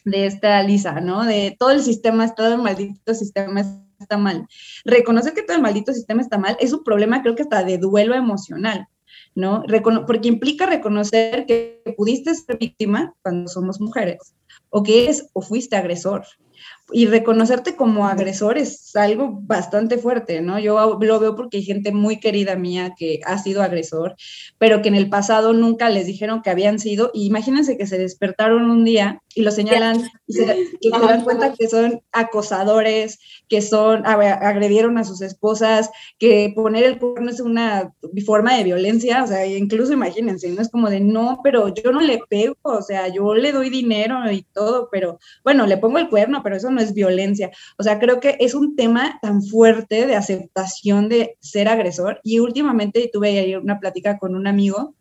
de 0.04 0.26
esta 0.26 0.62
Lisa, 0.62 1.00
¿no? 1.00 1.24
De 1.24 1.56
todo 1.58 1.70
el 1.70 1.82
sistema, 1.82 2.28
todo 2.34 2.54
el 2.54 2.62
maldito 2.62 3.14
sistema 3.14 3.62
está 3.98 4.16
mal. 4.16 4.46
Reconocer 4.84 5.34
que 5.34 5.42
todo 5.42 5.56
el 5.56 5.62
maldito 5.62 5.92
sistema 5.92 6.22
está 6.22 6.38
mal 6.38 6.56
es 6.60 6.72
un 6.72 6.84
problema 6.84 7.22
creo 7.22 7.34
que 7.34 7.42
hasta 7.42 7.64
de 7.64 7.78
duelo 7.78 8.14
emocional. 8.14 8.86
¿no? 9.34 9.62
porque 10.06 10.28
implica 10.28 10.66
reconocer 10.66 11.46
que 11.46 11.82
pudiste 11.96 12.34
ser 12.34 12.58
víctima 12.58 13.14
cuando 13.22 13.48
somos 13.48 13.80
mujeres, 13.80 14.34
o 14.70 14.82
que 14.82 15.08
es 15.08 15.28
o 15.32 15.40
fuiste 15.40 15.76
agresor, 15.76 16.24
y 16.92 17.06
reconocerte 17.06 17.76
como 17.76 18.06
agresor 18.06 18.58
es 18.58 18.94
algo 18.96 19.38
bastante 19.42 19.98
fuerte, 19.98 20.40
¿no? 20.40 20.58
Yo 20.58 20.98
lo 21.00 21.20
veo 21.20 21.36
porque 21.36 21.58
hay 21.58 21.62
gente 21.62 21.92
muy 21.92 22.18
querida 22.20 22.56
mía 22.56 22.94
que 22.96 23.20
ha 23.24 23.38
sido 23.38 23.62
agresor, 23.62 24.16
pero 24.58 24.82
que 24.82 24.88
en 24.88 24.94
el 24.94 25.08
pasado 25.08 25.52
nunca 25.52 25.88
les 25.88 26.06
dijeron 26.06 26.42
que 26.42 26.50
habían 26.50 26.78
sido, 26.78 27.10
y 27.14 27.26
imagínense 27.26 27.76
que 27.76 27.86
se 27.86 27.98
despertaron 27.98 28.70
un 28.70 28.84
día 28.84 29.22
y 29.34 29.42
lo 29.42 29.50
señalan 29.50 30.02
y 30.26 30.32
se, 30.32 30.44
que 30.80 30.90
se 30.90 31.06
dan 31.06 31.22
cuenta 31.22 31.54
que 31.54 31.68
son 31.68 32.00
acosadores, 32.12 33.18
que 33.48 33.62
son, 33.62 34.04
agredieron 34.06 34.98
a 34.98 35.04
sus 35.04 35.20
esposas, 35.22 35.90
que 36.18 36.52
poner 36.54 36.84
el 36.84 36.98
cuerno 36.98 37.30
es 37.30 37.40
una 37.40 37.92
forma 38.26 38.56
de 38.56 38.64
violencia, 38.64 39.22
o 39.22 39.26
sea, 39.26 39.46
incluso 39.46 39.92
imagínense, 39.92 40.48
no 40.50 40.62
es 40.62 40.68
como 40.68 40.90
de, 40.90 41.00
no, 41.00 41.40
pero 41.44 41.68
yo 41.68 41.92
no 41.92 42.00
le 42.00 42.20
pego, 42.28 42.56
o 42.62 42.82
sea, 42.82 43.08
yo 43.08 43.34
le 43.34 43.52
doy 43.52 43.70
dinero 43.70 44.30
y 44.30 44.42
todo, 44.52 44.88
pero 44.90 45.18
bueno, 45.44 45.66
le 45.66 45.76
pongo 45.76 45.98
el 45.98 46.08
cuerno, 46.08 46.42
pero 46.42 46.56
eso 46.56 46.70
no 46.70 46.79
es 46.80 46.94
violencia. 46.94 47.50
O 47.78 47.82
sea, 47.82 47.98
creo 47.98 48.20
que 48.20 48.36
es 48.40 48.54
un 48.54 48.76
tema 48.76 49.18
tan 49.22 49.42
fuerte 49.42 50.06
de 50.06 50.16
aceptación 50.16 51.08
de 51.08 51.36
ser 51.40 51.68
agresor 51.68 52.20
y 52.22 52.38
últimamente 52.38 53.10
tuve 53.12 53.58
una 53.58 53.78
plática 53.78 54.18
con 54.18 54.34
un 54.34 54.46
amigo 54.46 54.94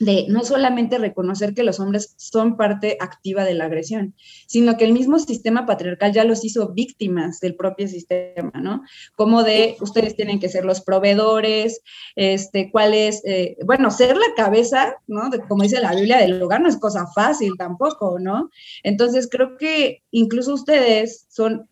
de 0.00 0.24
no 0.28 0.42
solamente 0.44 0.96
reconocer 0.96 1.52
que 1.52 1.62
los 1.62 1.78
hombres 1.78 2.14
son 2.16 2.56
parte 2.56 2.96
activa 3.00 3.44
de 3.44 3.52
la 3.52 3.66
agresión, 3.66 4.14
sino 4.46 4.78
que 4.78 4.86
el 4.86 4.94
mismo 4.94 5.18
sistema 5.18 5.66
patriarcal 5.66 6.12
ya 6.12 6.24
los 6.24 6.42
hizo 6.42 6.70
víctimas 6.70 7.38
del 7.40 7.54
propio 7.54 7.86
sistema, 7.86 8.50
¿no? 8.54 8.82
Como 9.14 9.44
de 9.44 9.76
ustedes 9.80 10.16
tienen 10.16 10.40
que 10.40 10.48
ser 10.48 10.64
los 10.64 10.80
proveedores, 10.80 11.82
este, 12.16 12.70
cuál 12.72 12.94
es, 12.94 13.22
eh, 13.26 13.58
bueno, 13.66 13.90
ser 13.90 14.16
la 14.16 14.34
cabeza, 14.34 14.96
¿no? 15.06 15.28
De, 15.28 15.40
como 15.40 15.64
dice 15.64 15.80
la 15.82 15.94
Biblia 15.94 16.16
del 16.16 16.42
hogar 16.42 16.62
no 16.62 16.70
es 16.70 16.78
cosa 16.78 17.06
fácil 17.14 17.52
tampoco, 17.58 18.18
¿no? 18.18 18.50
Entonces 18.82 19.28
creo 19.30 19.58
que 19.58 20.02
incluso 20.10 20.54
ustedes 20.54 21.26
son 21.28 21.68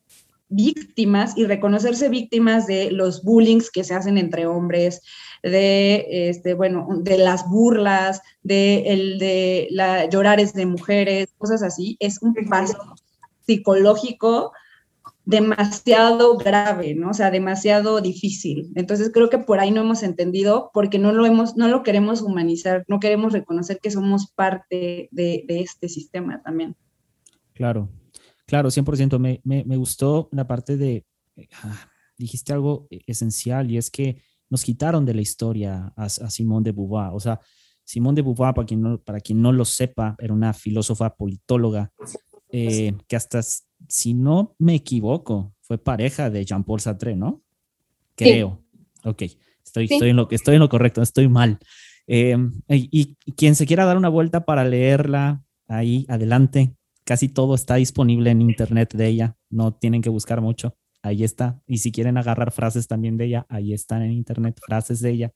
víctimas 0.49 1.37
y 1.37 1.45
reconocerse 1.45 2.09
víctimas 2.09 2.67
de 2.67 2.91
los 2.91 3.23
bullings 3.23 3.71
que 3.71 3.83
se 3.83 3.93
hacen 3.93 4.17
entre 4.17 4.47
hombres, 4.47 5.01
de, 5.43 6.05
este, 6.29 6.53
bueno, 6.53 6.87
de 7.01 7.17
las 7.17 7.47
burlas, 7.47 8.21
de, 8.43 8.83
el, 8.87 9.19
de 9.19 9.67
la, 9.71 10.09
llorares 10.09 10.53
de 10.53 10.65
mujeres, 10.65 11.29
cosas 11.37 11.63
así, 11.63 11.95
es 11.99 12.21
un 12.21 12.33
paso 12.49 12.77
psicológico 13.45 14.51
demasiado 15.29 16.37
grave, 16.37 16.95
¿no? 16.95 17.11
O 17.11 17.13
sea, 17.13 17.29
demasiado 17.29 18.01
difícil. 18.01 18.71
Entonces 18.73 19.11
creo 19.13 19.29
que 19.29 19.37
por 19.37 19.59
ahí 19.59 19.69
no 19.69 19.81
hemos 19.81 20.01
entendido 20.01 20.71
porque 20.73 20.97
no 20.97 21.11
lo 21.11 21.23
hemos, 21.27 21.55
no 21.55 21.67
lo 21.67 21.83
queremos 21.83 22.23
humanizar, 22.23 22.83
no 22.87 22.99
queremos 22.99 23.33
reconocer 23.33 23.79
que 23.79 23.91
somos 23.91 24.31
parte 24.31 25.07
de, 25.11 25.45
este 25.47 25.87
sistema 25.87 26.41
también. 26.41 26.75
Claro, 27.53 27.89
claro, 28.49 28.69
100%. 28.69 29.19
Me, 29.19 29.39
me, 29.43 29.63
me 29.63 29.77
gustó 29.77 30.27
la 30.31 30.47
parte 30.47 30.75
de, 30.75 31.05
ah, 31.61 31.87
dijiste 32.17 32.51
algo 32.51 32.87
esencial 33.05 33.69
y 33.69 33.77
es 33.77 33.91
que 33.91 34.21
nos 34.49 34.63
quitaron 34.63 35.05
de 35.05 35.13
la 35.13 35.21
historia 35.21 35.93
a, 35.95 36.09
Simón 36.09 36.63
de 36.63 36.71
Beauvoir. 36.71 37.11
O 37.13 37.19
sea, 37.19 37.39
Simón 37.83 38.15
de 38.15 38.23
Beauvoir, 38.23 38.55
para 38.55 38.65
quien 38.65 38.81
no, 38.81 38.99
para 38.99 39.19
quien 39.19 39.41
no 39.41 39.51
lo 39.51 39.65
sepa, 39.65 40.15
era 40.19 40.33
una 40.33 40.53
filósofa 40.53 41.15
politóloga 41.15 41.91
eh, 42.51 42.93
que 43.07 43.15
hasta, 43.15 43.41
si 43.87 44.15
no 44.15 44.55
me 44.57 44.75
equivoco, 44.75 45.53
fue 45.61 45.77
pareja 45.77 46.31
de 46.31 46.43
Jean-Paul 46.43 46.79
Sartre, 46.79 47.15
¿no? 47.15 47.43
Creo. 48.15 48.63
Ok, 49.03 49.21
estoy, 49.63 49.85
estoy, 49.89 50.09
en 50.09 50.15
lo, 50.15 50.27
estoy 50.31 50.55
en 50.55 50.61
lo 50.61 50.69
correcto, 50.69 51.03
estoy 51.03 51.27
mal. 51.29 51.59
Eh, 52.07 52.35
y, 52.69 52.89
y, 52.91 53.33
quien 53.33 53.55
se 53.55 53.67
quiera 53.67 53.85
dar 53.85 53.97
una 53.97 54.09
vuelta 54.09 54.43
para 54.43 54.65
leerla, 54.65 55.43
ahí 55.67 56.07
adelante. 56.09 56.75
Casi 57.09 57.27
todo 57.27 57.55
está 57.55 57.75
disponible 57.75 58.29
en 58.29 58.41
internet 58.41 58.93
de 58.93 59.07
ella, 59.07 59.27
no 59.49 59.73
tienen 59.73 60.01
que 60.01 60.09
buscar 60.09 60.41
mucho 60.41 60.75
ahí 61.01 61.23
está. 61.23 61.61
Y 61.67 61.79
si 61.79 61.91
quieren 61.91 62.17
agarrar 62.17 62.51
frases 62.51 62.87
también 62.87 63.17
de 63.17 63.25
ella, 63.25 63.45
ahí 63.49 63.73
están 63.73 64.03
en 64.03 64.11
internet, 64.11 64.59
frases 64.65 64.99
de 64.99 65.11
ella, 65.11 65.33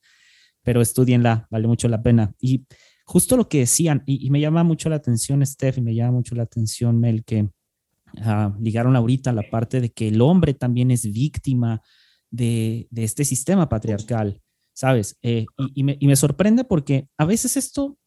pero 0.62 0.82
estudienla, 0.82 1.48
vale 1.50 1.68
mucho 1.68 1.88
la 1.88 2.02
pena. 2.02 2.34
Y 2.40 2.66
justo 3.06 3.38
lo 3.38 3.48
que 3.48 3.60
decían, 3.60 4.04
y, 4.06 4.30
me 4.30 4.40
llama 4.40 4.64
mucho 4.64 4.90
la 4.90 4.98
atención, 4.98 5.46
Steph, 5.46 5.78
y 5.78 5.82
me 5.82 5.96
llama 5.96 6.14
mucho 6.14 6.36
la 6.36 6.44
atención, 6.44 7.00
Mel, 7.00 7.24
que 7.24 7.44
uh, 7.44 8.54
ligaron 8.60 8.96
ahorita 8.96 9.32
la 9.34 9.50
parte 9.50 9.82
de 9.82 9.92
que 9.92 10.10
el 10.10 10.22
hombre 10.22 10.54
también 10.54 10.92
es 10.92 11.12
víctima 11.12 11.82
de, 12.30 12.88
de 12.90 13.04
este 13.04 13.26
sistema 13.26 13.70
patriarcal, 13.70 14.42
¿sabes? 14.74 15.18
Eh, 15.22 15.46
y, 15.74 15.84
me, 15.84 15.98
y, 16.00 16.08
me, 16.08 16.16
sorprende 16.16 16.64
porque 16.64 17.08
a 17.18 17.26
veces 17.26 17.58
esto, 17.58 17.98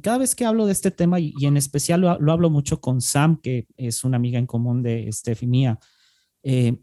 cada 0.00 0.18
vez 0.18 0.34
que 0.34 0.44
hablo 0.44 0.66
de 0.66 0.72
este 0.72 0.90
tema, 0.90 1.20
y, 1.20 1.34
en 1.42 1.56
especial 1.56 2.00
lo, 2.00 2.32
hablo 2.32 2.50
mucho 2.50 2.80
con 2.80 3.00
Sam, 3.00 3.40
que 3.40 3.66
es 3.76 4.04
una 4.04 4.16
amiga 4.16 4.38
en 4.38 4.46
común 4.46 4.82
de 4.82 5.10
Steph 5.12 5.42
mía, 5.42 5.78
eh, 6.42 6.76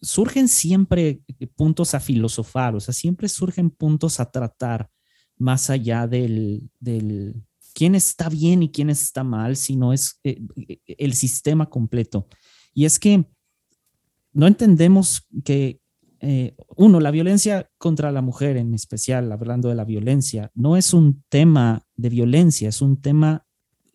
surgen 0.00 0.48
siempre 0.48 1.20
puntos 1.54 1.94
a 1.94 2.00
filosofar, 2.00 2.74
o 2.74 2.80
sea, 2.80 2.94
siempre 2.94 3.28
surgen 3.28 3.70
puntos 3.70 4.20
a 4.20 4.30
tratar 4.30 4.88
más 5.36 5.70
allá 5.70 6.06
del, 6.06 6.70
del 6.78 7.42
quién 7.74 7.94
está 7.94 8.28
bien 8.28 8.62
y 8.62 8.70
quién 8.70 8.90
está 8.90 9.24
mal, 9.24 9.56
sino 9.56 9.92
es 9.92 10.20
eh, 10.24 10.40
el 10.86 11.14
sistema 11.14 11.68
completo. 11.68 12.28
Y 12.74 12.84
es 12.84 12.98
que 12.98 13.24
no 14.32 14.46
entendemos 14.46 15.26
que 15.44 15.80
eh, 16.22 16.54
uno, 16.76 17.00
la 17.00 17.10
violencia 17.10 17.70
contra 17.78 18.12
la 18.12 18.20
mujer 18.20 18.58
en 18.58 18.74
especial, 18.74 19.32
hablando 19.32 19.70
de 19.70 19.74
la 19.74 19.84
violencia, 19.84 20.50
no 20.54 20.76
es 20.76 20.92
un 20.92 21.24
tema 21.30 21.86
de 21.96 22.10
violencia, 22.10 22.68
es 22.68 22.82
un 22.82 23.00
tema 23.00 23.46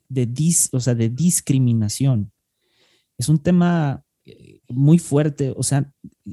de, 0.09 0.27
o 0.71 0.79
sea, 0.79 0.95
de 0.95 1.09
discriminación. 1.09 2.31
Es 3.17 3.29
un 3.29 3.39
tema 3.39 4.03
eh, 4.25 4.59
muy 4.69 4.97
fuerte, 4.97 5.53
o 5.55 5.61
sea, 5.61 5.91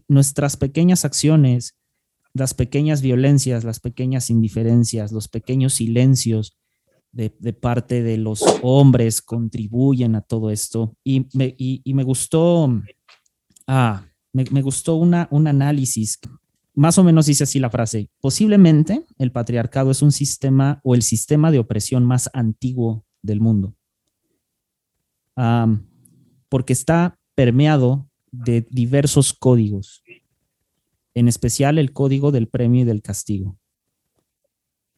nuestras 0.09 0.57
pequeñas 0.57 1.05
acciones, 1.05 1.76
las 2.32 2.55
pequeñas 2.55 3.03
violencias, 3.03 3.62
las 3.62 3.78
pequeñas 3.78 4.30
indiferencias, 4.30 5.12
los 5.12 5.28
pequeños 5.28 5.74
silencios 5.74 6.57
de, 7.12 7.28
parte 7.53 8.03
de 8.03 8.16
los 8.16 8.43
hombres 8.62 9.20
contribuyen 9.20 10.14
a 10.14 10.22
todo 10.22 10.49
esto. 10.49 10.97
Y 11.05 11.26
me, 11.34 11.55
y 11.59 11.93
me 11.93 12.05
gustó, 12.05 12.80
ah, 13.66 14.07
me, 14.33 14.62
gustó 14.62 14.97
una, 14.97 15.28
un 15.30 15.47
análisis, 15.47 16.18
más 16.74 16.99
o 16.99 17.05
menos 17.05 17.26
dice 17.26 17.45
así 17.45 17.59
la 17.59 17.70
frase, 17.70 18.11
posiblemente 18.20 19.05
el 19.18 19.30
patriarcado 19.30 19.91
es 19.91 20.03
un 20.03 20.12
sistema 20.12 20.80
o 20.85 20.95
el 20.95 21.03
sistema 21.03 21.51
de 21.51 21.59
opresión 21.59 22.05
más 22.05 22.30
antiguo 22.33 23.05
del 23.20 23.41
mundo, 23.41 23.76
porque 26.49 26.72
está 26.72 27.18
permeado 27.35 28.09
de 28.30 28.66
diversos 28.70 29.35
códigos, 29.35 30.03
en 31.14 31.28
especial 31.28 31.78
el 31.78 31.93
código 31.93 32.33
del 32.33 32.49
premio 32.49 32.83
y 32.83 32.85
del 32.85 33.03
castigo. 33.03 33.59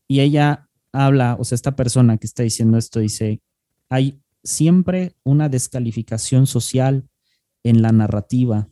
Y 0.06 0.20
ella 0.20 0.68
habla, 0.92 1.36
o 1.38 1.44
sea, 1.44 1.56
esta 1.56 1.74
persona 1.74 2.18
que 2.18 2.26
está 2.26 2.44
diciendo 2.44 2.78
esto 2.78 3.00
dice, 3.00 3.42
hay 3.88 4.20
siempre 4.44 5.16
una 5.24 5.48
descalificación 5.48 6.46
social 6.46 7.08
en 7.64 7.82
la 7.82 7.90
narrativa, 7.90 8.68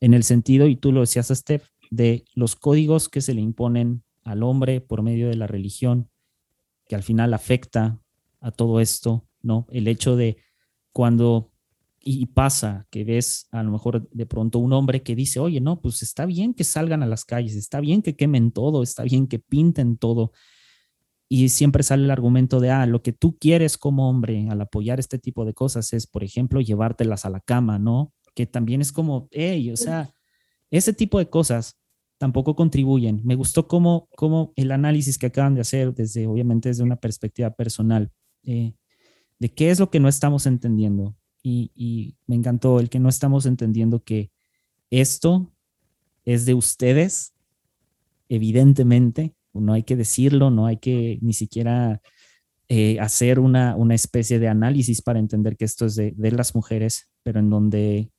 en 0.00 0.14
el 0.14 0.22
sentido, 0.22 0.66
y 0.66 0.76
tú 0.76 0.92
lo 0.92 1.00
decías, 1.00 1.28
Steph, 1.28 1.68
de 1.90 2.24
los 2.34 2.56
códigos 2.56 3.08
que 3.08 3.20
se 3.20 3.34
le 3.34 3.40
imponen 3.40 4.02
al 4.24 4.42
hombre 4.42 4.80
por 4.80 5.02
medio 5.02 5.28
de 5.28 5.36
la 5.36 5.46
religión, 5.46 6.10
que 6.86 6.94
al 6.94 7.02
final 7.02 7.34
afecta 7.34 8.00
a 8.40 8.50
todo 8.50 8.80
esto, 8.80 9.26
¿no? 9.42 9.66
El 9.70 9.88
hecho 9.88 10.16
de 10.16 10.38
cuando 10.92 11.50
y 12.10 12.26
pasa 12.26 12.86
que 12.90 13.04
ves 13.04 13.48
a 13.50 13.62
lo 13.62 13.70
mejor 13.70 14.08
de 14.10 14.24
pronto 14.24 14.58
un 14.58 14.72
hombre 14.72 15.02
que 15.02 15.14
dice, 15.14 15.40
oye, 15.40 15.60
no, 15.60 15.80
pues 15.80 16.02
está 16.02 16.24
bien 16.24 16.54
que 16.54 16.64
salgan 16.64 17.02
a 17.02 17.06
las 17.06 17.26
calles, 17.26 17.54
está 17.54 17.80
bien 17.80 18.00
que 18.00 18.16
quemen 18.16 18.50
todo, 18.50 18.82
está 18.82 19.02
bien 19.02 19.26
que 19.26 19.38
pinten 19.38 19.98
todo. 19.98 20.32
Y 21.28 21.50
siempre 21.50 21.82
sale 21.82 22.04
el 22.04 22.10
argumento 22.10 22.60
de, 22.60 22.70
ah, 22.70 22.86
lo 22.86 23.02
que 23.02 23.12
tú 23.12 23.36
quieres 23.38 23.76
como 23.76 24.08
hombre 24.08 24.48
al 24.48 24.60
apoyar 24.60 24.98
este 24.98 25.18
tipo 25.18 25.44
de 25.44 25.52
cosas 25.52 25.92
es, 25.92 26.06
por 26.06 26.24
ejemplo, 26.24 26.62
llevártelas 26.62 27.26
a 27.26 27.30
la 27.30 27.40
cama, 27.40 27.78
¿no? 27.78 28.14
Que 28.38 28.46
también 28.46 28.80
es 28.80 28.92
como, 28.92 29.28
hey, 29.32 29.72
o 29.72 29.76
sea, 29.76 30.12
ese 30.70 30.92
tipo 30.92 31.18
de 31.18 31.28
cosas 31.28 31.76
tampoco 32.18 32.54
contribuyen. 32.54 33.20
Me 33.24 33.34
gustó 33.34 33.66
como, 33.66 34.08
como 34.14 34.52
el 34.54 34.70
análisis 34.70 35.18
que 35.18 35.26
acaban 35.26 35.56
de 35.56 35.62
hacer 35.62 35.92
desde, 35.92 36.28
obviamente, 36.28 36.68
desde 36.68 36.84
una 36.84 36.94
perspectiva 36.94 37.50
personal, 37.50 38.12
eh, 38.44 38.74
de 39.40 39.48
qué 39.52 39.70
es 39.70 39.80
lo 39.80 39.90
que 39.90 39.98
no 39.98 40.06
estamos 40.06 40.46
entendiendo. 40.46 41.16
Y, 41.42 41.72
y, 41.74 42.16
me 42.28 42.36
encantó 42.36 42.78
el 42.78 42.88
que 42.90 43.00
no 43.00 43.08
estamos 43.08 43.44
entendiendo 43.44 44.04
que 44.04 44.30
esto 44.88 45.52
es 46.24 46.46
de 46.46 46.54
ustedes, 46.54 47.34
evidentemente, 48.28 49.34
no 49.52 49.72
hay 49.72 49.82
que 49.82 49.96
decirlo, 49.96 50.50
no 50.50 50.66
hay 50.66 50.76
que 50.76 51.18
ni 51.22 51.32
siquiera 51.32 52.02
eh, 52.68 53.00
hacer 53.00 53.40
una, 53.40 53.74
una, 53.74 53.96
especie 53.96 54.38
de 54.38 54.46
análisis 54.46 55.02
para 55.02 55.18
entender 55.18 55.56
que 55.56 55.64
esto 55.64 55.86
es 55.86 55.96
de, 55.96 56.12
de 56.16 56.30
las 56.30 56.54
mujeres, 56.54 57.08
pero 57.24 57.40
en 57.40 57.50
donde 57.50 58.12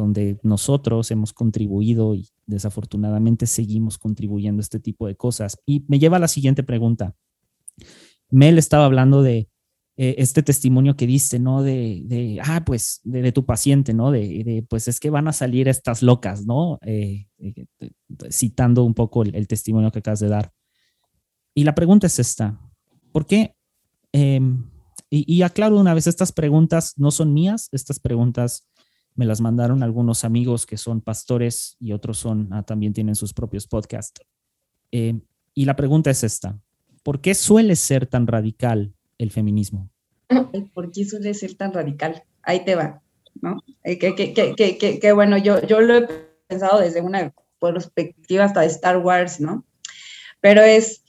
donde 0.00 0.38
nosotros 0.42 1.10
hemos 1.10 1.32
contribuido 1.32 2.14
y 2.14 2.28
desafortunadamente 2.46 3.46
seguimos 3.46 3.98
contribuyendo 3.98 4.60
a 4.60 4.62
este 4.62 4.80
tipo 4.80 5.06
de 5.06 5.14
cosas. 5.14 5.58
Y 5.66 5.84
me 5.88 5.98
lleva 5.98 6.16
a 6.16 6.20
la 6.20 6.28
siguiente 6.28 6.62
pregunta. 6.62 7.14
Mel 8.30 8.58
estaba 8.58 8.86
hablando 8.86 9.22
de 9.22 9.48
eh, 9.96 10.14
este 10.16 10.42
testimonio 10.42 10.96
que 10.96 11.06
diste, 11.06 11.38
¿no? 11.38 11.62
De, 11.62 12.02
de 12.06 12.40
ah, 12.42 12.64
pues, 12.64 13.00
de, 13.04 13.30
tu 13.32 13.44
paciente, 13.44 13.92
¿no? 13.92 14.10
De, 14.10 14.64
pues 14.70 14.88
es 14.88 14.98
que 15.00 15.10
van 15.10 15.28
a 15.28 15.34
salir 15.34 15.68
estas 15.68 16.02
locas, 16.02 16.46
¿no? 16.46 16.78
Eh, 16.82 17.26
eh, 17.38 17.66
citando 18.30 18.84
un 18.84 18.94
poco 18.94 19.22
el, 19.22 19.46
testimonio 19.46 19.92
que 19.92 19.98
acabas 19.98 20.20
de 20.20 20.28
dar. 20.28 20.52
Y 21.54 21.64
la 21.64 21.74
pregunta 21.74 22.06
es 22.06 22.18
esta, 22.18 22.58
¿por 23.12 23.26
qué? 23.26 23.54
Em, 24.12 24.70
y, 25.10 25.30
y 25.30 25.42
aclaro 25.42 25.78
una 25.78 25.92
vez, 25.92 26.06
estas 26.06 26.32
preguntas 26.32 26.94
no 26.96 27.10
son 27.10 27.34
mías, 27.34 27.68
estas 27.72 28.00
preguntas 28.00 28.66
me 29.14 29.26
las 29.26 29.40
mandaron 29.40 29.82
algunos 29.82 30.24
amigos 30.24 30.66
que 30.66 30.76
son 30.76 31.00
pastores 31.00 31.76
y 31.78 31.92
otros 31.92 32.18
son, 32.18 32.48
ah, 32.52 32.62
también 32.62 32.92
tienen 32.92 33.14
sus 33.14 33.32
propios 33.32 33.66
podcasts. 33.66 34.20
Eh, 34.92 35.20
y 35.54 35.64
la 35.64 35.76
pregunta 35.76 36.10
es 36.10 36.24
esta, 36.24 36.58
¿por 37.02 37.20
qué 37.20 37.34
suele 37.34 37.76
ser 37.76 38.06
tan 38.06 38.26
radical 38.26 38.94
el 39.18 39.30
feminismo? 39.30 39.90
¿Por 40.74 40.90
qué 40.90 41.04
suele 41.04 41.34
ser 41.34 41.54
tan 41.54 41.72
radical? 41.72 42.22
Ahí 42.42 42.64
te 42.64 42.74
va, 42.74 43.02
¿no? 43.40 43.62
Eh, 43.82 43.98
que, 43.98 44.14
que, 44.14 44.32
que, 44.32 44.98
que, 44.98 45.12
bueno, 45.12 45.36
yo, 45.36 45.60
yo 45.66 45.80
lo 45.80 45.96
he 45.96 46.08
pensado 46.46 46.80
desde 46.80 47.00
una 47.00 47.34
perspectiva 47.60 48.44
hasta 48.44 48.60
de 48.60 48.68
Star 48.68 48.98
Wars, 48.98 49.40
¿no? 49.40 49.66
Pero 50.40 50.62
es, 50.62 51.04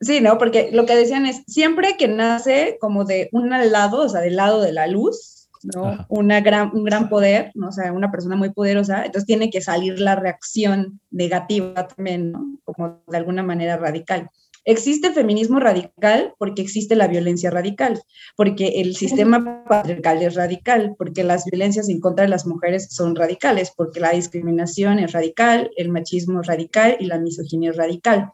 sí, 0.00 0.20
¿no? 0.20 0.38
Porque 0.38 0.70
lo 0.72 0.86
que 0.86 0.94
decían 0.94 1.26
es, 1.26 1.42
siempre 1.46 1.96
que 1.96 2.08
nace 2.08 2.78
como 2.80 3.04
de 3.04 3.28
un 3.32 3.50
lado, 3.50 4.02
o 4.02 4.08
sea, 4.08 4.20
del 4.20 4.36
lado 4.36 4.60
de 4.60 4.72
la 4.72 4.86
luz, 4.86 5.37
¿no? 5.62 6.06
Una 6.08 6.40
gran, 6.40 6.70
un 6.74 6.84
gran 6.84 7.08
poder, 7.08 7.50
¿no? 7.54 7.68
O 7.68 7.72
sea, 7.72 7.92
una 7.92 8.10
persona 8.10 8.36
muy 8.36 8.50
poderosa, 8.50 9.04
entonces 9.04 9.26
tiene 9.26 9.50
que 9.50 9.60
salir 9.60 10.00
la 10.00 10.16
reacción 10.16 11.00
negativa 11.10 11.88
también, 11.88 12.32
¿no? 12.32 12.58
Como 12.64 13.02
de 13.06 13.16
alguna 13.16 13.42
manera 13.42 13.76
radical. 13.76 14.30
Existe 14.64 15.12
feminismo 15.12 15.60
radical 15.60 16.34
porque 16.36 16.60
existe 16.60 16.94
la 16.94 17.06
violencia 17.06 17.50
radical, 17.50 18.02
porque 18.36 18.82
el 18.82 18.96
sistema 18.96 19.64
patriarcal 19.64 20.22
es 20.22 20.34
radical, 20.34 20.94
porque 20.98 21.24
las 21.24 21.46
violencias 21.46 21.88
en 21.88 22.00
contra 22.00 22.24
de 22.24 22.28
las 22.28 22.44
mujeres 22.44 22.88
son 22.90 23.16
radicales, 23.16 23.72
porque 23.74 23.98
la 23.98 24.10
discriminación 24.10 24.98
es 24.98 25.12
radical, 25.12 25.70
el 25.76 25.88
machismo 25.88 26.42
es 26.42 26.48
radical 26.48 26.98
y 27.00 27.06
la 27.06 27.18
misoginia 27.18 27.70
es 27.70 27.76
radical. 27.78 28.30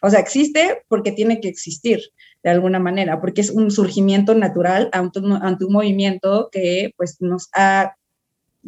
O 0.00 0.08
sea, 0.08 0.20
existe 0.20 0.82
porque 0.88 1.12
tiene 1.12 1.40
que 1.40 1.48
existir 1.48 2.00
de 2.42 2.50
alguna 2.50 2.78
manera, 2.78 3.20
porque 3.20 3.40
es 3.40 3.50
un 3.50 3.70
surgimiento 3.70 4.34
natural 4.34 4.88
ante 4.92 5.18
un, 5.20 5.32
ante 5.32 5.64
un 5.64 5.72
movimiento 5.72 6.48
que 6.52 6.92
pues 6.96 7.16
nos 7.20 7.48
ha 7.54 7.96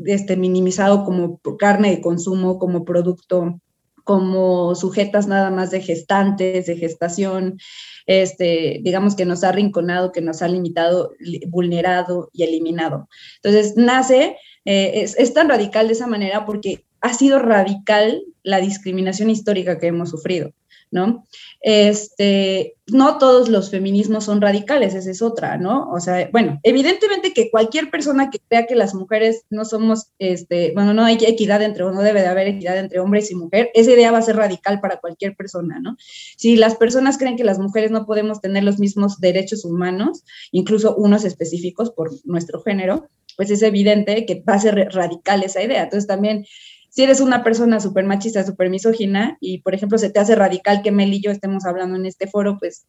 este, 0.04 0.36
minimizado 0.36 1.04
como 1.04 1.40
carne 1.58 1.90
de 1.90 2.00
consumo, 2.00 2.58
como 2.58 2.84
producto 2.84 3.60
como 4.08 4.74
sujetas 4.74 5.26
nada 5.26 5.50
más 5.50 5.70
de 5.70 5.82
gestantes, 5.82 6.64
de 6.64 6.76
gestación, 6.78 7.58
este, 8.06 8.80
digamos 8.82 9.14
que 9.14 9.26
nos 9.26 9.44
ha 9.44 9.50
arrinconado, 9.50 10.12
que 10.12 10.22
nos 10.22 10.40
ha 10.40 10.48
limitado, 10.48 11.12
vulnerado 11.48 12.30
y 12.32 12.44
eliminado. 12.44 13.06
Entonces, 13.42 13.76
nace, 13.76 14.38
eh, 14.64 15.02
es, 15.02 15.14
es, 15.18 15.34
tan 15.34 15.50
radical 15.50 15.88
de 15.88 15.92
esa 15.92 16.06
manera 16.06 16.46
porque 16.46 16.86
ha 17.02 17.12
sido 17.12 17.38
radical 17.38 18.22
la 18.42 18.62
discriminación 18.62 19.28
histórica 19.28 19.78
que 19.78 19.88
hemos 19.88 20.08
sufrido. 20.08 20.52
¿No? 20.90 21.26
Este, 21.60 22.76
no 22.86 23.18
todos 23.18 23.48
los 23.48 23.70
feminismos 23.70 24.24
son 24.24 24.40
radicales, 24.40 24.94
esa 24.94 25.10
es 25.10 25.22
otra, 25.22 25.58
¿no? 25.58 25.90
O 25.90 26.00
sea, 26.00 26.28
bueno, 26.32 26.58
evidentemente 26.62 27.32
que 27.32 27.50
cualquier 27.50 27.90
persona 27.90 28.30
que 28.30 28.38
crea 28.38 28.66
que 28.66 28.74
las 28.74 28.94
mujeres 28.94 29.44
no 29.50 29.64
somos, 29.64 30.12
este, 30.18 30.72
bueno, 30.74 30.94
no 30.94 31.04
hay 31.04 31.18
equidad 31.20 31.62
entre, 31.62 31.84
no 31.84 32.02
debe 32.02 32.20
de 32.22 32.28
haber 32.28 32.48
equidad 32.48 32.78
entre 32.78 33.00
hombres 33.00 33.30
y 33.30 33.34
mujeres, 33.34 33.70
esa 33.74 33.92
idea 33.92 34.12
va 34.12 34.18
a 34.18 34.22
ser 34.22 34.36
radical 34.36 34.80
para 34.80 34.98
cualquier 34.98 35.36
persona, 35.36 35.78
¿no? 35.80 35.96
Si 36.36 36.56
las 36.56 36.76
personas 36.76 37.18
creen 37.18 37.36
que 37.36 37.44
las 37.44 37.58
mujeres 37.58 37.90
no 37.90 38.06
podemos 38.06 38.40
tener 38.40 38.64
los 38.64 38.78
mismos 38.78 39.20
derechos 39.20 39.64
humanos, 39.64 40.24
incluso 40.52 40.94
unos 40.96 41.24
específicos 41.24 41.90
por 41.90 42.10
nuestro 42.24 42.62
género, 42.62 43.08
pues 43.36 43.50
es 43.50 43.62
evidente 43.62 44.26
que 44.26 44.42
va 44.46 44.54
a 44.54 44.58
ser 44.58 44.74
radical 44.92 45.44
esa 45.44 45.62
idea. 45.62 45.84
Entonces 45.84 46.08
también 46.08 46.44
si 46.98 47.04
eres 47.04 47.20
una 47.20 47.44
persona 47.44 47.78
súper 47.78 48.04
machista, 48.06 48.44
súper 48.44 48.70
misógina, 48.70 49.38
y 49.40 49.58
por 49.58 49.72
ejemplo 49.72 49.98
se 49.98 50.10
te 50.10 50.18
hace 50.18 50.34
radical 50.34 50.82
que 50.82 50.90
Mel 50.90 51.14
y 51.14 51.20
yo 51.20 51.30
estemos 51.30 51.64
hablando 51.64 51.94
en 51.94 52.06
este 52.06 52.26
foro, 52.26 52.58
pues, 52.58 52.88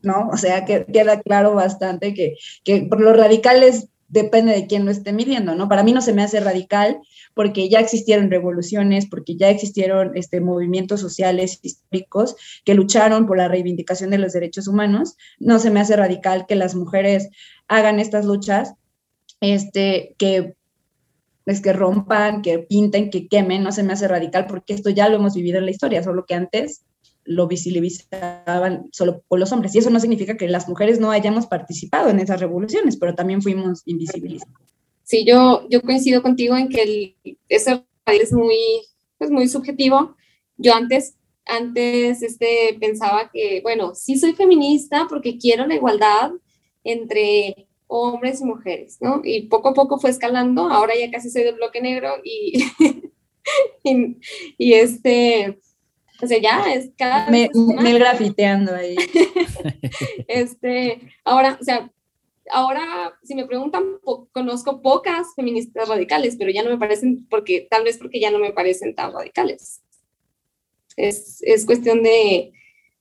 ¿no? 0.00 0.30
O 0.32 0.38
sea, 0.38 0.64
que 0.64 0.86
queda 0.86 1.20
claro 1.20 1.52
bastante 1.52 2.14
que, 2.14 2.36
que 2.64 2.86
por 2.88 3.02
los 3.02 3.14
radicales 3.14 3.90
depende 4.08 4.54
de 4.54 4.66
quién 4.66 4.86
lo 4.86 4.90
esté 4.90 5.12
midiendo, 5.12 5.54
¿no? 5.54 5.68
Para 5.68 5.82
mí 5.82 5.92
no 5.92 6.00
se 6.00 6.14
me 6.14 6.22
hace 6.22 6.40
radical 6.40 6.98
porque 7.34 7.68
ya 7.68 7.80
existieron 7.80 8.30
revoluciones, 8.30 9.04
porque 9.10 9.36
ya 9.36 9.50
existieron 9.50 10.16
este, 10.16 10.40
movimientos 10.40 10.98
sociales 10.98 11.60
históricos 11.60 12.34
que 12.64 12.72
lucharon 12.72 13.26
por 13.26 13.36
la 13.36 13.48
reivindicación 13.48 14.08
de 14.08 14.16
los 14.16 14.32
derechos 14.32 14.68
humanos. 14.68 15.18
No 15.38 15.58
se 15.58 15.68
me 15.68 15.80
hace 15.80 15.96
radical 15.96 16.46
que 16.46 16.54
las 16.54 16.74
mujeres 16.74 17.28
hagan 17.68 18.00
estas 18.00 18.24
luchas, 18.24 18.72
este, 19.42 20.14
que 20.16 20.55
es 21.46 21.60
que 21.60 21.72
rompan, 21.72 22.42
que 22.42 22.58
pinten, 22.58 23.10
que 23.10 23.28
quemen, 23.28 23.62
no 23.62 23.72
se 23.72 23.84
me 23.84 23.92
hace 23.92 24.08
radical 24.08 24.46
porque 24.46 24.74
esto 24.74 24.90
ya 24.90 25.08
lo 25.08 25.16
hemos 25.16 25.34
vivido 25.34 25.58
en 25.58 25.64
la 25.64 25.70
historia, 25.70 26.02
solo 26.02 26.26
que 26.26 26.34
antes 26.34 26.84
lo 27.24 27.46
visibilizaban 27.46 28.88
solo 28.92 29.22
por 29.28 29.38
los 29.38 29.52
hombres. 29.52 29.74
Y 29.74 29.78
eso 29.78 29.90
no 29.90 30.00
significa 30.00 30.36
que 30.36 30.48
las 30.48 30.68
mujeres 30.68 31.00
no 31.00 31.10
hayamos 31.10 31.46
participado 31.46 32.10
en 32.10 32.20
esas 32.20 32.40
revoluciones, 32.40 32.96
pero 32.96 33.14
también 33.14 33.42
fuimos 33.42 33.82
invisibilizadas. 33.84 34.54
Sí, 35.04 35.24
yo, 35.24 35.66
yo 35.68 35.82
coincido 35.82 36.22
contigo 36.22 36.56
en 36.56 36.68
que 36.68 36.82
el, 36.82 37.36
ese 37.48 37.84
es 38.06 38.32
muy, 38.32 38.58
pues 39.18 39.30
muy 39.30 39.48
subjetivo. 39.48 40.16
Yo 40.56 40.74
antes, 40.74 41.16
antes 41.44 42.22
este, 42.22 42.76
pensaba 42.80 43.30
que, 43.32 43.60
bueno, 43.62 43.94
sí 43.94 44.18
soy 44.18 44.32
feminista 44.34 45.06
porque 45.08 45.38
quiero 45.38 45.66
la 45.66 45.76
igualdad 45.76 46.32
entre 46.82 47.65
hombres 47.88 48.40
y 48.40 48.44
mujeres, 48.44 48.98
¿no? 49.00 49.20
Y 49.24 49.42
poco 49.42 49.68
a 49.68 49.74
poco 49.74 49.98
fue 49.98 50.10
escalando, 50.10 50.68
ahora 50.68 50.94
ya 50.98 51.10
casi 51.10 51.30
soy 51.30 51.44
del 51.44 51.56
bloque 51.56 51.80
negro 51.80 52.14
y, 52.24 52.64
y, 54.58 54.72
este, 54.74 55.58
o 56.22 56.26
sea, 56.26 56.38
ya 56.38 56.72
es 56.72 56.90
cada 56.96 57.30
me, 57.30 57.50
me 57.54 57.98
grafiteando 57.98 58.74
ahí. 58.74 58.96
este, 60.28 61.00
ahora, 61.24 61.56
o 61.60 61.64
sea, 61.64 61.90
ahora 62.50 63.18
si 63.22 63.34
me 63.34 63.46
preguntan, 63.46 63.84
conozco 64.32 64.82
pocas 64.82 65.28
feministas 65.36 65.88
radicales, 65.88 66.36
pero 66.36 66.50
ya 66.50 66.62
no 66.62 66.70
me 66.70 66.78
parecen, 66.78 67.26
porque 67.28 67.66
tal 67.70 67.84
vez 67.84 67.98
porque 67.98 68.20
ya 68.20 68.30
no 68.30 68.38
me 68.38 68.52
parecen 68.52 68.94
tan 68.94 69.12
radicales. 69.12 69.82
Es, 70.96 71.40
es 71.42 71.66
cuestión 71.66 72.02
de, 72.02 72.52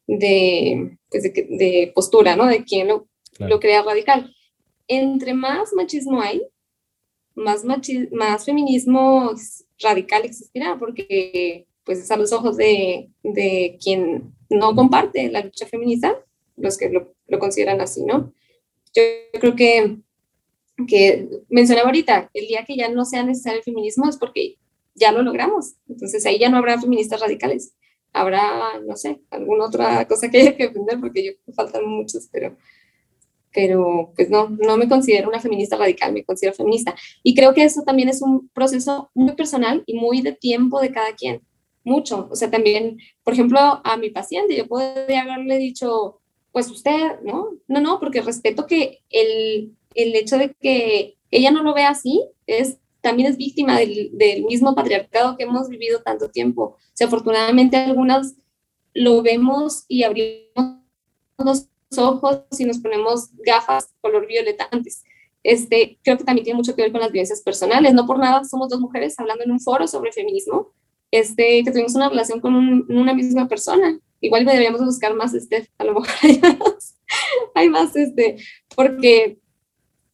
de, 0.06 0.98
pues 1.10 1.24
de, 1.24 1.92
postura, 1.96 2.36
¿no? 2.36 2.46
De 2.46 2.64
quién 2.66 2.90
lo, 2.90 3.08
lo 3.40 3.60
crea 3.60 3.82
radical 3.82 4.35
entre 4.88 5.34
más 5.34 5.74
machismo 5.74 6.22
hay, 6.22 6.42
más, 7.36 7.64
más 7.66 8.46
feminismo 8.46 9.34
radical 9.80 10.26
existirá, 10.26 10.78
porque 10.78 11.68
pues 11.84 12.00
es 12.00 12.10
a 12.12 12.18
los 12.18 12.32
ojos 12.32 12.58
de, 12.58 13.10
de 13.24 13.78
quien 13.84 14.34
no 14.50 14.76
comparte 14.76 15.30
la 15.30 15.42
lucha 15.42 15.68
feminista, 15.68 16.16
los 16.56 16.78
que 16.78 16.90
lo, 16.90 17.14
lo, 17.28 17.40
consideran 17.40 17.82
así, 17.82 18.04
¿no? 18.04 18.34
Yo 18.94 19.04
creo 19.40 19.56
que 19.56 19.98
que 20.88 21.30
mencionaba 21.50 21.88
ahorita, 21.88 22.30
el 22.34 22.48
día 22.48 22.66
que 22.66 22.76
ya 22.76 22.90
no 22.90 23.06
sea 23.06 23.24
necesario 23.24 23.60
el 23.60 23.64
feminismo 23.64 24.10
es 24.10 24.18
porque 24.18 24.58
ya 24.94 25.12
lo 25.12 25.22
logramos. 25.22 25.76
Entonces 25.88 26.26
ahí 26.26 26.38
ya 26.38 26.50
no 26.50 26.58
habrá 26.58 26.80
feministas 26.80 27.22
radicales. 27.22 27.74
Habrá, 28.12 28.80
no 28.86 28.96
sé, 28.96 29.22
alguna 29.30 29.66
otra 29.66 30.08
cosa 30.08 30.30
que 30.30 30.40
haya 30.40 30.56
que 30.56 30.66
aprender 30.66 31.00
porque 31.00 31.40
faltan 31.56 31.86
muchos, 31.86 32.28
pero, 32.32 32.56
pero 33.56 34.12
pues 34.16 34.30
no, 34.30 34.50
no 34.50 34.76
me 34.78 34.90
considero 34.90 35.30
una 35.30 35.40
feminista 35.40 35.78
radical, 35.78 36.12
me 36.14 36.26
considero 36.26 36.54
feminista. 36.54 36.94
Y 37.24 37.34
creo 37.34 37.54
que 37.54 37.64
eso 37.64 37.84
también 37.84 38.10
es 38.10 38.22
un 38.22 38.50
proceso 38.50 39.10
muy 39.16 39.34
personal 39.34 39.82
y 39.86 39.96
muy 39.96 40.22
de 40.22 40.34
tiempo 40.34 40.82
de 40.82 40.92
cada 40.92 41.14
quien. 41.14 41.42
Mucho. 41.86 42.28
O 42.32 42.36
sea, 42.36 42.52
también, 42.52 42.98
por 43.24 43.34
ejemplo, 43.34 43.60
a 43.60 43.98
mi 43.98 44.10
paciente, 44.10 44.56
yo 44.56 44.68
podría 44.68 45.22
haberle 45.22 45.58
dicho, 45.58 46.20
pues 46.52 46.70
usted, 46.70 47.22
¿no? 47.24 47.52
No, 47.68 47.80
no, 47.80 48.00
porque 48.00 48.22
respeto 48.22 48.68
que 48.68 49.00
el, 49.10 49.76
el 49.94 50.16
hecho 50.16 50.38
de 50.38 50.54
que 50.60 51.16
ella 51.32 51.52
no 51.52 51.64
lo 51.64 51.74
vea 51.74 51.90
así 51.90 52.24
es 52.48 52.80
también 53.06 53.30
es 53.30 53.38
víctima 53.38 53.78
del, 53.78 54.12
mismo 54.50 54.74
patriarcado 54.74 55.38
que 55.38 55.44
hemos 55.44 55.70
vivido 55.70 56.02
tanto 56.02 56.32
tiempo. 56.32 56.64
O 56.64 56.78
sea, 56.94 57.06
afortunadamente 57.06 57.78
algunas 57.78 58.36
lo 58.96 59.22
vemos 59.22 59.86
y 59.88 60.04
abrimos 60.04 60.80
los 61.38 61.68
ojos 61.98 62.42
y 62.58 62.66
nos 62.66 62.80
ponemos 62.80 63.30
gafas 63.46 63.94
color 64.02 64.28
violeta 64.28 64.68
antes. 64.72 65.04
Este, 65.44 66.00
creo 66.04 66.18
que 66.18 66.24
también 66.24 66.44
tiene 66.44 66.58
mucho 66.58 66.76
que 66.76 66.82
ver 66.82 66.92
con 66.92 67.02
las 67.02 67.12
vivencias 67.12 67.42
personales. 67.42 67.94
No 67.94 68.06
por 68.06 68.18
nada 68.20 68.44
somos 68.44 68.70
dos 68.70 68.80
mujeres 68.80 69.20
hablando 69.20 69.44
en 69.44 69.52
un 69.52 69.60
foro 69.60 69.88
sobre 69.88 70.12
feminismo, 70.12 70.74
este, 71.12 71.64
que 71.64 71.72
tuvimos 71.72 71.96
una 71.96 72.10
relación 72.10 72.40
con 72.40 72.56
una 72.56 73.14
misma 73.14 73.48
persona 73.48 74.00
igual 74.26 74.46
deberíamos 74.46 74.84
buscar 74.84 75.14
más, 75.14 75.34
este, 75.34 75.70
a 75.78 75.84
lo 75.84 75.94
mejor 75.94 76.10
hay 76.24 76.40
más, 76.40 76.98
hay 77.54 77.70
más, 77.70 77.96
este, 77.96 78.38
porque 78.76 79.38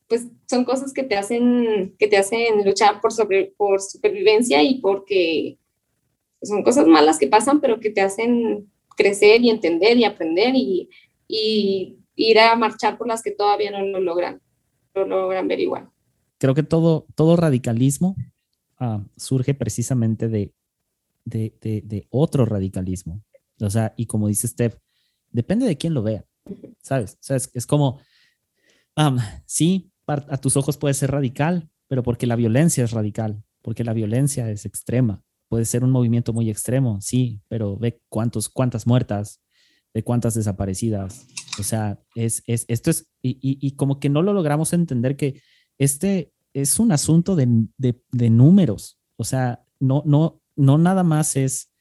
pues 0.07 0.27
son 0.49 0.65
cosas 0.65 0.91
que 0.91 1.03
te 1.03 1.15
hacen, 1.15 1.95
que 1.97 2.07
te 2.07 2.17
hacen 2.17 2.65
luchar 2.65 2.99
por, 2.99 3.13
sobre, 3.13 3.53
por 3.55 3.81
supervivencia 3.81 4.61
y 4.61 4.81
porque 4.81 5.57
son 6.41 6.63
cosas 6.63 6.85
malas 6.85 7.17
que 7.17 7.27
pasan, 7.27 7.61
pero 7.61 7.79
que 7.79 7.91
te 7.91 8.01
hacen 8.01 8.69
crecer 8.97 9.41
y 9.41 9.49
entender 9.49 9.95
y 9.97 10.03
aprender 10.03 10.53
y, 10.53 10.89
y 11.31 11.97
ir 12.15 12.39
a 12.39 12.55
marchar 12.55 12.97
por 12.97 13.07
las 13.07 13.21
que 13.21 13.31
todavía 13.31 13.71
no 13.71 13.83
lo 13.85 14.01
logran, 14.01 14.41
no 14.93 15.05
lo 15.05 15.21
logran 15.21 15.47
ver 15.47 15.61
igual. 15.61 15.89
Creo 16.37 16.53
que 16.53 16.63
todo, 16.63 17.07
todo 17.15 17.37
radicalismo 17.37 18.15
uh, 18.81 18.99
surge 19.15 19.53
precisamente 19.53 20.27
de, 20.27 20.53
de, 21.23 21.55
de, 21.61 21.81
de, 21.85 22.07
otro 22.09 22.45
radicalismo, 22.45 23.23
o 23.59 23.69
sea, 23.69 23.93
y 23.95 24.07
como 24.07 24.27
dice 24.27 24.47
Steph, 24.47 24.75
depende 25.29 25.65
de 25.65 25.77
quién 25.77 25.93
lo 25.93 26.03
vea, 26.03 26.25
¿sabes? 26.81 27.13
O 27.13 27.23
sea, 27.23 27.37
es, 27.37 27.65
como, 27.65 28.01
sí, 29.45 29.91
a 30.07 30.37
tus 30.37 30.57
ojos 30.57 30.77
puede 30.77 30.93
ser 30.93 31.11
radical, 31.11 31.69
pero 31.87 32.03
porque 32.03 32.27
la 32.27 32.35
violencia 32.35 32.83
es 32.83 32.91
radical, 32.91 33.41
porque 33.61 33.83
la 33.83 33.93
violencia 33.93 34.49
es 34.49 34.65
extrema. 34.65 35.23
Puede 35.47 35.65
ser 35.65 35.83
un 35.83 35.91
movimiento 35.91 36.33
muy 36.33 36.49
extremo, 36.49 36.99
sí, 37.01 37.39
pero 37.47 37.77
ve 37.77 38.01
cuántos, 38.09 38.49
cuántas 38.49 38.87
muertas, 38.87 39.41
ve 39.93 40.03
cuántas 40.03 40.33
desaparecidas. 40.33 41.27
O 41.59 41.63
sea, 41.63 41.99
es, 42.15 42.43
es, 42.47 42.65
esto 42.67 42.89
es, 42.89 43.07
y, 43.21 43.37
y, 43.41 43.71
como 43.71 43.99
que 43.99 44.09
no 44.09 44.21
lo 44.21 44.33
logramos 44.33 44.73
entender 44.73 45.15
que 45.15 45.41
este 45.77 46.31
es 46.53 46.79
un 46.79 46.91
asunto 46.91 47.35
de, 47.35 47.47
de, 47.77 48.01
de 48.11 48.29
números. 48.29 48.99
O 49.17 49.23
sea, 49.23 49.63
no, 49.79 50.03
no, 50.05 50.41
no 50.55 50.77
nada 50.77 51.03
más 51.03 51.35
es 51.35 51.71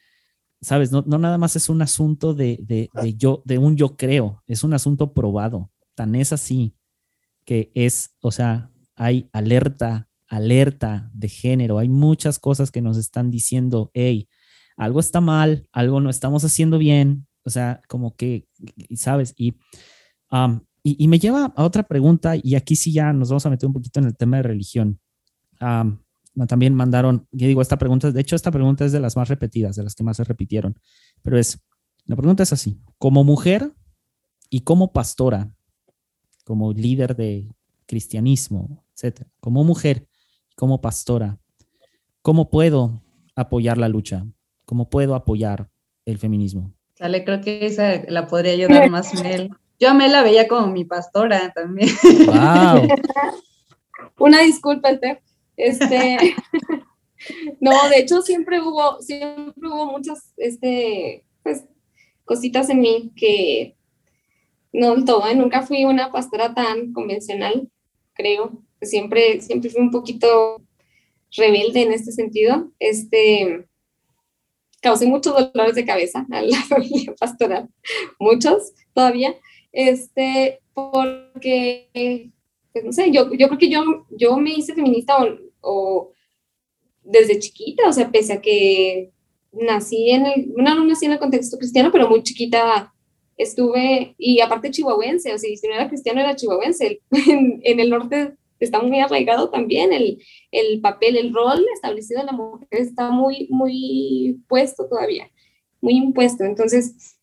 ¿sabes? 0.60 0.92
No, 0.92 1.02
nada 1.02 1.38
más 1.38 1.56
es 1.56 1.68
un 1.68 1.82
asunto 1.82 2.34
de, 2.34 2.58
de, 2.62 2.90
de, 2.92 3.14
yo, 3.14 3.42
de 3.44 3.58
un 3.58 3.76
yo 3.76 3.96
creo, 3.96 4.42
es 4.46 4.62
un 4.62 4.74
asunto 4.74 5.12
probado. 5.12 5.70
Tan 5.94 6.14
es 6.14 6.32
así 6.32 6.74
que 7.44 7.70
es, 7.74 8.14
o 8.20 8.30
sea, 8.30 8.70
hay 8.94 9.28
alerta, 9.32 10.08
alerta 10.28 11.10
de 11.14 11.28
género, 11.28 11.78
hay 11.78 11.88
muchas 11.88 12.38
cosas 12.38 12.70
que 12.70 12.82
nos 12.82 12.96
están 12.96 13.30
diciendo, 13.30 13.90
hey, 13.94 14.28
algo 14.76 15.00
está 15.00 15.20
mal, 15.20 15.66
algo 15.72 16.00
no 16.00 16.10
estamos 16.10 16.44
haciendo 16.44 16.78
bien, 16.78 17.26
o 17.44 17.50
sea, 17.50 17.80
como 17.88 18.16
que, 18.16 18.46
¿sabes? 18.94 19.34
Y, 19.36 19.56
y, 20.82 21.08
me 21.08 21.18
lleva 21.18 21.52
a 21.56 21.64
otra 21.64 21.82
pregunta, 21.82 22.34
y 22.40 22.54
aquí 22.54 22.76
sí 22.76 22.92
ya 22.92 23.12
nos 23.12 23.30
vamos 23.30 23.46
a 23.46 23.50
meter 23.50 23.66
un 23.66 23.72
poquito 23.72 24.00
en 24.00 24.06
el 24.06 24.16
tema 24.16 24.38
de 24.38 24.42
religión 24.44 25.00
también 26.46 26.74
mandaron, 26.74 27.26
yo 27.32 27.46
digo, 27.46 27.62
esta 27.62 27.78
pregunta, 27.78 28.10
de 28.10 28.20
hecho 28.20 28.36
esta 28.36 28.50
pregunta 28.50 28.84
es 28.84 28.92
de 28.92 29.00
las 29.00 29.16
más 29.16 29.28
repetidas, 29.28 29.76
de 29.76 29.82
las 29.82 29.94
que 29.94 30.04
más 30.04 30.16
se 30.16 30.24
repitieron, 30.24 30.78
pero 31.22 31.38
es, 31.38 31.60
la 32.06 32.16
pregunta 32.16 32.42
es 32.42 32.52
así, 32.52 32.80
como 32.98 33.24
mujer 33.24 33.74
y 34.48 34.60
como 34.60 34.92
pastora, 34.92 35.52
como 36.44 36.72
líder 36.72 37.16
de 37.16 37.48
cristianismo, 37.86 38.84
etcétera, 38.94 39.30
como 39.40 39.64
mujer 39.64 40.08
y 40.50 40.54
como 40.54 40.80
pastora, 40.80 41.38
¿cómo 42.22 42.50
puedo 42.50 43.02
apoyar 43.36 43.78
la 43.78 43.88
lucha? 43.88 44.26
¿Cómo 44.64 44.88
puedo 44.88 45.14
apoyar 45.14 45.70
el 46.04 46.18
feminismo? 46.18 46.72
Sale, 47.00 47.24
creo 47.24 47.40
que 47.40 47.64
esa 47.64 48.02
la 48.08 48.26
podría 48.26 48.52
ayudar 48.52 48.90
más 48.90 49.14
Mel. 49.22 49.48
Yo 49.78 49.88
a 49.88 49.94
Mel 49.94 50.12
la 50.12 50.22
veía 50.22 50.46
como 50.46 50.66
mi 50.66 50.84
pastora 50.84 51.50
también. 51.54 51.88
Wow. 52.26 52.88
Una 54.18 54.42
disculpa, 54.42 54.94
Steph. 54.94 55.18
Este, 55.56 56.36
no, 57.60 57.88
de 57.88 58.00
hecho 58.00 58.20
siempre 58.20 58.60
hubo, 58.60 59.00
siempre 59.00 59.66
hubo 59.66 59.86
muchas, 59.86 60.34
este, 60.36 61.24
pues, 61.42 61.64
cositas 62.26 62.68
en 62.68 62.80
mí 62.80 63.12
que 63.16 63.76
no 64.74 65.02
todo, 65.06 65.26
¿eh? 65.26 65.34
nunca 65.34 65.62
fui 65.62 65.86
una 65.86 66.12
pastora 66.12 66.52
tan 66.52 66.92
convencional, 66.92 67.70
creo. 68.12 68.62
Siempre, 68.82 69.40
siempre 69.40 69.70
fui 69.70 69.80
un 69.80 69.90
poquito 69.90 70.60
rebelde 71.34 71.80
en 71.80 71.92
este 71.92 72.12
sentido. 72.12 72.70
Este, 72.78 73.69
causé 74.80 75.06
muchos 75.06 75.34
dolores 75.34 75.74
de 75.74 75.84
cabeza 75.84 76.26
a 76.30 76.42
la 76.42 76.62
familia 76.68 77.14
pastoral, 77.18 77.68
muchos 78.18 78.72
todavía, 78.94 79.34
este, 79.72 80.60
porque, 80.74 82.30
pues 82.72 82.84
no 82.84 82.92
sé, 82.92 83.10
yo, 83.10 83.32
yo 83.34 83.48
creo 83.48 83.58
que 83.58 83.70
yo, 83.70 83.82
yo 84.10 84.36
me 84.36 84.54
hice 84.54 84.74
feminista 84.74 85.16
o 85.60 86.12
desde 87.02 87.38
chiquita, 87.38 87.88
o 87.88 87.92
sea, 87.92 88.10
pese 88.10 88.34
a 88.34 88.40
que 88.40 89.12
nací 89.52 90.10
en 90.10 90.26
el, 90.26 90.52
no, 90.56 90.74
no 90.74 90.84
nací 90.84 91.06
en 91.06 91.12
el 91.12 91.18
contexto 91.18 91.58
cristiano, 91.58 91.90
pero 91.92 92.08
muy 92.08 92.22
chiquita 92.22 92.92
estuve, 93.36 94.14
y 94.18 94.40
aparte 94.40 94.70
chihuahuense, 94.70 95.32
o 95.32 95.38
sea, 95.38 95.56
si 95.56 95.66
no 95.66 95.74
era 95.74 95.88
cristiano 95.88 96.20
era 96.20 96.36
chihuahuense, 96.36 97.00
en, 97.10 97.60
en 97.62 97.80
el 97.80 97.90
norte 97.90 98.34
está 98.64 98.80
muy 98.80 99.00
arraigado 99.00 99.50
también 99.50 99.92
el, 99.92 100.22
el, 100.50 100.80
papel, 100.80 101.16
el 101.16 101.32
rol 101.32 101.64
establecido 101.74 102.20
de 102.20 102.26
la 102.26 102.32
mujer 102.32 102.68
está 102.70 103.10
muy, 103.10 103.48
muy 103.50 104.42
puesto 104.48 104.86
todavía, 104.88 105.30
muy 105.80 105.94
impuesto, 105.94 106.44
entonces, 106.44 107.18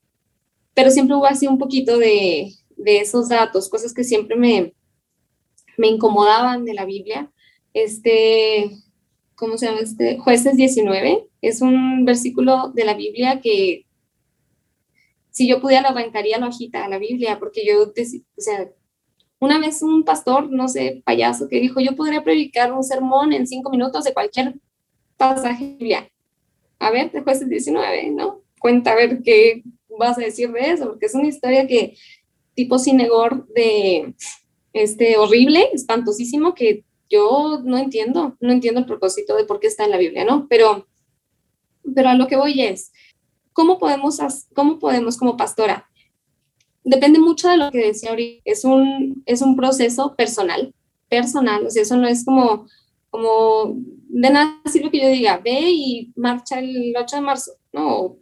pero 0.74 0.92
siempre 0.92 1.16
hubo 1.16 1.26
así 1.26 1.48
un 1.48 1.58
poquito 1.58 1.98
de, 1.98 2.52
de 2.76 3.00
esos 3.00 3.30
datos, 3.30 3.70
cosas 3.70 3.94
que 3.94 4.04
siempre 4.04 4.36
me, 4.36 4.74
me 5.78 5.88
incomodaban 5.88 6.66
de 6.66 6.74
la 6.74 6.86
Biblia, 6.86 7.32
este, 7.74 8.72
¿cómo 9.36 9.58
se 9.58 9.68
llama 9.68 9.82
este? 9.82 10.18
Jueces 10.18 10.56
19, 10.58 11.28
es 11.42 11.62
un 11.62 12.06
versículo 12.06 12.72
de 12.74 12.86
la 12.86 12.96
Biblia 12.96 13.40
que 13.42 13.86
si 15.38 15.48
yo 15.48 15.62
pudiera 15.62 15.84
lo 15.84 15.90
arrancaría 15.90 16.40
la 16.40 16.48
hojita 16.48 16.84
a 16.84 16.90
la 16.90 16.98
Biblia, 16.98 17.38
porque 17.38 17.64
yo, 17.64 17.84
o 17.84 18.42
sea, 18.42 18.72
una 19.40 19.60
vez 19.60 19.82
un 19.82 20.04
pastor, 20.04 20.50
no 20.52 20.68
sé, 20.68 21.02
payaso, 21.06 21.48
que 21.48 21.60
dijo, 21.60 21.80
yo 21.80 21.96
podría 21.96 22.24
predicar 22.24 22.74
un 22.74 22.84
sermón 22.84 23.34
en 23.34 23.48
cinco 23.48 23.70
minutos 23.70 24.04
de 24.04 24.14
cualquier 24.14 24.56
pasaje 25.16 25.76
Biblia. 25.78 26.10
A 26.80 26.92
ver, 26.92 27.12
de 27.12 27.22
jueces 27.22 27.50
19, 27.50 28.12
¿no? 28.12 28.42
Cuenta 28.60 28.92
a 28.92 28.96
ver 28.96 29.22
qué 29.24 29.64
vas 29.98 30.18
a 30.18 30.22
decir 30.22 30.52
de 30.52 30.72
eso, 30.72 30.88
porque 30.88 31.08
es 31.08 31.16
una 31.16 31.28
historia 31.28 31.68
que 31.68 31.96
tipo 32.56 32.80
sinegor 32.80 33.48
de 33.50 34.16
este 34.74 35.18
horrible, 35.18 35.70
espantosísimo, 35.74 36.54
que 36.54 36.84
yo 37.10 37.62
no 37.64 37.78
entiendo, 37.78 38.36
no 38.40 38.52
entiendo 38.52 38.80
el 38.80 38.86
propósito 38.86 39.36
de 39.36 39.46
por 39.46 39.60
qué 39.60 39.68
está 39.68 39.86
en 39.86 39.92
la 39.92 39.98
Biblia, 39.98 40.26
¿no? 40.26 40.48
Pero, 40.50 40.88
pero 41.96 42.10
a 42.10 42.16
lo 42.16 42.28
que 42.28 42.36
voy 42.36 42.62
es, 42.62 42.92
¿cómo 43.54 43.78
podemos, 43.78 44.20
cómo 44.54 44.80
podemos 44.80 45.18
como 45.18 45.38
pastora? 45.38 45.87
Depende 46.90 47.20
mucho 47.20 47.50
de 47.50 47.58
lo 47.58 47.70
que 47.70 47.88
decía 47.88 48.12
ahorita, 48.12 48.42
es 48.46 48.64
un, 48.64 49.22
es 49.26 49.42
un 49.42 49.58
proceso 49.58 50.16
personal, 50.16 50.74
personal, 51.10 51.66
o 51.66 51.70
sea, 51.70 51.82
eso 51.82 51.98
no 51.98 52.08
es 52.08 52.24
como, 52.24 52.66
como, 53.10 53.76
de 54.08 54.30
nada 54.30 54.62
sirve 54.72 54.90
que 54.90 55.02
yo 55.02 55.10
diga, 55.10 55.42
ve 55.44 55.70
y 55.70 56.14
marcha 56.16 56.60
el 56.60 56.96
8 56.98 57.18
de 57.18 57.22
marzo, 57.22 57.52
no, 57.74 58.16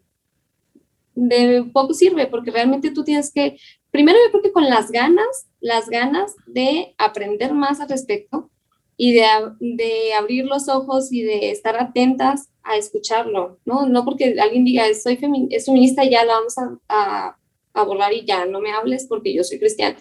de 1.14 1.64
poco 1.72 1.94
sirve 1.94 2.26
porque 2.26 2.50
realmente 2.50 2.90
tú 2.90 3.04
tienes 3.04 3.32
que, 3.32 3.56
primero 3.92 4.18
yo 4.26 4.32
creo 4.32 4.42
que 4.42 4.52
con 4.52 4.68
las 4.68 4.90
ganas, 4.90 5.46
las 5.60 5.88
ganas 5.88 6.36
de 6.48 6.96
aprender 6.98 7.54
más 7.54 7.80
al 7.82 7.90
respecto, 7.90 8.50
y 8.98 9.14
de, 9.14 9.26
de, 9.60 10.14
abrir 10.14 10.46
los 10.46 10.70
ojos 10.70 11.12
y 11.12 11.22
de 11.22 11.52
estar 11.52 11.76
atentas 11.76 12.50
a 12.64 12.78
escucharlo, 12.78 13.60
¿no? 13.66 13.86
No 13.86 14.06
porque 14.06 14.38
alguien 14.40 14.64
diga, 14.64 14.86
soy 14.94 15.20
es 15.52 15.66
feminista, 15.66 16.06
ya 16.06 16.24
la 16.24 16.36
vamos 16.36 16.58
a, 16.58 16.80
a, 16.88 17.38
a, 17.76 17.84
borrar 17.84 18.14
y 18.14 18.26
ya 18.26 18.46
no 18.46 18.62
me 18.62 18.72
hables 18.72 19.06
porque 19.08 19.34
yo 19.34 19.44
soy 19.44 19.60
cristiana. 19.60 19.98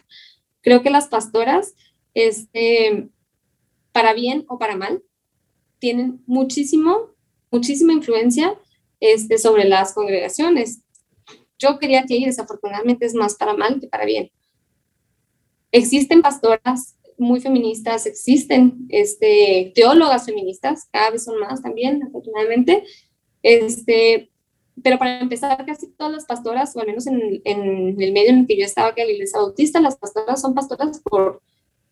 Creo 0.60 0.82
que 0.82 0.90
las 0.90 1.08
pastoras 1.08 1.74
este, 2.14 3.10
para 3.92 4.12
bien 4.12 4.44
o 4.48 4.58
para 4.58 4.76
mal, 4.76 5.02
tienen 5.78 6.22
muchísimo, 6.26 7.10
muchísima 7.50 7.92
influencia 7.92 8.58
este, 9.00 9.38
sobre 9.38 9.64
las 9.64 9.92
congregaciones. 9.92 10.82
Yo 11.58 11.78
quería 11.78 12.04
que 12.04 12.18
desafortunadamente 12.24 13.06
es 13.06 13.14
más 13.14 13.34
para 13.36 13.54
mal 13.54 13.80
que 13.80 13.86
para 13.86 14.04
bien. 14.04 14.30
Existen 15.70 16.22
pastoras 16.22 16.96
muy 17.18 17.40
feministas, 17.40 18.06
existen 18.06 18.86
este, 18.88 19.72
teólogas 19.74 20.26
feministas, 20.26 20.88
cada 20.90 21.10
vez 21.10 21.24
son 21.24 21.38
más 21.38 21.62
también, 21.62 22.02
afortunadamente. 22.02 22.84
Este, 23.42 24.30
pero 24.82 24.98
para 24.98 25.20
empezar, 25.20 25.64
casi 25.64 25.90
todas 25.92 26.12
las 26.12 26.24
pastoras, 26.24 26.74
o 26.76 26.80
al 26.80 26.86
menos 26.86 27.06
en, 27.06 27.40
en 27.44 28.00
el 28.00 28.12
medio 28.12 28.30
en 28.30 28.38
el 28.40 28.46
que 28.46 28.58
yo 28.58 28.64
estaba, 28.64 28.94
que 28.94 29.02
era 29.02 29.08
la 29.08 29.14
iglesia 29.14 29.40
bautista, 29.40 29.80
las 29.80 29.96
pastoras 29.96 30.40
son 30.40 30.54
pastoras 30.54 31.00
por, 31.00 31.42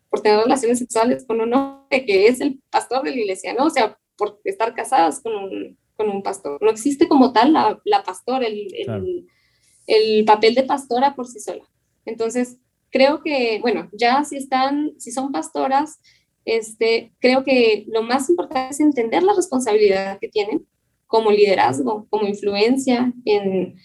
por 0.09 0.21
tener 0.21 0.39
relaciones 0.39 0.79
sexuales 0.79 1.25
con 1.25 1.41
uno 1.41 1.87
que 1.89 2.27
es 2.27 2.41
el 2.41 2.61
pastor 2.69 3.03
de 3.03 3.11
la 3.11 3.17
iglesia, 3.17 3.53
¿no? 3.53 3.65
O 3.65 3.69
sea, 3.69 3.97
por 4.17 4.39
estar 4.43 4.73
casadas 4.75 5.21
con 5.21 5.35
un, 5.35 5.77
con 5.95 6.09
un 6.09 6.21
pastor. 6.21 6.61
No 6.61 6.69
existe 6.69 7.07
como 7.07 7.31
tal 7.31 7.53
la, 7.53 7.79
la 7.85 8.03
pastora, 8.03 8.45
el, 8.47 8.67
el, 8.75 9.27
el 9.87 10.25
papel 10.25 10.55
de 10.55 10.63
pastora 10.63 11.15
por 11.15 11.27
sí 11.27 11.39
sola. 11.39 11.63
Entonces, 12.05 12.57
creo 12.91 13.23
que, 13.23 13.59
bueno, 13.61 13.89
ya 13.93 14.23
si 14.23 14.37
están, 14.37 14.93
si 14.99 15.11
son 15.11 15.31
pastoras, 15.31 15.99
este, 16.45 17.13
creo 17.19 17.43
que 17.43 17.85
lo 17.87 18.03
más 18.03 18.29
importante 18.29 18.73
es 18.73 18.79
entender 18.79 19.23
la 19.23 19.33
responsabilidad 19.33 20.19
que 20.19 20.27
tienen 20.27 20.67
como 21.13 21.29
liderazgo, 21.29 22.07
como 22.09 22.25
influencia 22.25 23.13
en, 23.23 23.75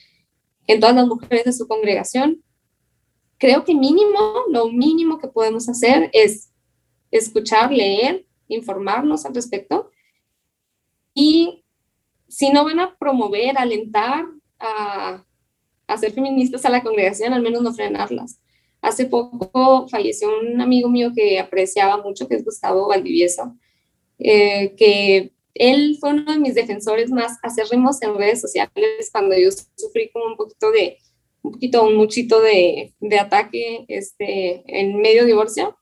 en 0.66 0.80
todas 0.80 0.96
las 0.96 1.06
mujeres 1.06 1.44
de 1.44 1.52
su 1.52 1.68
congregación. 1.68 2.42
Creo 3.36 3.64
que 3.64 3.74
mínimo, 3.74 4.44
lo 4.48 4.70
mínimo 4.70 5.18
que 5.18 5.28
podemos 5.28 5.68
hacer 5.68 6.08
es 6.14 6.50
escuchar, 7.10 7.70
leer, 7.70 8.24
informarnos 8.48 9.26
al 9.26 9.34
respecto. 9.34 9.90
Y 11.12 11.66
si 12.28 12.48
no 12.48 12.64
van 12.64 12.80
a 12.80 12.96
promover, 12.96 13.58
alentar 13.58 14.24
a, 14.58 15.22
a 15.86 15.96
ser 15.98 16.12
feministas 16.12 16.64
a 16.64 16.70
la 16.70 16.82
congregación, 16.82 17.34
al 17.34 17.42
menos 17.42 17.60
no 17.60 17.74
frenarlas. 17.74 18.40
Hace 18.80 19.04
poco 19.04 19.86
falleció 19.88 20.30
un 20.40 20.62
amigo 20.62 20.88
mío 20.88 21.12
que 21.14 21.38
apreciaba 21.38 22.02
mucho, 22.02 22.26
que 22.26 22.36
es 22.36 22.44
Gustavo 22.46 22.88
Valdivieso, 22.88 23.54
eh, 24.18 24.74
que 24.76 25.34
él 25.54 25.96
fue 26.00 26.10
uno 26.10 26.32
de 26.32 26.38
mis 26.38 26.54
defensores 26.54 27.10
más 27.10 27.38
acérrimos 27.42 28.00
en 28.02 28.16
redes 28.16 28.40
sociales 28.40 29.10
cuando 29.10 29.36
yo 29.36 29.50
sufrí 29.76 30.10
como 30.10 30.26
un 30.26 30.36
poquito 30.36 30.70
de, 30.70 30.98
un 31.42 31.52
poquito, 31.52 31.84
un 31.84 31.96
muchito 31.96 32.40
de, 32.40 32.94
de 33.00 33.18
ataque 33.18 33.84
este, 33.88 34.62
en 34.66 35.00
medio 35.00 35.24
divorcio, 35.24 35.76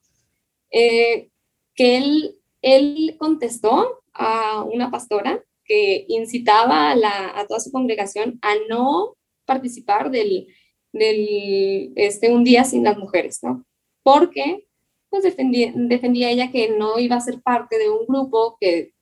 eh, 0.70 1.30
que 1.74 1.98
él, 1.98 2.38
él 2.62 3.16
contestó 3.18 4.02
a 4.12 4.62
una 4.62 4.90
pastora 4.90 5.44
que 5.64 6.06
incitaba 6.08 6.90
a, 6.90 6.96
la, 6.96 7.38
a 7.38 7.46
toda 7.46 7.60
su 7.60 7.70
congregación 7.70 8.38
a 8.42 8.54
no 8.68 9.16
participar 9.44 10.10
del, 10.10 10.48
del 10.92 11.92
este, 11.96 12.32
un 12.32 12.44
día 12.44 12.64
sin 12.64 12.84
las 12.84 12.96
mujeres, 12.96 13.40
¿no? 13.42 13.64
Porque 14.02 14.66
pues 15.08 15.22
defendía, 15.22 15.72
defendía 15.74 16.30
ella 16.30 16.50
que 16.50 16.70
no 16.70 16.98
iba 16.98 17.16
a 17.16 17.20
ser 17.20 17.40
parte 17.42 17.78
de 17.78 17.90
un 17.90 18.06
grupo 18.06 18.56
que 18.60 18.92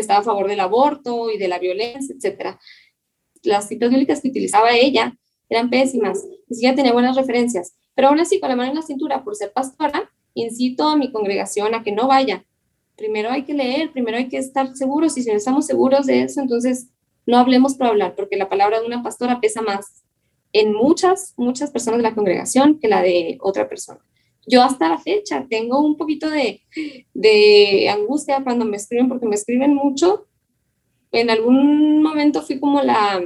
estaba 0.00 0.20
a 0.20 0.24
favor 0.24 0.48
del 0.48 0.60
aborto 0.60 1.30
y 1.30 1.38
de 1.38 1.48
la 1.48 1.58
violencia, 1.58 2.14
etc. 2.14 2.56
Las 3.42 3.68
citas 3.68 3.90
bíblicas 3.90 4.20
que 4.20 4.28
utilizaba 4.28 4.74
ella 4.74 5.16
eran 5.48 5.70
pésimas, 5.70 6.24
ni 6.48 6.56
siquiera 6.56 6.74
tenía 6.74 6.92
buenas 6.92 7.16
referencias, 7.16 7.74
pero 7.94 8.08
aún 8.08 8.20
así, 8.20 8.40
con 8.40 8.48
la 8.48 8.56
mano 8.56 8.70
en 8.70 8.76
la 8.76 8.82
cintura, 8.82 9.24
por 9.24 9.36
ser 9.36 9.52
pastora, 9.52 10.10
incito 10.34 10.88
a 10.88 10.96
mi 10.96 11.12
congregación 11.12 11.74
a 11.74 11.82
que 11.82 11.92
no 11.92 12.08
vaya. 12.08 12.44
Primero 12.96 13.30
hay 13.30 13.44
que 13.44 13.54
leer, 13.54 13.92
primero 13.92 14.16
hay 14.16 14.28
que 14.28 14.38
estar 14.38 14.74
seguros, 14.76 15.16
y 15.16 15.22
si 15.22 15.30
no 15.30 15.36
estamos 15.36 15.66
seguros 15.66 16.06
de 16.06 16.22
eso, 16.22 16.40
entonces 16.40 16.88
no 17.26 17.38
hablemos 17.38 17.74
por 17.74 17.86
hablar, 17.86 18.14
porque 18.14 18.36
la 18.36 18.48
palabra 18.48 18.80
de 18.80 18.86
una 18.86 19.02
pastora 19.02 19.40
pesa 19.40 19.62
más 19.62 20.04
en 20.52 20.72
muchas, 20.72 21.34
muchas 21.36 21.70
personas 21.70 21.98
de 21.98 22.04
la 22.04 22.14
congregación 22.14 22.78
que 22.78 22.88
la 22.88 23.02
de 23.02 23.38
otra 23.40 23.68
persona 23.68 24.00
yo 24.46 24.62
hasta 24.62 24.88
la 24.88 24.98
fecha 24.98 25.46
tengo 25.50 25.80
un 25.80 25.96
poquito 25.96 26.30
de, 26.30 26.62
de, 27.12 27.88
angustia 27.88 28.42
cuando 28.44 28.64
me 28.64 28.76
escriben, 28.76 29.08
porque 29.08 29.26
me 29.26 29.34
escriben 29.34 29.74
mucho. 29.74 30.26
En 31.12 31.30
algún 31.30 32.02
momento 32.02 32.42
fui 32.42 32.60
como 32.60 32.80
la, 32.82 33.22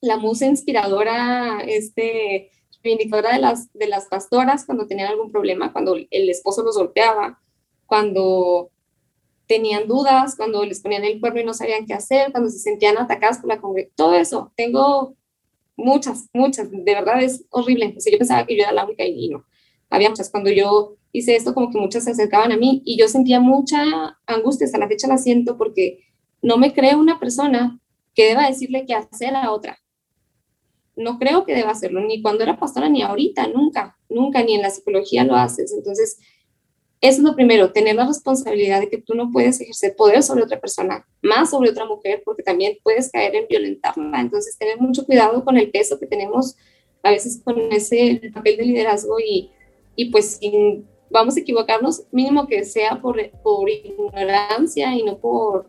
la 0.00 0.16
musa 0.16 0.46
inspiradora, 0.46 1.60
este, 1.66 2.50
reivindicadora 2.82 3.34
de 3.34 3.40
las, 3.40 3.72
de 3.72 3.86
las 3.86 4.06
pastoras 4.06 4.64
cuando 4.64 4.86
tenían 4.86 5.08
algún 5.08 5.30
problema, 5.30 5.72
cuando 5.72 5.96
el 5.96 6.30
esposo 6.30 6.62
los 6.62 6.76
golpeaba, 6.76 7.40
cuando 7.86 8.70
tenían 9.46 9.86
dudas, 9.86 10.36
cuando 10.36 10.64
les 10.64 10.80
ponían 10.80 11.04
el 11.04 11.20
cuerno 11.20 11.40
y 11.40 11.44
no 11.44 11.52
sabían 11.52 11.86
qué 11.86 11.92
hacer, 11.92 12.32
cuando 12.32 12.48
se 12.48 12.58
sentían 12.58 12.96
atacadas 12.96 13.38
por 13.38 13.48
la 13.48 13.60
congregación, 13.60 13.94
todo 13.96 14.14
eso. 14.14 14.52
Tengo 14.56 15.16
muchas, 15.76 16.28
muchas, 16.32 16.70
de 16.70 16.94
verdad 16.94 17.22
es 17.22 17.44
horrible. 17.50 17.94
O 17.96 18.10
yo 18.10 18.18
pensaba 18.18 18.46
que 18.46 18.56
yo 18.56 18.62
era 18.62 18.72
la 18.72 18.86
única 18.86 19.04
y 19.04 19.28
no 19.28 19.44
había 19.90 20.08
muchas. 20.08 20.30
Cuando 20.30 20.50
yo 20.50 20.96
hice 21.12 21.36
esto, 21.36 21.54
como 21.54 21.70
que 21.70 21.78
muchas 21.78 22.04
se 22.04 22.10
acercaban 22.10 22.52
a 22.52 22.56
mí 22.56 22.82
y 22.84 22.98
yo 22.98 23.08
sentía 23.08 23.40
mucha 23.40 24.18
angustia, 24.26 24.66
hasta 24.66 24.78
la 24.78 24.88
fecha 24.88 25.06
la 25.06 25.18
siento 25.18 25.56
porque 25.56 26.00
no 26.42 26.56
me 26.56 26.74
creo 26.74 26.98
una 26.98 27.18
persona 27.18 27.80
que 28.14 28.26
deba 28.26 28.46
decirle 28.46 28.84
qué 28.86 28.94
hacer 28.94 29.34
a 29.34 29.50
otra. 29.50 29.78
No 30.96 31.18
creo 31.18 31.44
que 31.44 31.54
deba 31.54 31.70
hacerlo, 31.70 32.00
ni 32.00 32.22
cuando 32.22 32.44
era 32.44 32.58
pastora, 32.58 32.88
ni 32.88 33.02
ahorita, 33.02 33.48
nunca, 33.48 33.96
nunca, 34.08 34.42
ni 34.42 34.54
en 34.54 34.62
la 34.62 34.70
psicología 34.70 35.24
lo 35.24 35.34
haces. 35.34 35.72
Entonces, 35.72 36.18
eso 37.00 37.18
es 37.18 37.24
lo 37.24 37.34
primero, 37.34 37.72
tener 37.72 37.96
la 37.96 38.06
responsabilidad 38.06 38.80
de 38.80 38.88
que 38.88 38.98
tú 38.98 39.14
no 39.14 39.30
puedes 39.32 39.60
ejercer 39.60 39.94
poder 39.96 40.22
sobre 40.22 40.44
otra 40.44 40.60
persona, 40.60 41.06
más 41.22 41.50
sobre 41.50 41.70
otra 41.70 41.84
mujer, 41.84 42.22
porque 42.24 42.42
también 42.42 42.78
puedes 42.82 43.10
caer 43.10 43.34
en 43.34 43.46
violentarla. 43.48 44.20
Entonces, 44.20 44.56
tener 44.56 44.80
mucho 44.80 45.04
cuidado 45.04 45.44
con 45.44 45.58
el 45.58 45.70
peso 45.70 45.98
que 45.98 46.06
tenemos 46.06 46.56
a 47.02 47.10
veces 47.10 47.42
con 47.44 47.58
ese 47.72 48.30
papel 48.32 48.56
de 48.56 48.64
liderazgo 48.64 49.20
y 49.20 49.50
y 49.96 50.10
pues 50.10 50.36
si 50.36 50.84
vamos 51.10 51.36
a 51.36 51.40
equivocarnos, 51.40 52.02
mínimo 52.10 52.46
que 52.46 52.64
sea 52.64 53.00
por, 53.00 53.16
por 53.42 53.68
ignorancia 53.68 54.94
y 54.94 55.02
no 55.02 55.16
por 55.18 55.66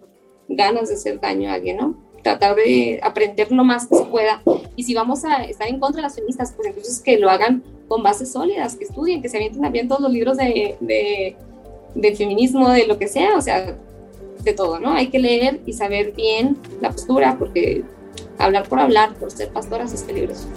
ganas 0.48 0.90
de 0.90 0.96
hacer 0.96 1.20
daño 1.20 1.50
a 1.50 1.54
alguien, 1.54 1.78
¿no? 1.78 1.96
Tratar 2.24 2.56
de 2.56 3.00
aprender 3.04 3.52
lo 3.52 3.64
más 3.64 3.88
que 3.88 3.96
se 3.96 4.06
pueda. 4.06 4.42
Y 4.76 4.84
si 4.84 4.96
vamos 4.96 5.24
a 5.26 5.44
estar 5.44 5.68
en 5.68 5.80
contra 5.80 5.98
de 5.98 6.04
las 6.04 6.16
feministas, 6.16 6.54
pues 6.56 6.70
entonces 6.70 7.00
que 7.00 7.20
lo 7.20 7.30
hagan 7.30 7.64
con 7.88 8.02
bases 8.02 8.32
sólidas, 8.32 8.76
que 8.76 8.86
estudien, 8.86 9.22
que 9.22 9.30
se 9.30 9.38
avienten 9.38 9.62
también 9.62 9.88
todos 9.88 10.02
los 10.02 10.12
libros 10.12 10.38
de, 10.38 10.76
de, 10.80 11.36
de 11.94 12.16
feminismo, 12.16 12.70
de 12.70 12.88
lo 12.88 12.98
que 12.98 13.08
sea, 13.08 13.38
o 13.38 13.42
sea, 13.42 13.78
de 14.44 14.54
todo, 14.54 14.80
¿no? 14.80 14.92
Hay 14.92 15.10
que 15.10 15.20
leer 15.20 15.62
y 15.66 15.74
saber 15.74 16.14
bien 16.14 16.58
la 16.82 16.90
postura, 16.92 17.36
porque 17.38 17.84
hablar 18.40 18.68
por 18.68 18.80
hablar, 18.80 19.14
por 19.16 19.32
ser 19.32 19.50
pastoras 19.50 19.94
es 19.94 20.04
peligroso. 20.04 20.48